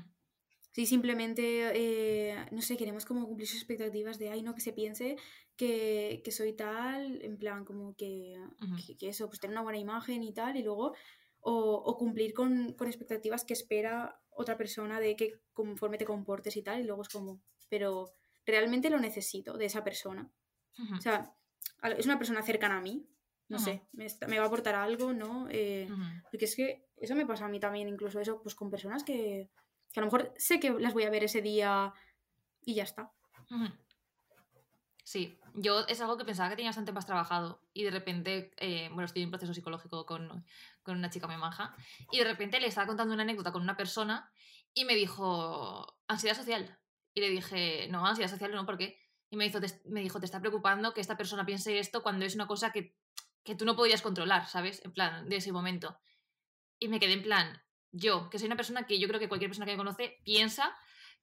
Sí, 0.71 0.85
simplemente, 0.85 1.71
eh, 1.73 2.45
no 2.51 2.61
sé, 2.61 2.77
queremos 2.77 3.05
como 3.05 3.25
cumplir 3.25 3.47
sus 3.47 3.57
expectativas 3.57 4.19
de, 4.19 4.29
ay, 4.29 4.43
no, 4.43 4.53
que 4.53 4.61
se 4.61 4.73
piense 4.73 5.17
que, 5.55 6.21
que 6.23 6.31
soy 6.31 6.53
tal, 6.53 7.19
en 7.23 7.37
plan, 7.39 7.65
como 7.65 7.95
que, 7.95 8.35
que, 8.75 8.95
que 8.97 9.09
eso, 9.09 9.27
pues 9.27 9.39
tener 9.39 9.53
una 9.55 9.63
buena 9.63 9.79
imagen 9.79 10.21
y 10.23 10.33
tal, 10.33 10.55
y 10.55 10.61
luego, 10.63 10.93
o, 11.39 11.53
o 11.73 11.97
cumplir 11.97 12.33
con, 12.35 12.73
con 12.73 12.87
expectativas 12.87 13.43
que 13.43 13.53
espera 13.53 14.21
otra 14.29 14.55
persona 14.57 14.99
de 14.99 15.15
que 15.15 15.41
conforme 15.53 15.97
te 15.97 16.05
comportes 16.05 16.55
y 16.57 16.61
tal, 16.63 16.81
y 16.81 16.83
luego 16.83 17.01
es 17.01 17.09
como, 17.09 17.41
pero 17.69 18.13
realmente 18.45 18.91
lo 18.91 18.99
necesito 18.99 19.57
de 19.57 19.65
esa 19.65 19.83
persona. 19.83 20.31
O 20.97 21.01
sea, 21.01 21.35
es 21.97 22.05
una 22.05 22.17
persona 22.17 22.43
cercana 22.43 22.77
a 22.77 22.81
mí, 22.81 23.09
no 23.49 23.59
sé, 23.59 23.87
me, 23.93 24.37
va 24.37 24.43
a 24.43 24.47
aportar 24.47 24.75
algo, 24.75 25.13
¿no? 25.13 25.47
Eh, 25.49 25.87
porque 26.29 26.45
es 26.45 26.55
que 26.55 26.85
eso 26.97 27.15
me 27.15 27.25
pasa 27.25 27.45
a 27.45 27.49
mí 27.49 27.59
también, 27.59 27.87
incluso 27.87 28.19
eso, 28.19 28.41
pues 28.41 28.55
con 28.55 28.69
personas 28.69 29.03
que, 29.03 29.49
que 29.93 29.99
a 29.99 30.01
lo 30.01 30.07
mejor 30.07 30.33
sé 30.37 30.59
que 30.59 30.71
las 30.71 30.93
voy 30.93 31.03
a 31.03 31.09
ver 31.09 31.23
ese 31.23 31.41
día 31.41 31.93
y 32.61 32.75
ya 32.75 32.83
está. 32.83 33.11
Sí, 35.03 35.39
yo 35.53 35.85
es 35.87 36.01
algo 36.01 36.17
que 36.17 36.25
pensaba 36.25 36.49
que 36.49 36.57
tenía 36.57 36.69
bastante 36.69 36.91
más 36.91 37.05
trabajado 37.05 37.61
y 37.73 37.83
de 37.83 37.91
repente, 37.91 38.51
eh, 38.57 38.89
bueno, 38.89 39.05
estoy 39.05 39.21
en 39.21 39.27
un 39.27 39.31
proceso 39.31 39.53
psicológico 39.53 40.05
con, 40.05 40.45
con, 40.83 40.97
una 40.97 41.09
chica 41.09 41.27
muy 41.27 41.37
maja 41.37 41.73
y 42.11 42.17
de 42.17 42.25
repente 42.25 42.59
le 42.59 42.67
estaba 42.67 42.87
contando 42.87 43.13
una 43.13 43.23
anécdota 43.23 43.53
con 43.53 43.61
una 43.61 43.77
persona 43.77 44.29
y 44.73 44.83
me 44.83 44.95
dijo, 44.95 45.97
ansiedad 46.07 46.35
social. 46.35 46.77
Y 47.13 47.21
le 47.21 47.29
dije, 47.29 47.87
no, 47.89 48.05
ansiedad 48.05 48.29
social 48.29 48.51
no, 48.51 48.65
¿por 48.65 48.77
qué? 48.77 48.99
Y 49.29 49.37
me, 49.37 49.45
hizo, 49.45 49.59
me 49.85 50.01
dijo, 50.01 50.19
te 50.19 50.25
está 50.25 50.39
preocupando 50.39 50.93
que 50.93 51.01
esta 51.01 51.17
persona 51.17 51.45
piense 51.45 51.79
esto 51.79 52.03
cuando 52.03 52.25
es 52.25 52.35
una 52.35 52.47
cosa 52.47 52.71
que, 52.71 52.95
que 53.47 53.55
tú 53.55 53.63
no 53.63 53.77
podías 53.77 54.01
controlar, 54.01 54.45
¿sabes? 54.45 54.83
En 54.83 54.91
plan, 54.91 55.29
de 55.29 55.37
ese 55.37 55.53
momento. 55.53 55.97
Y 56.79 56.89
me 56.89 56.99
quedé 56.99 57.13
en 57.13 57.23
plan, 57.23 57.63
yo, 57.93 58.29
que 58.29 58.39
soy 58.39 58.47
una 58.47 58.57
persona 58.57 58.85
que 58.85 58.99
yo 58.99 59.07
creo 59.07 59.21
que 59.21 59.29
cualquier 59.29 59.49
persona 59.49 59.65
que 59.65 59.71
me 59.71 59.77
conoce 59.77 60.19
piensa 60.25 60.77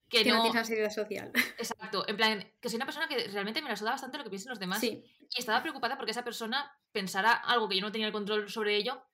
que, 0.09 0.25
no, 0.25 0.41
tienes 0.41 0.59
ansiedad 0.59 0.89
social. 0.89 1.31
Exacto, 1.59 2.09
en 2.09 2.17
plan, 2.17 2.51
que 2.63 2.71
soy 2.71 2.77
una 2.77 2.87
persona 2.87 3.09
que 3.09 3.29
realmente 3.29 3.61
me 3.61 3.69
la 3.69 3.77
suda 3.77 3.91
bastante 3.91 4.17
lo 4.17 4.25
que 4.25 4.31
piensen 4.31 4.49
los 4.49 4.59
demás. 4.59 4.83
Y 4.83 5.05
estaba 5.37 5.61
preocupada 5.61 5.99
porque 5.99 6.13
esa 6.13 6.25
persona 6.25 6.73
pensara 6.93 7.33
algo 7.33 7.69
que 7.69 7.77
yo 7.77 7.83
no 7.83 7.93
tenía 7.93 8.07
el 8.07 8.13
control 8.15 8.51
sobre 8.51 8.75
ello 8.75 9.05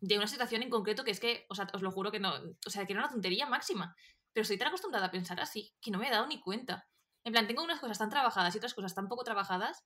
de 0.00 0.16
una 0.16 0.26
situación 0.26 0.64
en 0.64 0.70
concreto 0.70 1.04
que 1.04 1.12
es 1.12 1.20
que, 1.20 1.46
o 1.48 1.54
sea, 1.54 1.68
os 1.72 1.80
lo 1.80 1.92
juro 1.92 2.10
que 2.10 2.18
no, 2.18 2.34
o 2.66 2.70
sea, 2.70 2.86
que 2.86 2.92
era 2.92 3.02
una 3.02 3.12
tontería 3.12 3.46
máxima. 3.46 3.94
Pero 4.32 4.42
estoy 4.42 4.58
tan 4.58 4.66
acostumbrada 4.66 5.06
a 5.06 5.10
pensar 5.12 5.38
así 5.38 5.76
que 5.80 5.92
no 5.92 5.98
me 5.98 6.08
he 6.08 6.10
dado 6.10 6.26
ni 6.26 6.40
cuenta. 6.40 6.88
En 7.22 7.32
plan, 7.32 7.46
tengo 7.46 7.62
unas 7.62 7.78
cosas 7.78 7.98
tan 7.98 8.10
trabajadas 8.10 8.52
y 8.52 8.58
otras 8.58 8.74
cosas 8.74 8.96
tan 8.96 9.06
poco 9.06 9.22
trabajadas. 9.22 9.84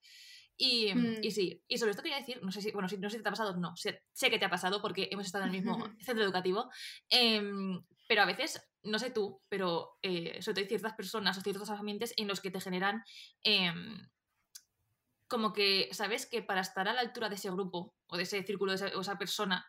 Y, 0.59 0.95
mm. 0.95 1.19
y 1.23 1.31
sí, 1.31 1.63
y 1.69 1.79
sobre 1.79 1.91
esto 1.91 2.03
quería 2.03 2.19
decir, 2.19 2.41
no 2.43 2.51
sé 2.51 2.63
si, 2.63 2.71
bueno, 2.73 2.89
no 2.99 3.11
sé 3.11 3.17
si 3.17 3.23
te 3.23 3.29
ha 3.29 3.33
pasado, 3.33 3.57
no, 3.57 3.77
sé, 3.77 4.03
sé 4.13 4.31
que 4.31 4.39
te 4.39 4.47
ha 4.47 4.51
pasado 4.51 4.81
porque 4.81 5.09
hemos 5.11 5.27
estado 5.27 5.45
en 5.45 5.55
el 5.55 5.57
mismo 5.63 5.77
centro 6.01 6.25
educativo, 6.25 6.71
em, 7.11 7.83
pero 8.09 8.23
a 8.23 8.27
veces 8.27 8.67
no 8.83 8.99
sé 8.99 9.11
tú, 9.11 9.43
pero 9.49 9.99
eh, 10.03 10.41
sobre 10.41 10.55
todo 10.55 10.63
hay 10.63 10.69
ciertas 10.69 10.95
personas 10.95 11.37
o 11.37 11.43
ciertos 11.43 11.69
ambientes 11.71 12.15
en 12.17 12.29
los 12.29 12.41
que 12.41 12.51
te 12.51 12.61
generan 12.61 13.03
em, 13.43 14.09
como 15.29 15.53
que, 15.53 15.89
¿sabes? 15.93 16.27
Que 16.27 16.43
para 16.43 16.61
estar 16.61 16.89
a 16.89 16.95
la 16.95 17.01
altura 17.01 17.29
de 17.29 17.35
ese 17.35 17.51
grupo 17.51 17.95
o 18.07 18.17
de 18.17 18.23
ese 18.23 18.43
círculo 18.45 18.73
de 18.73 18.77
esa, 18.77 18.97
o 18.97 19.01
esa 19.01 19.19
persona, 19.19 19.67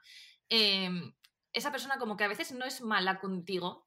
em, 0.49 1.13
esa 1.51 1.71
persona 1.71 1.97
como 1.97 2.15
que 2.15 2.23
a 2.23 2.29
veces 2.29 2.51
no 2.51 2.65
es 2.65 2.81
mala 2.81 3.19
contigo, 3.19 3.86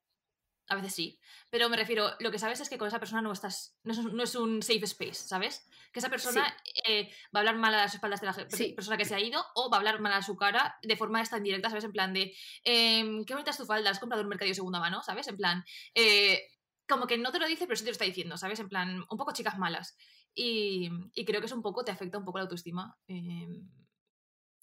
a 0.70 0.76
veces 0.76 0.94
sí. 0.94 1.18
Pero 1.50 1.68
me 1.68 1.76
refiero, 1.76 2.12
lo 2.20 2.30
que 2.30 2.38
sabes 2.38 2.60
es 2.60 2.70
que 2.70 2.78
con 2.78 2.86
esa 2.86 3.00
persona 3.00 3.20
no 3.20 3.32
estás. 3.32 3.76
No 3.82 4.22
es, 4.22 4.34
un 4.36 4.62
safe 4.62 4.84
space, 4.84 5.14
¿sabes? 5.14 5.66
Que 5.92 5.98
esa 5.98 6.08
persona 6.08 6.56
eh, 6.86 7.10
va 7.34 7.38
a 7.38 7.42
hablar 7.42 7.56
mal 7.56 7.74
a 7.74 7.78
las 7.78 7.94
espaldas 7.94 8.20
de 8.20 8.28
la 8.28 8.34
persona 8.76 8.96
que 8.96 9.04
se 9.04 9.16
ha 9.16 9.20
ido 9.20 9.44
o 9.56 9.68
va 9.68 9.76
a 9.76 9.80
hablar 9.80 10.00
mal 10.00 10.12
a 10.12 10.22
su 10.22 10.36
cara 10.36 10.78
de 10.82 10.96
forma 10.96 11.20
esta 11.20 11.38
indirecta, 11.38 11.68
¿sabes? 11.68 11.84
En 11.84 11.92
plan 11.92 12.14
de. 12.14 12.32
Eh, 12.64 13.24
qué 13.26 13.34
bonita 13.34 13.50
es 13.50 13.56
tu 13.56 13.66
falda, 13.66 13.90
has 13.90 13.98
comprado 13.98 14.22
un 14.22 14.28
mercado 14.28 14.48
de 14.48 14.54
segunda 14.54 14.78
mano, 14.78 15.02
¿sabes? 15.02 15.26
En 15.26 15.36
plan. 15.36 15.64
Eh, 15.94 16.40
como 16.88 17.06
que 17.06 17.18
no 17.18 17.32
te 17.32 17.40
lo 17.40 17.46
dice, 17.48 17.66
pero 17.66 17.76
sí 17.76 17.82
te 17.82 17.90
lo 17.90 17.92
está 17.92 18.04
diciendo, 18.04 18.36
¿sabes? 18.36 18.60
En 18.60 18.68
plan, 18.68 19.04
un 19.10 19.18
poco 19.18 19.32
chicas 19.32 19.58
malas. 19.58 19.96
Y, 20.34 20.88
y 21.14 21.24
creo 21.24 21.40
que 21.40 21.46
eso 21.46 21.56
un 21.56 21.62
poco 21.62 21.84
te 21.84 21.90
afecta 21.90 22.18
un 22.18 22.24
poco 22.24 22.38
la 22.38 22.44
autoestima. 22.44 22.96
Em, 23.08 23.68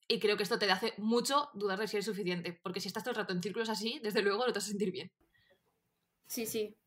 y 0.07 0.19
creo 0.19 0.37
que 0.37 0.43
esto 0.43 0.57
te 0.57 0.71
hace 0.71 0.93
mucho 0.97 1.49
dudar 1.53 1.79
de 1.79 1.87
si 1.87 1.97
eres 1.97 2.05
suficiente. 2.05 2.57
Porque 2.63 2.79
si 2.79 2.87
estás 2.87 3.03
todo 3.03 3.11
el 3.11 3.17
rato 3.17 3.33
en 3.33 3.43
círculos 3.43 3.69
así, 3.69 3.99
desde 4.01 4.21
luego 4.21 4.45
no 4.45 4.53
te 4.53 4.59
vas 4.59 4.65
a 4.65 4.69
sentir 4.69 4.91
bien. 4.91 5.11
Sí, 6.27 6.45
sí. 6.45 6.77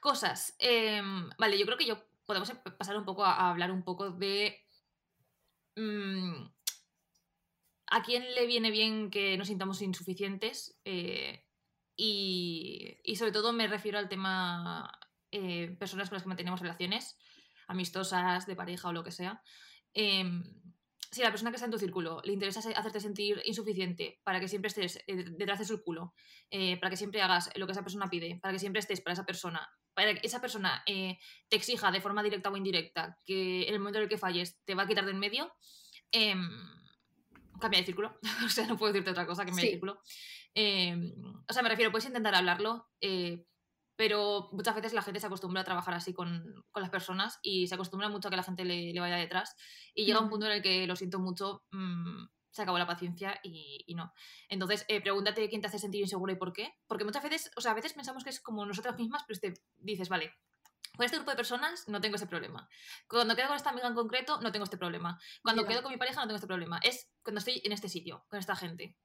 Cosas. 0.00 0.54
Em, 0.58 1.28
vale, 1.38 1.58
yo 1.58 1.66
creo 1.66 1.78
que 1.78 1.86
yo 1.86 2.02
podemos 2.26 2.50
pasar 2.78 2.96
un 2.96 3.04
poco 3.04 3.24
a, 3.24 3.50
hablar 3.50 3.70
un 3.72 3.82
poco 3.82 4.10
de. 4.10 4.64
Mm, 5.76 6.46
¿A 7.90 8.02
quién 8.02 8.34
le 8.34 8.46
viene 8.46 8.70
bien 8.70 9.10
que 9.10 9.36
nos 9.38 9.48
sintamos 9.48 9.80
insuficientes? 9.82 10.78
Eh, 10.84 11.44
y, 11.96 12.98
y, 13.02 13.16
sobre 13.16 13.32
todo 13.32 13.52
me 13.52 13.66
refiero 13.66 13.98
al 13.98 14.08
tema 14.08 14.90
eh, 15.32 15.74
personas 15.78 16.08
con 16.08 16.16
las 16.16 16.22
que 16.22 16.28
mantenemos 16.28 16.60
relaciones 16.60 17.16
amistosas, 17.66 18.46
de 18.46 18.56
pareja 18.56 18.88
o 18.88 18.92
lo 18.92 19.04
que 19.04 19.12
sea. 19.12 19.42
Em, 19.94 20.44
si 21.10 21.22
a 21.22 21.24
la 21.24 21.30
persona 21.30 21.50
que 21.50 21.56
está 21.56 21.66
en 21.66 21.72
tu 21.72 21.78
círculo 21.78 22.20
le 22.24 22.32
interesa 22.32 22.60
hacerte 22.60 23.00
sentir 23.00 23.40
insuficiente 23.44 24.20
para 24.24 24.40
que 24.40 24.48
siempre 24.48 24.68
estés 24.68 25.02
eh, 25.06 25.24
detrás 25.36 25.58
de 25.58 25.64
su 25.64 25.82
culo, 25.82 26.14
eh, 26.50 26.78
para 26.78 26.90
que 26.90 26.96
siempre 26.96 27.22
hagas 27.22 27.50
lo 27.56 27.66
que 27.66 27.72
esa 27.72 27.82
persona 27.82 28.08
pide, 28.08 28.38
para 28.42 28.52
que 28.52 28.58
siempre 28.58 28.80
estés 28.80 29.00
para 29.00 29.14
esa 29.14 29.24
persona, 29.24 29.68
para 29.94 30.14
que 30.14 30.26
esa 30.26 30.40
persona 30.40 30.82
eh, 30.86 31.18
te 31.48 31.56
exija 31.56 31.90
de 31.90 32.00
forma 32.00 32.22
directa 32.22 32.50
o 32.50 32.56
indirecta 32.56 33.18
que 33.24 33.66
en 33.66 33.74
el 33.74 33.80
momento 33.80 33.98
en 33.98 34.04
el 34.04 34.08
que 34.08 34.18
falles 34.18 34.60
te 34.64 34.74
va 34.74 34.82
a 34.82 34.86
quitar 34.86 35.04
de 35.06 35.12
en 35.12 35.18
medio, 35.18 35.52
em, 36.12 36.48
cambia 37.60 37.80
de 37.80 37.86
círculo. 37.86 38.18
o 38.44 38.48
sea, 38.48 38.66
no 38.66 38.76
puedo 38.76 38.92
decirte 38.92 39.10
otra 39.10 39.26
cosa 39.26 39.44
que 39.44 39.52
me 39.52 39.62
de 39.62 39.68
círculo. 39.68 40.00
Em, 40.54 41.12
o 41.48 41.52
sea, 41.52 41.62
me 41.62 41.68
refiero, 41.68 41.90
puedes 41.90 42.06
intentar 42.06 42.34
hablarlo, 42.34 42.88
pero 43.98 44.48
muchas 44.52 44.76
veces 44.76 44.92
la 44.92 45.02
gente 45.02 45.18
se 45.18 45.26
acostumbra 45.26 45.62
a 45.62 45.64
trabajar 45.64 45.92
así 45.92 46.14
con, 46.14 46.64
con 46.70 46.82
las 46.82 46.90
personas 46.90 47.40
y 47.42 47.66
se 47.66 47.74
acostumbra 47.74 48.08
mucho 48.08 48.28
a 48.28 48.30
que 48.30 48.36
la 48.36 48.44
gente 48.44 48.64
le, 48.64 48.92
le 48.92 49.00
vaya 49.00 49.16
detrás 49.16 49.56
y 49.92 50.06
llega 50.06 50.20
un 50.20 50.30
punto 50.30 50.46
en 50.46 50.52
el 50.52 50.62
que 50.62 50.86
lo 50.86 50.94
siento 50.94 51.18
mucho, 51.18 51.64
mmm, 51.72 52.26
se 52.48 52.62
acabó 52.62 52.78
la 52.78 52.86
paciencia 52.86 53.40
y, 53.42 53.82
y 53.88 53.96
no. 53.96 54.12
Entonces, 54.48 54.84
eh, 54.86 55.00
pregúntate 55.00 55.48
quién 55.48 55.60
te 55.60 55.66
hace 55.66 55.80
sentir 55.80 56.00
inseguro 56.00 56.32
y 56.32 56.36
por 56.36 56.52
qué, 56.52 56.76
porque 56.86 57.04
muchas 57.04 57.24
veces, 57.24 57.50
o 57.56 57.60
sea, 57.60 57.72
a 57.72 57.74
veces 57.74 57.92
pensamos 57.92 58.22
que 58.22 58.30
es 58.30 58.40
como 58.40 58.64
nosotras 58.64 58.96
mismas, 58.96 59.24
pero 59.26 59.40
te 59.40 59.54
dices, 59.78 60.08
vale, 60.08 60.32
con 60.96 61.04
este 61.04 61.16
grupo 61.16 61.32
de 61.32 61.36
personas 61.36 61.88
no 61.88 62.00
tengo 62.00 62.14
ese 62.14 62.28
problema. 62.28 62.68
Cuando 63.08 63.34
quedo 63.34 63.48
con 63.48 63.56
esta 63.56 63.70
amiga 63.70 63.88
en 63.88 63.94
concreto, 63.96 64.40
no 64.40 64.52
tengo 64.52 64.62
este 64.62 64.78
problema. 64.78 65.20
Cuando 65.42 65.66
quedo 65.66 65.82
con 65.82 65.90
mi 65.90 65.98
pareja, 65.98 66.20
no 66.20 66.28
tengo 66.28 66.36
este 66.36 66.46
problema. 66.46 66.78
Es 66.84 67.10
cuando 67.24 67.40
estoy 67.40 67.60
en 67.64 67.72
este 67.72 67.88
sitio, 67.88 68.24
con 68.28 68.38
esta 68.38 68.54
gente. 68.54 68.96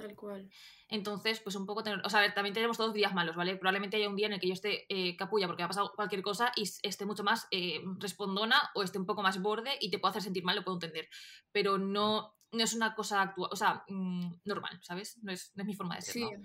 Tal 0.00 0.16
cual. 0.16 0.50
Entonces, 0.88 1.40
pues 1.40 1.56
un 1.56 1.66
poco 1.66 1.82
tener. 1.82 2.00
O 2.04 2.10
sea, 2.10 2.32
también 2.34 2.54
tenemos 2.54 2.76
todos 2.76 2.94
días 2.94 3.14
malos, 3.14 3.36
¿vale? 3.36 3.56
Probablemente 3.56 3.96
haya 3.96 4.08
un 4.08 4.16
día 4.16 4.26
en 4.26 4.34
el 4.34 4.40
que 4.40 4.48
yo 4.48 4.54
esté 4.54 4.86
eh, 4.88 5.16
capulla 5.16 5.46
porque 5.46 5.62
me 5.62 5.64
ha 5.64 5.68
pasado 5.68 5.92
cualquier 5.94 6.22
cosa 6.22 6.52
y 6.56 6.62
esté 6.62 7.06
mucho 7.06 7.22
más 7.24 7.46
eh, 7.50 7.82
respondona 7.98 8.70
o 8.74 8.82
esté 8.82 8.98
un 8.98 9.06
poco 9.06 9.22
más 9.22 9.40
borde 9.40 9.72
y 9.80 9.90
te 9.90 9.98
puedo 9.98 10.10
hacer 10.10 10.22
sentir 10.22 10.44
mal, 10.44 10.56
lo 10.56 10.64
puedo 10.64 10.76
entender. 10.76 11.08
Pero 11.52 11.78
no, 11.78 12.34
no 12.52 12.64
es 12.64 12.74
una 12.74 12.94
cosa 12.94 13.22
actual, 13.22 13.50
o 13.52 13.56
sea, 13.56 13.84
mm, 13.88 14.40
normal, 14.44 14.80
¿sabes? 14.82 15.18
No 15.22 15.32
es, 15.32 15.52
no 15.54 15.62
es, 15.62 15.66
mi 15.66 15.74
forma 15.74 15.96
de 15.96 16.02
ser. 16.02 16.40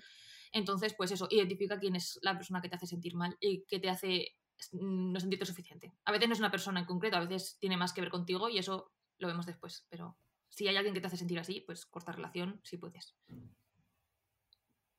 Entonces, 0.52 0.94
pues 0.94 1.12
eso, 1.12 1.28
identifica 1.30 1.80
quién 1.80 1.96
es 1.96 2.20
la 2.22 2.36
persona 2.36 2.62
que 2.62 2.70
te 2.70 2.76
hace 2.76 2.88
sentir 2.88 3.16
mal 3.16 3.36
y 3.42 3.66
que 3.66 3.80
te 3.80 3.90
hace 3.90 4.36
mm, 4.72 5.12
no 5.12 5.20
sentirte 5.20 5.46
suficiente. 5.46 5.94
A 6.06 6.12
veces 6.12 6.28
no 6.28 6.34
es 6.34 6.40
una 6.40 6.52
persona 6.52 6.80
en 6.80 6.86
concreto, 6.86 7.18
a 7.18 7.26
veces 7.26 7.58
tiene 7.60 7.78
más 7.78 7.94
que 7.94 8.02
ver 8.02 8.10
contigo 8.10 8.48
y 8.50 8.58
eso 8.58 8.92
lo 9.18 9.28
vemos 9.28 9.46
después, 9.46 9.86
pero 9.90 10.18
si 10.56 10.68
hay 10.70 10.78
alguien 10.78 10.94
que 10.94 11.02
te 11.02 11.08
hace 11.08 11.18
sentir 11.18 11.38
así, 11.38 11.62
pues 11.62 11.86
corta 11.86 12.14
relación 12.14 12.62
si 12.64 12.78
puedes. 12.78 13.14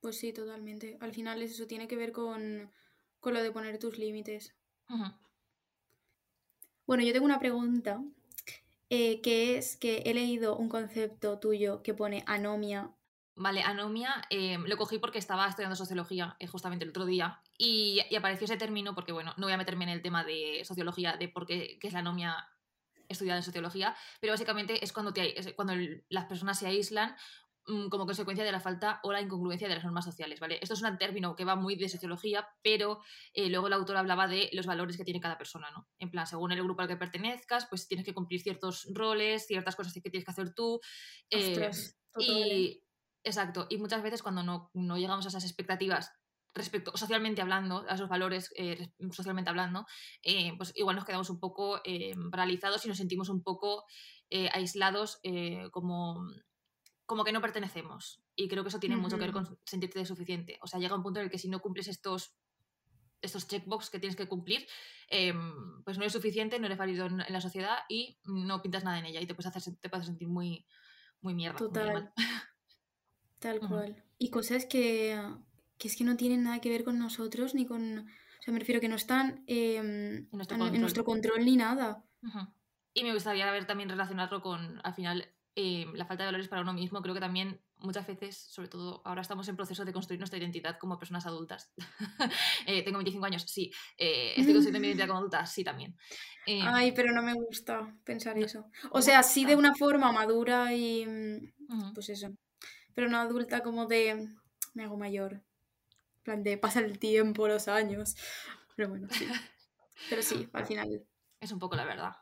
Pues 0.00 0.18
sí, 0.18 0.32
totalmente. 0.32 0.98
Al 1.00 1.12
final 1.12 1.40
eso 1.42 1.66
tiene 1.66 1.88
que 1.88 1.96
ver 1.96 2.12
con, 2.12 2.70
lo 3.22 3.42
de 3.42 3.50
poner 3.50 3.78
tus 3.78 3.98
límites. 3.98 4.54
Bueno, 6.86 7.02
yo 7.02 7.12
tengo 7.12 7.24
una 7.24 7.40
pregunta, 7.40 8.04
eh, 8.90 9.20
que 9.22 9.56
es 9.56 9.76
que 9.76 10.02
he 10.04 10.14
leído 10.14 10.56
un 10.56 10.68
concepto 10.68 11.40
tuyo 11.40 11.82
que 11.82 11.94
pone 11.94 12.22
anomia. 12.26 12.94
Vale, 13.34 13.62
anomia 13.62 14.22
eh, 14.30 14.58
lo 14.58 14.76
cogí 14.76 14.98
porque 14.98 15.18
estaba 15.18 15.48
estudiando 15.48 15.74
sociología 15.74 16.36
eh, 16.38 16.46
justamente 16.46 16.84
el 16.84 16.90
otro 16.90 17.06
día 17.06 17.40
y, 17.58 18.00
apareció 18.14 18.44
ese 18.44 18.56
término 18.56 18.94
porque, 18.94 19.12
bueno, 19.12 19.32
no 19.38 19.46
voy 19.46 19.54
a 19.54 19.58
meterme 19.58 19.84
en 19.84 19.90
el 19.90 20.02
tema 20.02 20.22
de 20.22 20.62
sociología, 20.64 21.16
de 21.16 21.28
por 21.28 21.46
qué, 21.46 21.78
qué 21.80 21.86
es 21.86 21.92
la 21.94 22.00
anomia 22.00 22.46
estudiada 23.08 23.38
en 23.38 23.44
sociología, 23.44 23.96
pero 24.20 24.32
básicamente 24.32 24.82
es 24.84 24.92
cuando, 24.92 25.12
te, 25.12 25.54
cuando 25.54 25.74
las 26.08 26.24
personas 26.26 26.58
se 26.58 26.66
aíslan 26.66 27.16
mm, 27.66 27.88
como 27.88 28.06
consecuencia 28.06 28.44
de 28.44 28.52
la 28.52 28.60
falta 28.60 29.00
o 29.02 29.12
la 29.12 29.20
incongruencia 29.20 29.68
de 29.68 29.74
las 29.74 29.84
normas 29.84 30.04
sociales, 30.04 30.40
¿vale? 30.40 30.58
Esto 30.60 30.74
es 30.74 30.82
un 30.82 30.98
término 30.98 31.36
que 31.36 31.44
va 31.44 31.56
muy 31.56 31.76
de 31.76 31.88
sociología, 31.88 32.48
pero 32.62 33.00
eh, 33.32 33.48
luego 33.48 33.66
el 33.66 33.72
autor 33.72 33.96
hablaba 33.96 34.26
de 34.28 34.50
los 34.52 34.66
valores 34.66 34.96
que 34.96 35.04
tiene 35.04 35.20
cada 35.20 35.38
persona, 35.38 35.70
¿no? 35.70 35.88
En 35.98 36.10
plan, 36.10 36.26
según 36.26 36.52
el 36.52 36.62
grupo 36.62 36.82
al 36.82 36.88
que 36.88 36.96
pertenezcas, 36.96 37.66
pues 37.66 37.88
tienes 37.88 38.04
que 38.04 38.14
cumplir 38.14 38.40
ciertos 38.40 38.86
roles, 38.92 39.46
ciertas 39.46 39.76
cosas 39.76 39.92
que 39.92 40.00
tienes 40.00 40.24
que 40.24 40.30
hacer 40.30 40.54
tú. 40.54 40.80
Eh, 41.30 41.70
y, 42.18 42.82
exacto, 43.22 43.66
y 43.68 43.78
muchas 43.78 44.02
veces 44.02 44.22
cuando 44.22 44.42
no, 44.42 44.70
no 44.74 44.96
llegamos 44.96 45.24
a 45.26 45.28
esas 45.28 45.44
expectativas 45.44 46.12
respecto, 46.56 46.96
socialmente 46.96 47.42
hablando, 47.42 47.84
a 47.88 47.94
esos 47.94 48.08
valores 48.08 48.52
eh, 48.56 48.90
socialmente 49.12 49.50
hablando, 49.50 49.86
eh, 50.22 50.52
pues 50.56 50.72
igual 50.74 50.96
nos 50.96 51.04
quedamos 51.04 51.30
un 51.30 51.38
poco 51.38 51.80
eh, 51.84 52.14
paralizados 52.30 52.84
y 52.84 52.88
nos 52.88 52.98
sentimos 52.98 53.28
un 53.28 53.42
poco 53.42 53.84
aislados 54.52 55.20
como, 55.70 56.26
como 57.06 57.22
que 57.22 57.30
no 57.30 57.40
pertenecemos. 57.40 58.20
Y 58.34 58.48
creo 58.48 58.64
que 58.64 58.70
eso 58.70 58.80
tiene 58.80 58.96
mucho 58.96 59.16
que 59.16 59.24
ver 59.24 59.32
con 59.32 59.58
sentirte 59.64 60.04
suficiente. 60.04 60.58
O 60.62 60.66
sea, 60.66 60.80
llega 60.80 60.96
un 60.96 61.04
punto 61.04 61.20
en 61.20 61.26
el 61.26 61.30
que 61.30 61.38
si 61.38 61.48
no 61.48 61.60
cumples 61.60 61.86
estos 61.86 62.36
estos 63.22 63.46
checkbox 63.46 63.88
que 63.88 63.98
tienes 63.98 64.16
que 64.16 64.26
cumplir, 64.26 64.66
pues 65.84 65.96
no 65.96 66.04
es 66.04 66.12
suficiente, 66.12 66.58
no 66.58 66.66
eres 66.66 66.76
válido 66.78 67.06
en, 67.06 67.18
la 67.18 67.40
sociedad 67.40 67.78
y 67.88 68.18
no 68.24 68.62
pintas 68.62 68.82
nada 68.82 68.98
en 68.98 69.06
ella 69.06 69.20
y 69.20 69.26
te 69.26 69.34
puedes, 69.34 69.54
hacer, 69.54 69.76
te 69.76 69.88
puedes 69.88 70.06
sentir 70.06 70.26
muy, 70.26 70.66
muy 71.20 71.34
mierda. 71.34 71.56
Total. 71.56 72.12
Tal 73.38 73.60
cual. 73.60 74.02
Y 74.18 74.30
cosas 74.30 74.66
que, 74.66 75.18
que 75.78 75.88
es 75.88 75.96
que 75.96 76.04
no 76.04 76.16
tienen 76.16 76.44
nada 76.44 76.60
que 76.60 76.70
ver 76.70 76.84
con 76.84 76.98
nosotros 76.98 77.54
ni 77.54 77.66
con... 77.66 77.98
O 78.00 78.42
sea, 78.42 78.52
me 78.52 78.60
refiero 78.60 78.80
que 78.80 78.88
no 78.88 78.96
están 78.96 79.42
em, 79.46 80.28
en, 80.30 80.80
nuestro 80.80 81.04
control 81.04 81.44
ni 81.44 81.56
nada. 81.56 82.04
Y 82.94 83.02
me 83.02 83.12
gustaría 83.12 83.50
ver 83.50 83.66
también 83.66 83.88
relacionarlo 83.88 84.40
con, 84.40 84.80
al 84.84 84.94
final, 84.94 85.32
em, 85.54 85.92
la 85.94 86.06
falta 86.06 86.22
de 86.22 86.28
valores 86.28 86.48
para 86.48 86.62
uno 86.62 86.72
mismo. 86.72 87.02
Creo 87.02 87.14
que 87.14 87.20
también 87.20 87.60
muchas 87.78 88.06
veces, 88.06 88.36
sobre 88.36 88.68
todo 88.68 89.02
ahora 89.04 89.22
estamos 89.22 89.48
en 89.48 89.56
proceso 89.56 89.84
de 89.84 89.92
construir 89.92 90.18
nuestra 90.20 90.38
identidad 90.38 90.78
como 90.78 90.98
personas 90.98 91.26
adultas. 91.26 91.72
Eh, 92.66 92.82
tengo 92.82 92.98
25 92.98 93.26
años, 93.26 93.44
sí. 93.46 93.70
Eh, 93.96 94.32
estoy 94.36 94.54
construyendo 94.54 94.80
mi 94.80 94.88
identidad 94.88 95.08
como 95.08 95.18
adulta, 95.18 95.46
sí 95.46 95.62
también. 95.62 95.96
Em, 96.46 96.66
Ay, 96.66 96.92
pero 96.92 97.12
no 97.12 97.22
me 97.22 97.34
gusta 97.34 97.94
pensar 98.04 98.38
eso. 98.38 98.70
O 98.90 99.02
sea, 99.02 99.22
sí 99.22 99.44
de 99.44 99.56
una 99.56 99.74
forma 99.74 100.10
madura 100.10 100.72
y 100.74 101.06
pues 101.94 102.08
eso. 102.08 102.30
Pero 102.94 103.08
no 103.08 103.18
adulta 103.18 103.62
como 103.62 103.86
de 103.86 104.28
me 104.74 104.84
hago 104.84 104.96
mayor. 104.96 105.42
Plan 106.26 106.42
de 106.42 106.58
pasa 106.58 106.80
el 106.80 106.98
tiempo, 106.98 107.48
los 107.48 107.68
años. 107.68 108.16
Pero 108.74 108.90
bueno, 108.90 109.08
sí. 109.10 109.26
Pero 110.10 110.22
sí, 110.22 110.48
al 110.52 110.66
final. 110.66 111.06
Es 111.40 111.52
un 111.52 111.58
poco 111.58 111.76
la 111.76 111.84
verdad. 111.84 112.12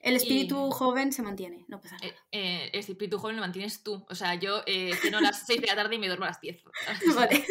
El 0.00 0.16
espíritu 0.16 0.70
joven 0.70 1.12
se 1.12 1.20
mantiene, 1.20 1.66
no 1.68 1.78
pasa 1.78 1.96
nada. 1.96 2.06
Eh, 2.06 2.14
eh, 2.32 2.70
el 2.72 2.80
espíritu 2.80 3.18
joven 3.18 3.36
lo 3.36 3.42
mantienes 3.42 3.82
tú. 3.82 4.06
O 4.08 4.14
sea, 4.14 4.34
yo 4.34 4.62
eh, 4.66 4.92
ceno 5.02 5.18
a 5.18 5.20
las 5.20 5.42
6 5.46 5.60
de 5.60 5.66
la 5.66 5.74
tarde 5.74 5.96
y 5.96 5.98
me 5.98 6.06
duermo 6.06 6.24
a 6.24 6.28
las 6.28 6.40
10. 6.40 6.62
Vale. 7.16 7.44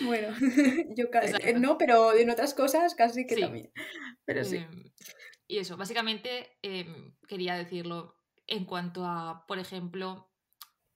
bueno, 0.00 0.34
yo 0.96 1.08
casi. 1.10 1.34
Eh, 1.40 1.54
no, 1.54 1.78
pero 1.78 2.16
en 2.16 2.30
otras 2.30 2.54
cosas 2.54 2.96
casi 2.96 3.26
que 3.26 3.36
también. 3.36 3.70
Pero 4.24 4.44
sí. 4.44 4.56
Em, 4.56 4.92
y 5.46 5.58
eso, 5.58 5.76
básicamente 5.76 6.58
em, 6.62 7.14
quería 7.28 7.54
decirlo 7.54 8.16
en 8.48 8.64
cuanto 8.64 9.04
a, 9.06 9.44
por 9.46 9.60
ejemplo, 9.60 10.31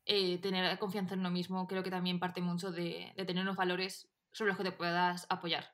tener 0.06 0.78
confianza 0.78 1.14
en 1.14 1.20
uno 1.20 1.30
mismo. 1.30 1.66
Creo 1.66 1.82
que 1.82 1.90
también 1.90 2.20
parte 2.20 2.40
mucho 2.40 2.70
de, 2.70 3.12
de 3.16 3.24
tener 3.24 3.42
unos 3.42 3.56
valores 3.56 4.08
sobre 4.32 4.50
los 4.50 4.58
que 4.58 4.64
te 4.64 4.72
puedas 4.72 5.26
apoyar. 5.28 5.72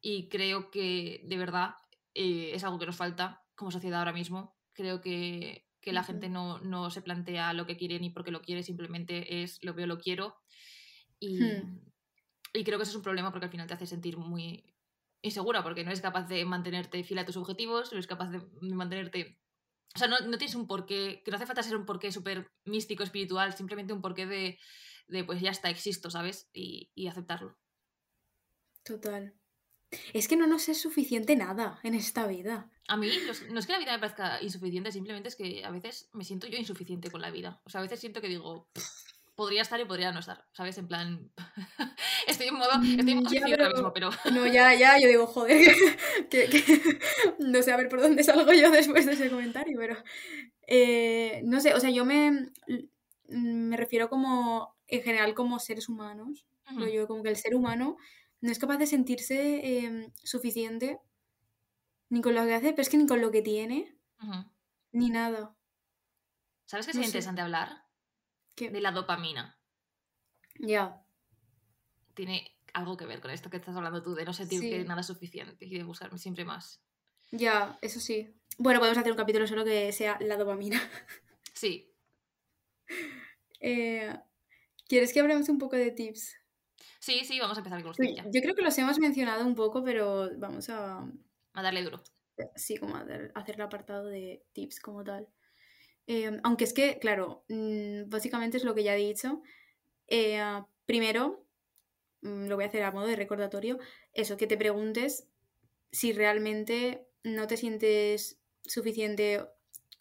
Y 0.00 0.28
creo 0.28 0.70
que 0.70 1.22
de 1.24 1.36
verdad 1.36 1.74
eh, 2.14 2.52
es 2.54 2.64
algo 2.64 2.78
que 2.78 2.86
nos 2.86 2.96
falta 2.96 3.44
como 3.54 3.70
sociedad 3.70 3.98
ahora 3.98 4.12
mismo. 4.12 4.56
Creo 4.72 5.00
que, 5.00 5.66
que 5.80 5.92
la 5.92 6.04
gente 6.04 6.28
no, 6.28 6.58
no, 6.60 6.90
se 6.90 7.02
plantea 7.02 7.52
lo 7.52 7.66
que 7.66 7.76
quiere 7.76 7.98
ni 7.98 8.10
porque 8.10 8.30
lo 8.30 8.40
quiere, 8.40 8.62
simplemente 8.62 9.42
es 9.42 9.62
lo 9.64 9.74
veo, 9.74 9.86
lo 9.86 9.98
quiero. 9.98 10.36
Y, 11.18 11.42
hmm. 11.42 11.80
y 12.54 12.64
creo 12.64 12.78
que 12.78 12.84
eso 12.84 12.92
es 12.92 12.96
un 12.96 13.02
problema 13.02 13.32
porque 13.32 13.46
al 13.46 13.50
final 13.50 13.66
te 13.66 13.74
hace 13.74 13.86
sentir 13.86 14.16
muy 14.16 14.64
insegura 15.22 15.62
porque 15.62 15.82
no 15.82 15.90
eres 15.90 16.00
capaz 16.00 16.28
de 16.28 16.44
mantenerte 16.44 17.02
fiel 17.02 17.18
a 17.18 17.26
tus 17.26 17.36
objetivos, 17.36 17.90
no 17.90 17.98
eres 17.98 18.06
capaz 18.06 18.30
de 18.30 18.40
mantenerte... 18.60 19.40
O 19.94 19.98
sea, 19.98 20.08
no, 20.08 20.18
no 20.20 20.38
tienes 20.38 20.54
un 20.54 20.66
porqué, 20.66 21.22
que 21.24 21.30
no 21.30 21.36
hace 21.36 21.46
falta 21.46 21.62
ser 21.62 21.76
un 21.76 21.86
porqué 21.86 22.12
súper 22.12 22.50
místico, 22.64 23.02
espiritual, 23.02 23.54
simplemente 23.54 23.92
un 23.92 24.02
porqué 24.02 24.26
de, 24.26 24.58
de 25.08 25.24
pues 25.24 25.40
ya 25.40 25.50
está, 25.50 25.70
existo, 25.70 26.10
¿sabes? 26.10 26.48
Y, 26.52 26.90
y 26.94 27.08
aceptarlo. 27.08 27.58
Total. 28.84 29.34
Es 30.12 30.28
que 30.28 30.36
no 30.36 30.46
nos 30.46 30.68
es 30.68 30.80
suficiente 30.80 31.36
nada 31.36 31.80
en 31.82 31.94
esta 31.94 32.26
vida. 32.26 32.70
A 32.88 32.96
mí 32.96 33.08
no 33.50 33.58
es 33.58 33.66
que 33.66 33.72
la 33.72 33.78
vida 33.78 33.92
me 33.92 33.98
parezca 33.98 34.42
insuficiente, 34.42 34.92
simplemente 34.92 35.28
es 35.28 35.36
que 35.36 35.64
a 35.64 35.70
veces 35.70 36.08
me 36.12 36.24
siento 36.24 36.46
yo 36.46 36.58
insuficiente 36.58 37.10
con 37.10 37.20
la 37.20 37.30
vida. 37.30 37.60
O 37.64 37.70
sea, 37.70 37.80
a 37.80 37.82
veces 37.82 38.00
siento 38.00 38.20
que 38.20 38.28
digo, 38.28 38.68
podría 39.36 39.62
estar 39.62 39.78
y 39.78 39.84
podría 39.84 40.10
no 40.12 40.20
estar, 40.20 40.44
¿sabes? 40.52 40.78
En 40.78 40.88
plan, 40.88 41.30
estoy 42.26 42.48
en 42.48 42.54
modo, 42.54 42.70
estoy 42.72 43.12
en 43.12 43.22
modo 43.22 43.30
ya, 43.30 43.44
ahora 43.44 43.68
mismo, 43.68 43.92
pero... 43.92 44.10
No, 44.32 44.46
ya, 44.46 44.74
ya, 44.74 44.98
yo 44.98 45.06
digo, 45.06 45.26
joder, 45.26 45.76
que, 46.30 46.48
no 47.38 47.62
sé 47.62 47.72
a 47.72 47.76
ver 47.76 47.88
por 47.88 48.00
dónde 48.00 48.24
salgo 48.24 48.52
yo 48.52 48.70
después 48.70 49.06
de 49.06 49.12
ese 49.12 49.30
comentario, 49.30 49.78
pero 49.78 49.96
eh, 50.66 51.42
no 51.44 51.60
sé, 51.60 51.74
o 51.74 51.80
sea, 51.80 51.90
yo 51.90 52.04
me, 52.06 52.50
me 53.28 53.76
refiero 53.76 54.08
como, 54.08 54.74
en 54.88 55.02
general, 55.02 55.34
como 55.34 55.58
seres 55.58 55.88
humanos, 55.88 56.46
yo 56.92 57.06
como 57.06 57.22
que 57.22 57.28
el 57.28 57.36
ser 57.36 57.54
humano 57.54 57.96
no 58.40 58.50
es 58.50 58.58
capaz 58.58 58.78
de 58.78 58.86
sentirse 58.86 59.84
em, 59.84 60.10
suficiente 60.24 60.98
ni 62.08 62.20
con 62.22 62.34
lo 62.34 62.44
que 62.44 62.54
hace, 62.54 62.70
pero 62.70 62.82
es 62.82 62.88
que 62.88 62.96
ni 62.96 63.06
con 63.06 63.20
lo 63.20 63.30
que 63.30 63.42
tiene, 63.42 63.96
ni 64.92 65.10
nada. 65.10 65.54
¿Sabes 66.64 66.86
qué 66.86 66.92
sería 66.92 67.06
interesante 67.06 67.42
hablar? 67.42 67.85
De 68.56 68.80
la 68.80 68.90
dopamina. 68.90 69.58
Ya. 70.58 71.04
Tiene 72.14 72.56
algo 72.72 72.96
que 72.96 73.06
ver 73.06 73.20
con 73.20 73.30
esto 73.30 73.50
que 73.50 73.56
estás 73.56 73.76
hablando 73.76 74.02
tú, 74.02 74.14
de 74.14 74.24
no 74.24 74.32
sentir 74.32 74.60
que 74.60 74.84
nada 74.84 75.00
es 75.00 75.06
suficiente 75.06 75.66
y 75.66 75.76
de 75.76 75.84
buscarme 75.84 76.18
siempre 76.18 76.44
más. 76.44 76.82
Ya, 77.30 77.78
eso 77.82 78.00
sí. 78.00 78.34
Bueno, 78.58 78.78
podemos 78.78 78.98
hacer 78.98 79.12
un 79.12 79.18
capítulo 79.18 79.46
solo 79.46 79.64
que 79.64 79.92
sea 79.92 80.18
la 80.20 80.36
dopamina. 80.36 80.80
Sí. 81.52 81.90
Eh, 83.60 84.14
¿Quieres 84.86 85.14
que 85.14 85.20
hablemos 85.20 85.48
un 85.48 85.56
poco 85.56 85.74
de 85.74 85.90
tips? 85.90 86.36
Sí, 87.00 87.24
sí, 87.24 87.40
vamos 87.40 87.56
a 87.56 87.60
empezar 87.60 87.82
con 87.82 87.94
los 87.96 87.96
Yo 87.98 88.42
creo 88.42 88.54
que 88.54 88.60
los 88.60 88.76
hemos 88.76 88.98
mencionado 88.98 89.46
un 89.46 89.54
poco, 89.54 89.82
pero 89.82 90.28
vamos 90.36 90.68
a... 90.68 90.98
A 91.54 91.62
darle 91.62 91.82
duro. 91.82 92.02
Sí, 92.54 92.76
como 92.76 92.96
a 92.96 93.06
hacer 93.34 93.54
el 93.54 93.60
apartado 93.62 94.04
de 94.04 94.44
tips 94.52 94.80
como 94.80 95.02
tal. 95.02 95.26
Em, 96.06 96.40
aunque 96.44 96.64
es 96.64 96.72
que, 96.72 96.98
claro, 96.98 97.44
mm, 97.48 98.08
básicamente 98.08 98.56
es 98.56 98.64
lo 98.64 98.74
que 98.74 98.84
ya 98.84 98.96
he 98.96 98.98
dicho. 98.98 99.42
Eh, 100.08 100.40
primero, 100.86 101.46
mm, 102.22 102.46
lo 102.48 102.56
voy 102.56 102.64
a 102.64 102.68
hacer 102.68 102.82
a 102.82 102.92
modo 102.92 103.06
de 103.06 103.16
recordatorio, 103.16 103.78
eso, 104.12 104.36
que 104.36 104.46
te 104.46 104.56
preguntes 104.56 105.28
si 105.92 106.12
realmente 106.12 107.06
no 107.24 107.46
te 107.46 107.56
sientes 107.56 108.40
suficiente 108.64 109.46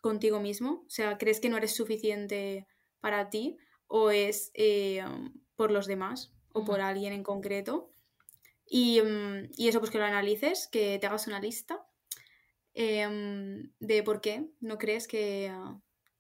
contigo 0.02 0.40
mismo, 0.40 0.84
o 0.86 0.90
sea, 0.90 1.18
crees 1.18 1.40
que 1.40 1.50
no 1.50 1.58
eres 1.58 1.76
suficiente 1.76 2.68
para 3.02 3.30
ti 3.30 3.58
o 3.88 4.12
es 4.12 4.52
eh, 4.54 5.04
por 5.56 5.72
los 5.72 5.88
demás, 5.88 6.36
o 6.56 6.64
por 6.64 6.82
alguien 6.82 7.14
en 7.14 7.24
concreto. 7.24 7.92
Mm, 8.72 9.52
y, 9.58 9.68
eso, 9.68 9.80
pues 9.80 9.92
que 9.92 10.00
lo 10.00 10.06
analices, 10.06 10.68
que 10.72 10.98
te 11.00 11.08
hagas 11.08 11.28
una 11.28 11.40
lista 11.40 11.86
em, 12.74 13.72
de 13.80 14.04
por 14.04 14.22
qué 14.22 14.50
no 14.62 14.78
crees 14.78 15.08
que, 15.08 15.52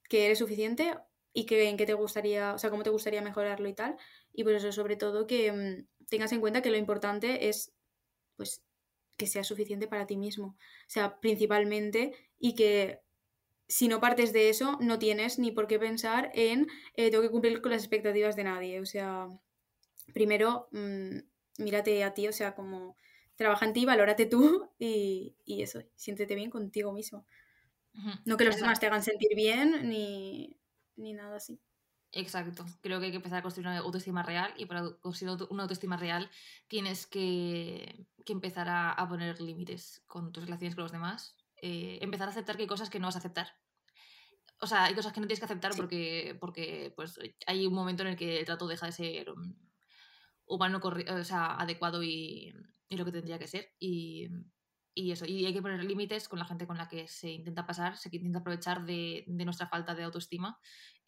que, 0.09 0.25
eres 0.25 0.39
suficiente 0.39 0.95
y 1.33 1.45
que 1.45 1.69
en 1.69 1.77
qué 1.77 1.85
te 1.85 1.93
gustaría, 1.93 2.53
o 2.53 2.57
sea, 2.57 2.69
cómo 2.69 2.83
te 2.83 2.89
gustaría 2.89 3.21
mejorarlo 3.21 3.67
y 3.67 3.73
tal. 3.73 3.97
Y 4.33 4.43
pues 4.43 4.57
eso, 4.57 4.71
sobre 4.71 4.95
todo, 4.95 5.27
que 5.27 5.51
mm, 5.51 6.05
tengas 6.07 6.31
en 6.31 6.41
cuenta 6.41 6.61
que 6.61 6.69
lo 6.69 6.77
importante 6.77 7.49
es, 7.49 7.73
pues, 8.37 8.63
que 9.17 9.27
sea 9.27 9.43
suficiente 9.43 9.87
para 9.87 10.07
ti 10.07 10.17
mismo. 10.17 10.47
O 10.47 10.89
sea, 10.89 11.19
principalmente, 11.19 12.13
y 12.37 12.55
que 12.55 13.01
si 13.67 13.87
no 13.87 13.99
partes 13.99 14.33
de 14.33 14.49
eso, 14.49 14.77
no 14.81 14.99
tienes 14.99 15.39
ni 15.39 15.51
por 15.51 15.67
qué 15.67 15.79
pensar 15.79 16.31
en 16.33 16.67
eh, 16.95 17.09
tengo 17.09 17.23
que 17.23 17.31
cumplir 17.31 17.61
con 17.61 17.71
las 17.71 17.83
expectativas 17.83 18.35
de 18.35 18.43
nadie. 18.43 18.79
O 18.79 18.85
sea, 18.85 19.29
primero 20.13 20.67
mm, 20.71 21.17
mírate 21.57 22.03
a 22.03 22.13
ti, 22.13 22.27
o 22.27 22.33
sea, 22.33 22.55
como 22.55 22.95
trabaja 23.35 23.65
en 23.65 23.73
ti, 23.73 23.85
valórate 23.85 24.25
tú 24.25 24.69
y, 24.79 25.35
eso, 25.47 25.81
siéntete 25.95 26.35
bien 26.35 26.49
contigo 26.49 26.91
mismo. 26.93 27.25
No 28.25 28.37
que 28.37 28.45
los 28.45 28.55
demás 28.57 28.79
te 28.79 28.87
hagan 28.87 29.03
sentir 29.03 29.35
bien 29.35 29.89
ni, 29.89 30.57
nada 30.97 31.37
así. 31.37 31.59
Exacto. 32.11 32.65
Creo 32.81 32.99
que 32.99 33.07
hay 33.07 33.11
que 33.11 33.17
empezar 33.17 33.39
a 33.39 33.41
construir 33.41 33.67
una 33.67 33.79
autoestima 33.79 34.23
real 34.23 34.53
y 34.57 34.65
para 34.65 34.95
construir 35.01 35.37
una 35.49 35.63
autoestima 35.63 35.97
real 35.97 36.29
tienes 36.67 37.07
que, 37.07 38.07
empezar 38.25 38.67
a, 38.69 39.05
poner 39.09 39.41
límites 39.41 40.01
con 40.07 40.31
tus 40.31 40.45
relaciones 40.45 40.75
con 40.75 40.83
los 40.83 40.91
demás. 40.91 41.35
Eh, 41.61 41.99
empezar 42.01 42.27
a 42.27 42.31
aceptar 42.31 42.55
que 42.55 42.63
hay 42.63 42.67
cosas 42.67 42.89
que 42.89 42.99
no 42.99 43.07
vas 43.07 43.15
a 43.15 43.19
aceptar. 43.19 43.53
O 44.61 44.67
sea, 44.67 44.85
hay 44.85 44.95
cosas 44.95 45.11
que 45.11 45.19
no 45.19 45.27
tienes 45.27 45.39
que 45.39 45.45
aceptar 45.45 45.75
porque, 45.75 46.37
porque 46.39 46.93
pues, 46.95 47.19
hay 47.45 47.67
un 47.67 47.73
momento 47.73 48.03
en 48.03 48.09
el 48.09 48.15
que 48.15 48.39
el 48.39 48.45
trato 48.45 48.67
deja 48.67 48.85
de 48.85 48.91
ser 48.93 49.29
mm, 49.35 49.53
humano 50.45 50.79
o 50.81 51.23
sea, 51.23 51.55
adecuado 51.55 52.01
y, 52.03 52.53
y, 52.87 52.97
lo 52.97 53.03
que 53.03 53.11
tendría 53.11 53.39
que 53.39 53.47
ser. 53.47 53.73
Y, 53.79 54.29
y, 54.95 55.11
eso, 55.11 55.25
y 55.25 55.45
hay 55.45 55.53
que 55.53 55.61
poner 55.61 55.83
límites 55.83 56.29
con 56.29 56.39
la 56.39 56.45
gente 56.45 56.65
con 56.65 56.77
la 56.77 56.87
que 56.87 57.07
se 57.07 57.29
intenta 57.29 57.65
pasar, 57.65 57.97
se 57.97 58.09
intenta 58.13 58.39
aprovechar 58.39 58.85
de, 58.85 59.25
de 59.27 59.45
nuestra 59.45 59.67
falta 59.67 59.93
de 59.93 60.03
autoestima. 60.03 60.57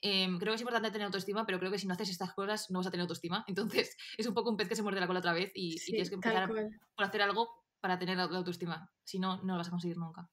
Em, 0.02 0.38
creo 0.38 0.52
que 0.52 0.56
es 0.56 0.62
importante 0.62 0.92
tener 0.92 1.06
autoestima, 1.06 1.46
pero 1.46 1.58
creo 1.58 1.72
que 1.72 1.80
si 1.80 1.88
no 1.88 1.94
haces 1.94 2.10
estas 2.10 2.34
cosas 2.34 2.70
no 2.70 2.80
vas 2.80 2.88
a 2.88 2.92
tener 2.92 3.04
autoestima. 3.04 3.46
Entonces 3.48 3.96
es 4.18 4.28
un 4.28 4.34
poco 4.34 4.50
un 4.50 4.58
pez 4.58 4.68
que 4.68 4.76
se 4.76 4.84
muerde 4.84 5.00
la 5.00 5.08
cola 5.08 5.20
otra 5.20 5.34
vez 5.34 5.52
y, 5.56 5.80
tienes 5.80 6.10
que 6.10 6.16
empezar 6.16 6.50
por 6.50 7.06
hacer 7.06 7.22
algo 7.22 7.50
para 7.80 7.98
tener 7.98 8.18
la 8.18 8.24
autoestima. 8.24 8.92
Si 9.06 9.20
no, 9.20 9.38
no 9.44 9.54
lo 9.54 9.60
vas 9.60 9.68
a 9.68 9.72
conseguir 9.72 9.98
nunca. 9.98 10.30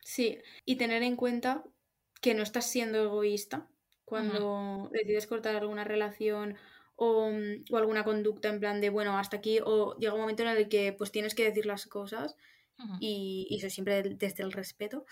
Sí, 0.00 0.38
y 0.64 0.76
tener 0.76 1.02
en 1.02 1.16
cuenta 1.16 1.64
que 2.22 2.32
no 2.32 2.42
estás 2.42 2.70
siendo 2.70 2.98
egoísta 2.98 3.68
cuando 4.06 4.88
decides 4.90 5.26
cortar 5.26 5.54
alguna 5.56 5.84
relación 5.84 6.56
Mm, 7.00 7.64
o, 7.70 7.76
alguna 7.76 8.04
conducta 8.04 8.48
en 8.48 8.58
plan 8.60 8.80
de, 8.80 8.90
bueno, 8.90 9.18
hasta 9.18 9.36
aquí, 9.36 9.60
o 9.64 9.96
llega 9.98 10.14
un 10.14 10.20
momento 10.20 10.42
en 10.42 10.48
el 10.48 10.68
que 10.68 10.92
pues 10.92 11.12
tienes 11.12 11.34
que 11.34 11.44
decir 11.44 11.66
las 11.66 11.86
cosas 11.86 12.36
y, 13.00 13.48
eso 13.50 13.70
siempre 13.70 14.02
desde 14.02 14.42
el 14.42 14.52
respeto, 14.52 15.04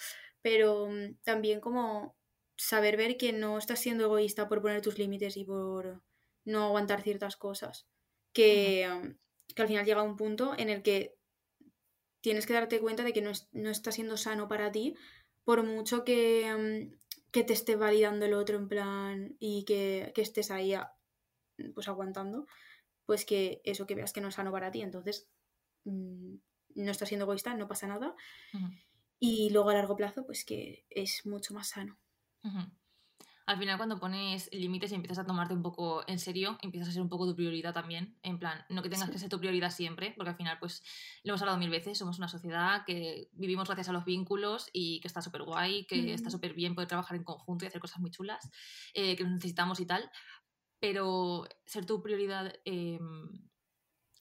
pero 0.43 0.89
mm, 0.89 1.17
también 1.25 1.61
como 1.61 2.17
saber 2.57 2.97
ver 2.97 3.17
que 3.17 3.33
no 3.33 3.59
estás 3.59 3.81
siendo 3.81 4.05
egoísta 4.05 4.49
por 4.49 4.63
poner 4.63 4.81
tus 4.83 4.99
límites 4.99 5.37
y 5.37 5.45
por 5.45 6.03
no 6.45 6.65
aguantar 6.65 7.03
ciertas 7.03 7.37
cosas, 7.37 7.87
que, 8.33 8.89
mm, 8.89 9.55
que 9.55 9.63
al 9.63 9.69
final 9.69 9.85
llega 9.87 10.03
un 10.03 10.17
punto 10.17 10.55
en 10.59 10.71
el 10.71 10.83
que 10.83 11.17
tienes 12.21 12.47
que 12.47 12.55
darte 12.55 12.81
cuenta 12.81 13.05
de 13.05 13.13
que 13.13 13.23
no, 13.23 13.33
no 13.53 13.71
está 13.71 13.93
siendo 13.93 14.17
sano 14.17 14.49
para 14.49 14.73
ti, 14.73 14.97
por 15.45 15.63
mucho 15.63 16.05
que, 16.05 16.91
que 17.31 17.45
te 17.45 17.53
esté 17.53 17.77
validando 17.77 18.27
el 18.27 18.35
otro 18.35 18.57
en 18.57 18.69
plan 18.69 19.37
y 19.39 19.65
que, 19.65 20.13
que 20.15 20.23
estés 20.23 20.51
ahí 20.51 20.75
pues 21.75 21.89
aguantando, 21.89 22.47
pues 23.05 23.25
que 23.25 23.61
eso 23.65 23.87
que 23.87 23.95
veas 23.95 24.13
que 24.13 24.21
no 24.21 24.29
es 24.29 24.35
sano 24.35 24.53
para 24.53 24.71
ti, 24.71 24.83
entonces 24.83 25.29
mm, 25.85 26.35
no 26.77 26.91
estás 26.91 27.09
siendo 27.09 27.25
egoísta, 27.25 27.55
no 27.55 27.69
pasa 27.69 27.87
nada. 27.87 28.15
Y 29.19 29.51
luego 29.51 29.71
a 29.71 29.75
largo 29.75 29.97
plazo, 29.97 30.27
pues 30.27 30.45
que 30.45 30.87
es 30.91 31.25
mucho 31.25 31.55
más 31.55 31.69
sano. 31.69 31.99
Al 33.47 33.59
final, 33.59 33.77
cuando 33.77 34.01
pones 34.01 34.49
límites 34.53 34.91
y 34.91 34.97
empiezas 34.97 35.21
a 35.21 35.25
tomarte 35.25 35.55
un 35.55 35.63
poco 35.63 36.03
en 36.09 36.19
serio, 36.19 36.59
empiezas 36.63 36.89
a 36.89 36.93
ser 36.93 37.03
un 37.03 37.09
poco 37.09 37.29
tu 37.29 37.37
prioridad 37.37 37.73
también. 37.73 38.19
En 38.25 38.41
plan, 38.41 38.65
no 38.69 38.83
que 38.83 38.89
tengas 38.89 39.09
que 39.09 39.19
ser 39.19 39.29
tu 39.29 39.39
prioridad 39.39 39.71
siempre, 39.71 40.13
porque 40.17 40.31
al 40.31 40.37
final, 40.37 40.59
pues, 40.59 40.83
lo 41.23 41.31
hemos 41.31 41.43
hablado 41.43 41.57
mil 41.57 41.71
veces, 41.71 41.97
somos 41.97 42.19
una 42.19 42.27
sociedad 42.27 42.85
que 42.85 43.31
vivimos 43.35 43.69
gracias 43.69 43.89
a 43.89 43.93
los 43.93 44.05
vínculos 44.05 44.69
y 44.73 44.99
que 44.99 45.07
está 45.07 45.23
súper 45.23 45.45
guay, 45.45 45.87
que 45.87 46.13
está 46.13 46.29
súper 46.29 46.55
bien 46.55 46.75
poder 46.75 46.89
trabajar 46.89 47.17
en 47.17 47.23
conjunto 47.23 47.65
y 47.65 47.69
hacer 47.69 47.81
cosas 47.81 48.01
muy 48.01 48.11
chulas, 48.11 48.51
eh, 48.95 49.15
que 49.15 49.23
nos 49.23 49.35
necesitamos 49.35 49.79
y 49.79 49.87
tal. 49.87 50.11
Pero 50.81 51.49
ser 51.65 51.87
tu 51.87 52.03
prioridad 52.03 52.53
em, 52.65 53.49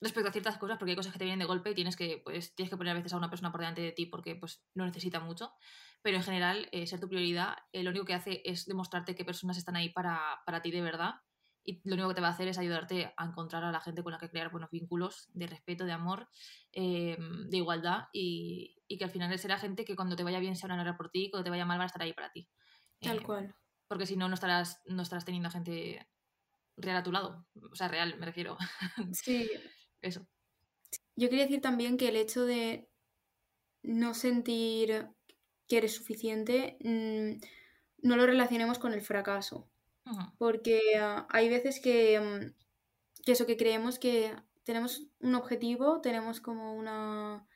respecto 0.01 0.29
a 0.29 0.31
ciertas 0.31 0.57
cosas, 0.57 0.77
porque 0.77 0.91
hay 0.91 0.95
cosas 0.95 1.13
que 1.13 1.19
te 1.19 1.25
vienen 1.25 1.39
de 1.39 1.45
golpe 1.45 1.71
y 1.71 1.75
tienes 1.75 1.95
que, 1.95 2.21
pues, 2.23 2.55
tienes 2.55 2.69
que 2.69 2.77
poner 2.77 2.91
a 2.91 2.95
veces 2.95 3.13
a 3.13 3.17
una 3.17 3.29
persona 3.29 3.51
por 3.51 3.61
delante 3.61 3.81
de 3.81 3.91
ti 3.91 4.05
porque 4.05 4.35
pues, 4.35 4.63
no 4.73 4.85
necesita 4.85 5.19
mucho. 5.19 5.53
Pero 6.01 6.17
en 6.17 6.23
general, 6.23 6.69
eh, 6.71 6.85
ser 6.85 6.99
tu 6.99 7.09
prioridad, 7.09 7.55
eh, 7.71 7.83
lo 7.83 7.89
único 7.89 8.05
que 8.05 8.13
hace 8.13 8.41
es 8.45 8.65
demostrarte 8.65 9.15
qué 9.15 9.25
personas 9.25 9.57
están 9.57 9.75
ahí 9.75 9.89
para, 9.89 10.21
para, 10.45 10.61
ti 10.61 10.71
de 10.71 10.81
verdad. 10.81 11.15
Y 11.63 11.81
lo 11.83 11.95
único 11.95 12.09
que 12.09 12.15
te 12.15 12.21
va 12.21 12.27
a 12.27 12.31
hacer 12.31 12.47
es 12.47 12.59
ayudarte 12.59 13.11
a 13.17 13.25
encontrar 13.25 13.63
a 13.63 13.71
la 13.71 13.81
gente 13.81 14.03
con 14.03 14.11
la 14.11 14.19
que 14.19 14.29
crear 14.29 14.51
buenos 14.51 14.69
vínculos 14.69 15.27
de 15.33 15.47
respeto, 15.47 15.85
de 15.85 15.93
amor, 15.93 16.29
em, 16.71 17.49
de 17.49 17.57
igualdad 17.57 18.03
y, 18.13 18.77
y, 18.87 18.99
que 18.99 19.05
al 19.05 19.09
final 19.09 19.37
será 19.39 19.57
gente 19.57 19.83
que 19.83 19.95
cuando 19.95 20.15
te 20.15 20.23
vaya 20.23 20.39
bien 20.39 20.55
se 20.55 20.67
van 20.67 20.77
a 20.77 20.81
hablar 20.81 20.95
por 20.95 21.09
ti, 21.09 21.31
cuando 21.31 21.43
te 21.45 21.49
vaya 21.49 21.65
mal 21.65 21.79
van 21.79 21.85
a 21.85 21.87
estar 21.87 22.03
ahí 22.03 22.13
para 22.13 22.31
ti. 22.31 22.47
Tal 23.01 23.17
em, 23.17 23.23
cual. 23.23 23.55
Porque 23.87 24.05
si 24.05 24.15
no, 24.15 24.27
no 24.27 24.35
estarás, 24.35 24.83
no 24.85 25.01
estarás 25.01 25.25
teniendo 25.25 25.49
gente 25.49 26.07
real 26.77 26.97
a 26.97 27.03
tu 27.03 27.11
lado. 27.11 27.45
O 27.71 27.75
sea, 27.75 27.87
real, 27.87 28.17
me 28.17 28.25
refiero. 28.25 28.57
Sí, 29.13 29.49
eso. 30.01 30.27
Yo 31.15 31.29
quería 31.29 31.45
decir 31.45 31.61
también 31.61 31.97
que 31.97 32.09
el 32.09 32.15
hecho 32.15 32.45
de 32.45 32.89
no 33.83 34.13
sentir 34.13 35.07
que 35.67 35.77
eres 35.77 35.95
suficiente, 35.95 36.77
mm, 36.81 37.39
no 38.07 38.15
lo 38.17 38.25
relacionemos 38.25 38.79
con 38.79 38.93
el 38.93 39.01
fracaso. 39.01 39.69
Porque 40.37 40.79
ah, 40.99 41.25
hay 41.31 41.49
veces 41.49 41.79
que, 41.79 42.19
mm, 42.19 43.23
que, 43.23 43.31
eso 43.31 43.47
que 43.47 43.57
creemos 43.57 43.97
que 43.97 44.35
tenemos 44.63 45.07
un 45.19 45.35
objetivo, 45.35 46.01
tenemos 46.01 46.41
como 46.41 46.75
una, 46.75 47.47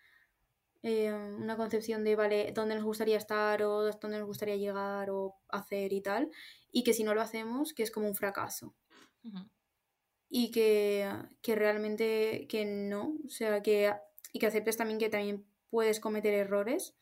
eh, 0.82 1.12
una 1.14 1.58
concepción 1.58 2.04
de, 2.04 2.16
vale, 2.16 2.52
dónde 2.54 2.76
nos 2.76 2.86
gustaría 2.86 3.18
estar 3.18 3.62
o 3.64 3.84
dónde 3.84 4.18
nos 4.18 4.28
gustaría 4.28 4.56
llegar 4.56 5.12
o 5.12 5.36
hacer 5.50 5.94
y 5.94 6.02
tal, 6.02 6.32
y 6.72 6.84
que 6.84 6.94
si 6.94 7.04
no 7.04 7.14
lo 7.14 7.22
hacemos, 7.22 7.74
que 7.74 7.84
es 7.84 7.92
como 7.92 8.08
un 8.08 8.16
fracaso 8.16 8.76
y 10.30 10.52
que, 10.52 11.26
realmente 11.44 12.48
que 12.48 12.66
no, 12.66 13.18
o 13.26 13.30
sea, 13.30 13.62
que, 13.62 13.94
y 14.32 14.40
que 14.40 14.46
aceptes 14.46 14.78
también 14.78 15.00
que 15.00 15.10
también 15.10 15.46
puedes 15.70 16.00
cometer 16.00 16.34
errores, 16.34 16.96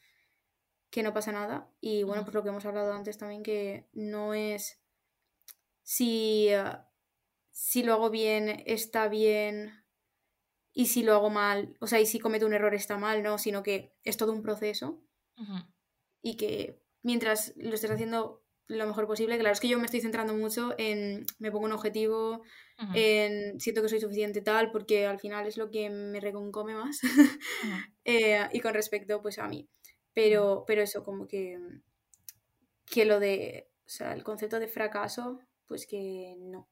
que 0.89 1.03
no 1.03 1.13
pasa 1.13 1.33
nada. 1.33 1.69
Y 1.81 2.03
bueno, 2.03 2.23
pues 2.23 2.33
lo 2.33 2.43
que 2.43 2.49
hemos 2.49 2.65
hablado 2.65 2.93
antes 2.93 3.17
también, 3.17 3.43
que 3.43 3.89
no 3.91 4.33
es 4.33 4.81
si, 5.83 6.49
si 7.51 7.83
lo 7.83 7.93
hago 7.93 8.09
bien, 8.09 8.63
está 8.65 9.09
bien, 9.09 9.83
y 10.73 10.85
si 10.85 11.03
lo 11.03 11.15
hago 11.15 11.29
mal, 11.29 11.75
o 11.81 11.87
sea, 11.87 11.99
y 11.99 12.05
si 12.05 12.19
cometo 12.19 12.45
un 12.45 12.53
error 12.53 12.73
está 12.75 12.97
mal, 12.97 13.23
no, 13.23 13.37
sino 13.37 13.63
que 13.63 13.95
es 14.03 14.15
todo 14.15 14.31
un 14.31 14.43
proceso. 14.43 15.03
Y 16.21 16.37
que 16.37 16.81
mientras 17.03 17.53
lo 17.57 17.73
estés 17.75 17.91
haciendo 17.91 18.46
lo 18.67 18.85
mejor 18.85 19.07
posible. 19.07 19.37
Claro, 19.37 19.53
es 19.53 19.59
que 19.59 19.67
yo 19.67 19.79
me 19.79 19.85
estoy 19.85 20.01
centrando 20.01 20.33
mucho 20.33 20.73
en, 20.77 21.25
me 21.39 21.51
pongo 21.51 21.65
un 21.65 21.71
objetivo, 21.71 22.43
en 22.93 23.59
siento 23.59 23.81
que 23.81 23.89
soy 23.89 23.99
suficiente 23.99 24.41
tal, 24.41 24.71
porque 24.71 25.05
al 25.05 25.19
final 25.19 25.47
es 25.47 25.57
lo 25.57 25.71
que 25.71 25.89
me 25.89 26.19
reconcome 26.19 26.75
más. 26.75 26.99
Eh, 28.09 28.39
y 28.53 28.61
con 28.61 28.73
respecto 28.73 29.21
pues 29.21 29.37
a 29.37 29.49
mí. 29.49 29.67
Pero, 30.13 30.63
pero 30.65 30.81
eso, 30.81 31.03
como 31.03 31.27
que, 31.27 31.59
que 32.85 33.03
lo 33.03 33.19
de, 33.19 33.69
o 33.85 33.89
sea, 33.89 34.13
el 34.13 34.23
concepto 34.23 34.61
de 34.61 34.69
fracaso, 34.69 35.41
pues 35.65 35.85
que 35.85 36.37
no. 36.39 36.69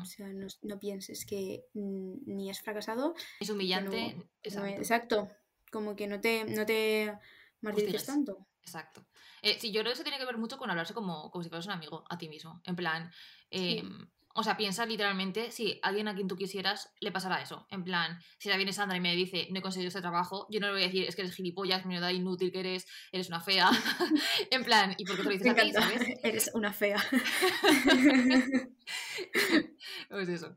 O 0.00 0.04
sea, 0.04 0.32
no, 0.62 0.78
pienses 0.78 1.26
que 1.26 1.64
ni 1.74 2.48
es 2.48 2.60
fracasado. 2.62 3.14
Es 3.40 3.50
humillante. 3.50 4.16
exacto. 4.42 5.28
Como 5.72 5.96
que 5.96 6.06
no 6.06 6.20
te, 6.20 6.44
no 6.44 6.64
te 6.64 7.12
martirices 7.60 8.06
tanto. 8.06 8.46
Exacto. 8.66 9.06
Eh, 9.42 9.56
sí, 9.60 9.70
yo 9.70 9.80
creo 9.80 9.92
que 9.92 9.94
eso 9.94 10.02
tiene 10.02 10.18
que 10.18 10.24
ver 10.24 10.38
mucho 10.38 10.58
con 10.58 10.68
hablarse 10.68 10.92
como, 10.92 11.30
como 11.30 11.44
si 11.44 11.48
fueras 11.48 11.66
un 11.66 11.72
amigo 11.72 12.04
a 12.10 12.18
ti 12.18 12.28
mismo. 12.28 12.60
En 12.64 12.74
plan, 12.74 13.12
em, 13.48 14.08
o 14.34 14.42
sea, 14.42 14.56
piensa 14.56 14.84
literalmente 14.84 15.52
si 15.52 15.78
alguien 15.82 16.08
a 16.08 16.16
quien 16.16 16.26
tú 16.26 16.36
quisieras 16.36 16.92
le 17.00 17.12
pasará 17.12 17.40
eso. 17.40 17.68
En 17.70 17.84
plan, 17.84 18.18
si 18.38 18.48
la 18.48 18.56
viene 18.56 18.72
Sandra 18.72 18.96
y 18.96 19.00
me 19.00 19.14
dice 19.14 19.46
no 19.50 19.60
he 19.60 19.62
conseguido 19.62 19.86
este 19.88 20.00
trabajo, 20.00 20.48
yo 20.50 20.58
no 20.58 20.66
le 20.66 20.72
voy 20.72 20.82
a 20.82 20.86
decir 20.86 21.04
es 21.04 21.14
que 21.14 21.22
eres 21.22 21.34
gilipollas, 21.34 21.84
da 21.84 22.12
inútil 22.12 22.50
que 22.50 22.58
eres, 22.58 22.88
eres 23.12 23.28
una 23.28 23.40
fea. 23.40 23.70
en 24.50 24.64
plan, 24.64 24.96
¿y 24.98 25.04
por 25.04 25.14
qué 25.14 25.22
te 25.22 25.28
lo 25.28 25.30
dices 25.30 25.46
a 25.46 25.54
ti, 25.54 25.72
sabes? 25.72 26.02
Eres 26.24 26.50
una 26.54 26.72
fea. 26.72 27.00
pues 30.10 30.28
eso. 30.28 30.56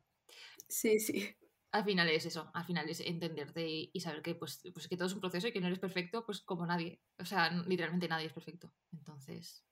Sí, 0.67 0.99
sí 0.99 1.35
al 1.71 1.83
final 1.83 2.09
es 2.09 2.25
eso, 2.25 2.49
al 2.53 2.65
final 2.65 2.89
es 2.89 2.99
entenderte 3.01 3.67
y, 3.67 3.99
saber 3.99 4.21
que, 4.21 4.35
pues, 4.35 4.61
pues, 4.73 4.87
que 4.87 4.97
todo 4.97 5.07
es 5.07 5.13
un 5.13 5.19
proceso 5.19 5.47
y 5.47 5.51
que 5.51 5.61
no 5.61 5.67
eres 5.67 5.79
perfecto, 5.79 6.25
pues 6.25 6.41
como 6.41 6.65
nadie. 6.65 6.99
O 7.19 7.25
sea, 7.25 7.51
literalmente 7.67 8.07
nadie 8.07 8.27
es 8.27 8.33
perfecto. 8.33 8.73
Entonces. 8.91 9.63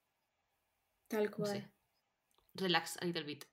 Tal 1.07 1.31
cual. 1.31 1.71
Relax 2.53 2.97
a 3.01 3.05
little 3.05 3.23
bit. 3.23 3.45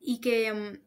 Y 0.00 0.20
que 0.20 0.52
mm, 0.52 0.82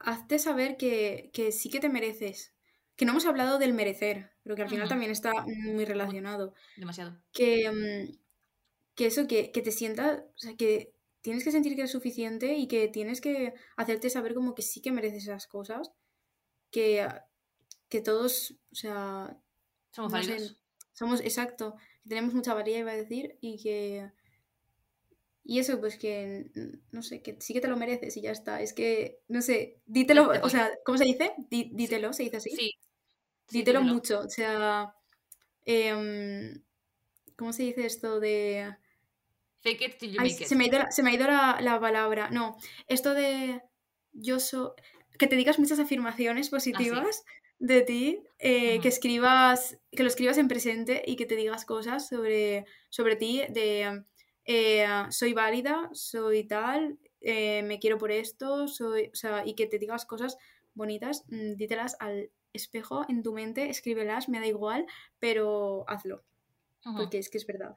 hazte 0.00 0.38
saber 0.38 0.76
que, 0.76 1.30
sí 1.52 1.70
que 1.70 1.80
te 1.80 1.88
mereces. 1.88 2.54
Que 2.96 3.04
no 3.04 3.12
hemos 3.12 3.26
hablado 3.26 3.58
del 3.58 3.74
merecer, 3.74 4.32
pero 4.42 4.56
que 4.56 4.62
al 4.62 4.68
final 4.68 4.88
también 4.88 5.10
está 5.10 5.32
muy 5.46 5.84
relacionado. 5.84 6.54
demasiado. 6.76 7.20
Que, 7.32 7.70
mm, 7.70 8.18
que 8.94 9.06
eso, 9.06 9.26
que, 9.28 9.52
que 9.52 9.62
te 9.62 9.72
sientas, 9.72 10.20
o 10.20 10.38
sea, 10.38 10.56
que 10.56 10.93
tienes 11.24 11.42
que 11.42 11.52
sentir 11.52 11.74
que 11.74 11.80
eres 11.80 11.90
suficiente 11.90 12.52
y 12.54 12.68
que 12.68 12.86
tienes 12.88 13.22
que 13.22 13.54
hacerte 13.76 14.10
saber 14.10 14.34
como 14.34 14.54
que 14.54 14.60
sí 14.60 14.82
que 14.82 14.92
mereces 14.92 15.22
esas 15.22 15.46
cosas, 15.46 15.90
que, 16.70 17.08
que 17.88 18.02
todos, 18.02 18.56
o 18.70 18.74
sea... 18.74 19.34
Somos 19.90 20.12
somos, 20.92 21.20
exacto, 21.22 21.76
que 22.02 22.10
tenemos 22.10 22.34
mucha 22.34 22.52
valía, 22.52 22.78
iba 22.78 22.92
a 22.92 22.96
decir, 22.96 23.38
y 23.40 23.56
que... 23.62 24.12
Y 25.44 25.60
eso, 25.60 25.80
pues 25.80 25.96
que, 25.96 26.50
no 26.92 27.02
sé, 27.02 27.22
que 27.22 27.38
sí 27.40 27.54
que 27.54 27.62
te 27.62 27.68
lo 27.68 27.78
mereces 27.78 28.16
y 28.18 28.20
ya 28.20 28.30
está. 28.30 28.60
Es 28.60 28.74
que, 28.74 29.20
no 29.28 29.40
sé, 29.40 29.80
dítelo, 29.86 30.30
o 30.42 30.48
sea, 30.50 30.72
¿cómo 30.84 30.98
se 30.98 31.04
dice? 31.04 31.32
dítelo, 31.48 32.12
¿se 32.12 32.24
dice 32.24 32.36
así? 32.36 32.50
Sí. 32.50 32.72
Dítelo, 33.50 33.80
mucho, 33.80 34.20
o 34.20 34.28
sea... 34.28 34.94
Em, 35.64 36.62
¿Cómo 37.36 37.54
se 37.54 37.62
dice 37.62 37.86
esto 37.86 38.20
de 38.20 38.76
se 40.40 40.54
me 40.54 40.64
ha 40.64 41.14
ido, 41.14 41.26
la, 41.26 41.78
palabra. 41.80 42.30
No, 42.30 42.56
esto 42.86 43.14
de 43.14 43.62
yo 44.12 44.38
soy. 44.38 44.70
Que 45.18 45.26
te 45.28 45.36
digas 45.36 45.60
muchas 45.60 45.78
afirmaciones 45.78 46.50
positivas 46.50 47.24
de 47.60 47.82
ti, 47.82 48.22
eh, 48.40 48.80
que 48.80 48.88
escribas, 48.88 49.78
que 49.92 50.02
lo 50.02 50.08
escribas 50.08 50.38
en 50.38 50.48
presente 50.48 51.02
y 51.06 51.14
que 51.14 51.24
te 51.24 51.36
digas 51.36 51.64
cosas 51.64 52.08
sobre, 52.08 52.66
sobre 52.90 53.14
ti, 53.14 53.42
de 53.48 54.02
eh, 54.44 54.86
soy 55.10 55.32
válida, 55.32 55.88
soy 55.92 56.44
tal, 56.44 56.98
eh, 57.20 57.62
me 57.62 57.78
quiero 57.78 57.96
por 57.96 58.10
esto, 58.10 58.68
soy. 58.68 59.10
O 59.12 59.16
sea, 59.16 59.46
y 59.46 59.54
que 59.54 59.66
te 59.66 59.78
digas 59.78 60.04
cosas 60.04 60.36
bonitas, 60.74 61.24
mm, 61.28 61.54
dítelas 61.54 61.96
al 62.00 62.30
espejo 62.52 63.04
en 63.08 63.22
tu 63.22 63.32
mente, 63.32 63.70
escríbelas, 63.70 64.28
me 64.28 64.40
da 64.40 64.46
igual, 64.46 64.86
pero 65.18 65.84
hazlo. 65.88 66.22
Porque 66.96 67.18
es 67.18 67.30
que 67.30 67.38
es 67.38 67.46
verdad. 67.46 67.74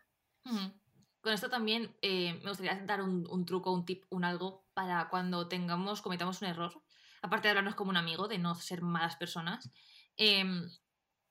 Con 1.28 1.34
esto 1.34 1.50
también 1.50 1.94
eh, 2.02 2.40
me 2.42 2.52
gustaría 2.52 2.74
dar 2.86 3.02
un, 3.02 3.46
truco, 3.46 3.74
un 3.74 3.86
tip, 3.86 4.06
un 4.10 4.24
algo 4.24 4.66
para 4.74 5.10
cuando 5.10 5.50
tengamos, 5.50 6.02
cometamos 6.02 6.42
un 6.42 6.48
error, 6.48 6.82
aparte 7.22 7.48
de 7.48 7.50
hablarnos 7.50 7.76
como 7.76 7.90
un 7.90 7.98
amigo, 7.98 8.30
de 8.30 8.38
no 8.38 8.56
ser 8.56 8.82
malas 8.82 9.18
personas, 9.18 9.70
eh, 10.16 10.46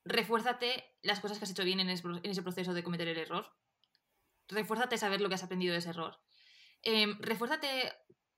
refuérzate 0.05 0.85
las 1.01 1.21
cosas 1.21 1.39
que 1.39 1.45
has 1.45 1.51
hecho 1.51 1.65
bien 1.65 1.81
en, 1.81 1.89
ese 1.89 2.43
proceso 2.43 2.75
de 2.75 2.85
cometer 2.85 3.09
el 3.09 3.17
error. 3.17 3.57
Refuérzate 4.49 4.99
saber 4.99 5.23
lo 5.23 5.31
que 5.31 5.37
has 5.37 5.45
aprendido 5.45 5.73
de 5.73 5.79
ese 5.79 5.89
error. 5.89 6.21
Eh, 6.83 7.15
refuérzate 7.21 7.91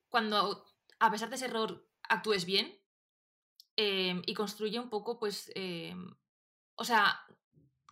cuando, 0.09 0.65
a 1.01 1.11
pesar 1.11 1.29
de 1.29 1.35
ese 1.35 1.47
error, 1.47 1.91
actúes 2.05 2.45
bien 2.45 2.81
em, 3.75 4.23
y 4.27 4.35
construye 4.35 4.79
un 4.79 4.91
poco, 4.91 5.19
pues, 5.19 5.53
o 6.77 6.85
sea, 6.85 7.21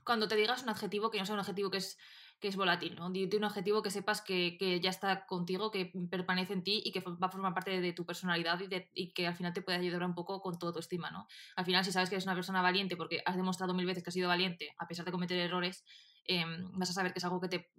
cuando 0.05 0.29
te 0.29 0.37
digas 0.37 0.63
un 0.63 0.69
adjetivo 0.69 1.11
que 1.11 1.19
no 1.19 1.27
sea 1.27 1.35
un 1.35 1.41
adjetivo 1.41 1.69
que 1.69 1.79
es 1.79 1.99
que 2.41 2.49
es 2.49 2.57
volátil, 2.57 2.95
¿no? 2.97 3.11
De, 3.11 3.29
un 3.35 3.45
objetivo 3.45 3.83
que 3.83 3.91
sepas 3.91 4.21
que, 4.21 4.59
ya 4.83 4.91
está 4.91 5.27
contigo, 5.27 5.71
que 5.71 5.93
permanece 6.11 6.53
en 6.53 6.63
ti 6.63 6.83
y 6.85 6.93
que 6.93 7.01
va 7.01 7.29
a 7.29 7.31
formar 7.31 7.55
parte 7.55 7.81
de, 7.81 7.93
tu 7.93 8.05
personalidad 8.05 8.61
y, 8.95 9.13
que 9.13 9.27
al 9.27 9.35
final 9.35 9.53
te 9.53 9.63
puede 9.63 9.79
ayudar 9.79 10.05
un 10.05 10.15
poco 10.15 10.41
con 10.43 10.59
todo 10.59 10.73
tu 10.73 10.79
estima, 10.79 11.11
¿no? 11.11 11.27
Al 11.57 11.65
final, 11.65 11.85
si 11.85 11.93
sabes 11.93 12.09
que 12.09 12.17
eres 12.17 12.27
una 12.27 12.35
persona 12.35 12.61
valiente 12.61 12.97
porque 12.97 13.23
has 13.25 13.37
demostrado 13.37 13.73
mil 13.75 13.87
veces 13.87 14.03
que 14.03 14.11
has 14.11 14.15
sido 14.15 14.29
valiente, 14.29 14.75
a 14.79 14.87
pesar 14.87 15.07
de 15.07 15.13
cometer 15.13 15.39
errores, 15.39 15.85
em, 16.25 16.71
vas 16.73 16.91
a 16.91 16.93
saber 16.93 17.13
que 17.13 17.21
es 17.21 17.25
algo 17.25 17.41
que 17.41 17.49
te, 17.49 17.71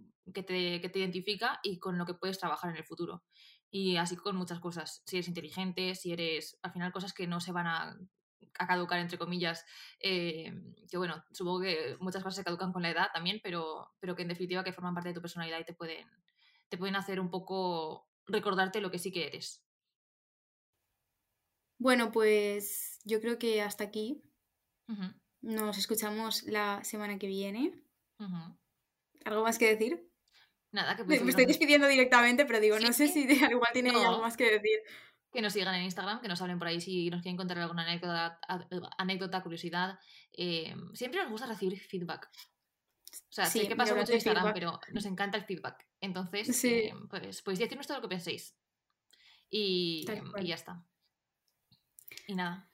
te, 0.43 0.99
identifica 0.99 1.59
y 1.61 1.77
con 1.79 1.97
lo 1.97 2.05
que 2.05 2.15
puedes 2.15 2.39
trabajar 2.39 2.71
en 2.71 2.77
el 2.77 2.83
futuro. 2.83 3.23
Y 3.69 3.97
así 3.97 4.15
con 4.15 4.37
muchas 4.37 4.59
cosas. 4.59 5.03
Si 5.05 5.17
eres 5.17 5.27
inteligente, 5.27 5.93
si 5.93 6.13
eres, 6.13 6.57
al 6.63 6.71
final, 6.71 6.91
cosas 6.91 7.13
que 7.13 7.27
no 7.27 7.41
se 7.41 7.51
van 7.51 7.67
a, 7.67 7.97
a 8.59 8.67
caducar, 8.67 8.99
entre 8.99 9.17
comillas, 9.17 9.65
eh, 9.99 10.53
que 10.89 10.97
bueno, 10.97 11.23
supongo 11.31 11.61
que 11.61 11.97
muchas 11.99 12.23
cosas 12.23 12.37
se 12.37 12.43
caducan 12.43 12.73
con 12.73 12.81
la 12.81 12.89
edad 12.89 13.07
también, 13.13 13.39
pero, 13.43 13.91
pero 13.99 14.15
que 14.15 14.23
en 14.23 14.29
definitiva 14.29 14.63
que 14.63 14.73
forman 14.73 14.93
parte 14.93 15.09
de 15.09 15.15
tu 15.15 15.21
personalidad 15.21 15.59
y 15.59 15.65
te 15.65 15.73
pueden, 15.73 16.07
te 16.69 16.77
pueden 16.77 16.95
hacer 16.95 17.19
un 17.19 17.29
poco 17.29 18.07
recordarte 18.25 18.81
lo 18.81 18.91
que 18.91 18.99
sí 18.99 19.11
que 19.11 19.27
eres. 19.27 19.63
Bueno, 21.79 22.11
pues 22.11 22.99
yo 23.03 23.21
creo 23.21 23.37
que 23.37 23.61
hasta 23.61 23.83
aquí. 23.83 24.21
Nos 25.41 25.77
escuchamos 25.77 26.43
la 26.43 26.83
semana 26.83 27.19
que 27.19 27.27
viene. 27.27 27.83
¿Algo 29.25 29.43
más 29.43 29.57
que 29.59 29.75
decir? 29.75 30.09
Nada, 30.71 30.95
que 30.95 31.03
Me, 31.03 31.19
me 31.19 31.29
estoy 31.29 31.45
despidiendo 31.45 31.87
directamente, 31.87 32.45
pero 32.45 32.59
digo, 32.59 32.79
no 32.79 32.91
sé 32.93 33.07
si 33.07 33.23
al 33.43 33.51
igual 33.51 33.71
tiene 33.73 33.91
algo 33.91 34.21
más 34.21 34.35
que 34.37 34.51
decir. 34.51 34.79
Que 35.31 35.41
nos 35.41 35.53
sigan 35.53 35.75
en 35.75 35.83
Instagram, 35.83 36.21
que 36.21 36.27
nos 36.27 36.41
hablen 36.41 36.57
por 36.57 36.67
ahí 36.67 36.79
si 36.79 37.09
nos 37.09 37.21
quieren 37.21 37.37
contar 37.37 37.59
alguna 37.59 37.83
anécdota, 37.83 38.39
anécdota 38.97 39.43
curiosidad. 39.43 39.99
Eh, 40.31 40.73
siempre 40.93 41.21
nos 41.21 41.29
gusta 41.29 41.47
recibir 41.47 41.79
feedback. 41.79 42.29
O 43.11 43.33
sea, 43.33 43.45
sí, 43.45 43.59
sé 43.59 43.67
que 43.67 43.75
pasa 43.75 43.95
mucho 43.95 44.11
en 44.11 44.15
Instagram, 44.15 44.53
pero 44.53 44.79
nos 44.93 45.05
encanta 45.05 45.37
el 45.37 45.43
feedback. 45.43 45.87
Entonces, 45.99 46.63
eh, 46.65 46.93
pues 47.09 47.41
podéis 47.41 47.59
decirnos 47.59 47.87
todo 47.87 47.97
lo 47.97 48.01
que 48.03 48.09
penséis. 48.09 48.55
Y, 49.49 50.05
y 50.39 50.47
ya 50.47 50.55
está. 50.55 50.85
Y 52.27 52.35
nada. 52.35 52.69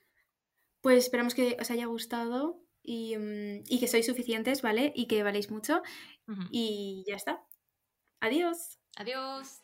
Pues 0.80 1.04
esperamos 1.04 1.34
que 1.34 1.56
os 1.60 1.70
haya 1.70 1.86
gustado 1.86 2.62
y, 2.82 3.16
mm, 3.16 3.64
y 3.66 3.80
que 3.80 3.88
sois 3.88 4.06
suficientes, 4.06 4.62
¿vale? 4.62 4.92
Y 4.94 5.06
que 5.06 5.22
valéis 5.22 5.50
mucho. 5.50 5.82
Y 6.50 7.04
ya 7.06 7.16
está. 7.16 7.44
Adiós. 8.20 8.78
Adiós. 8.96 9.62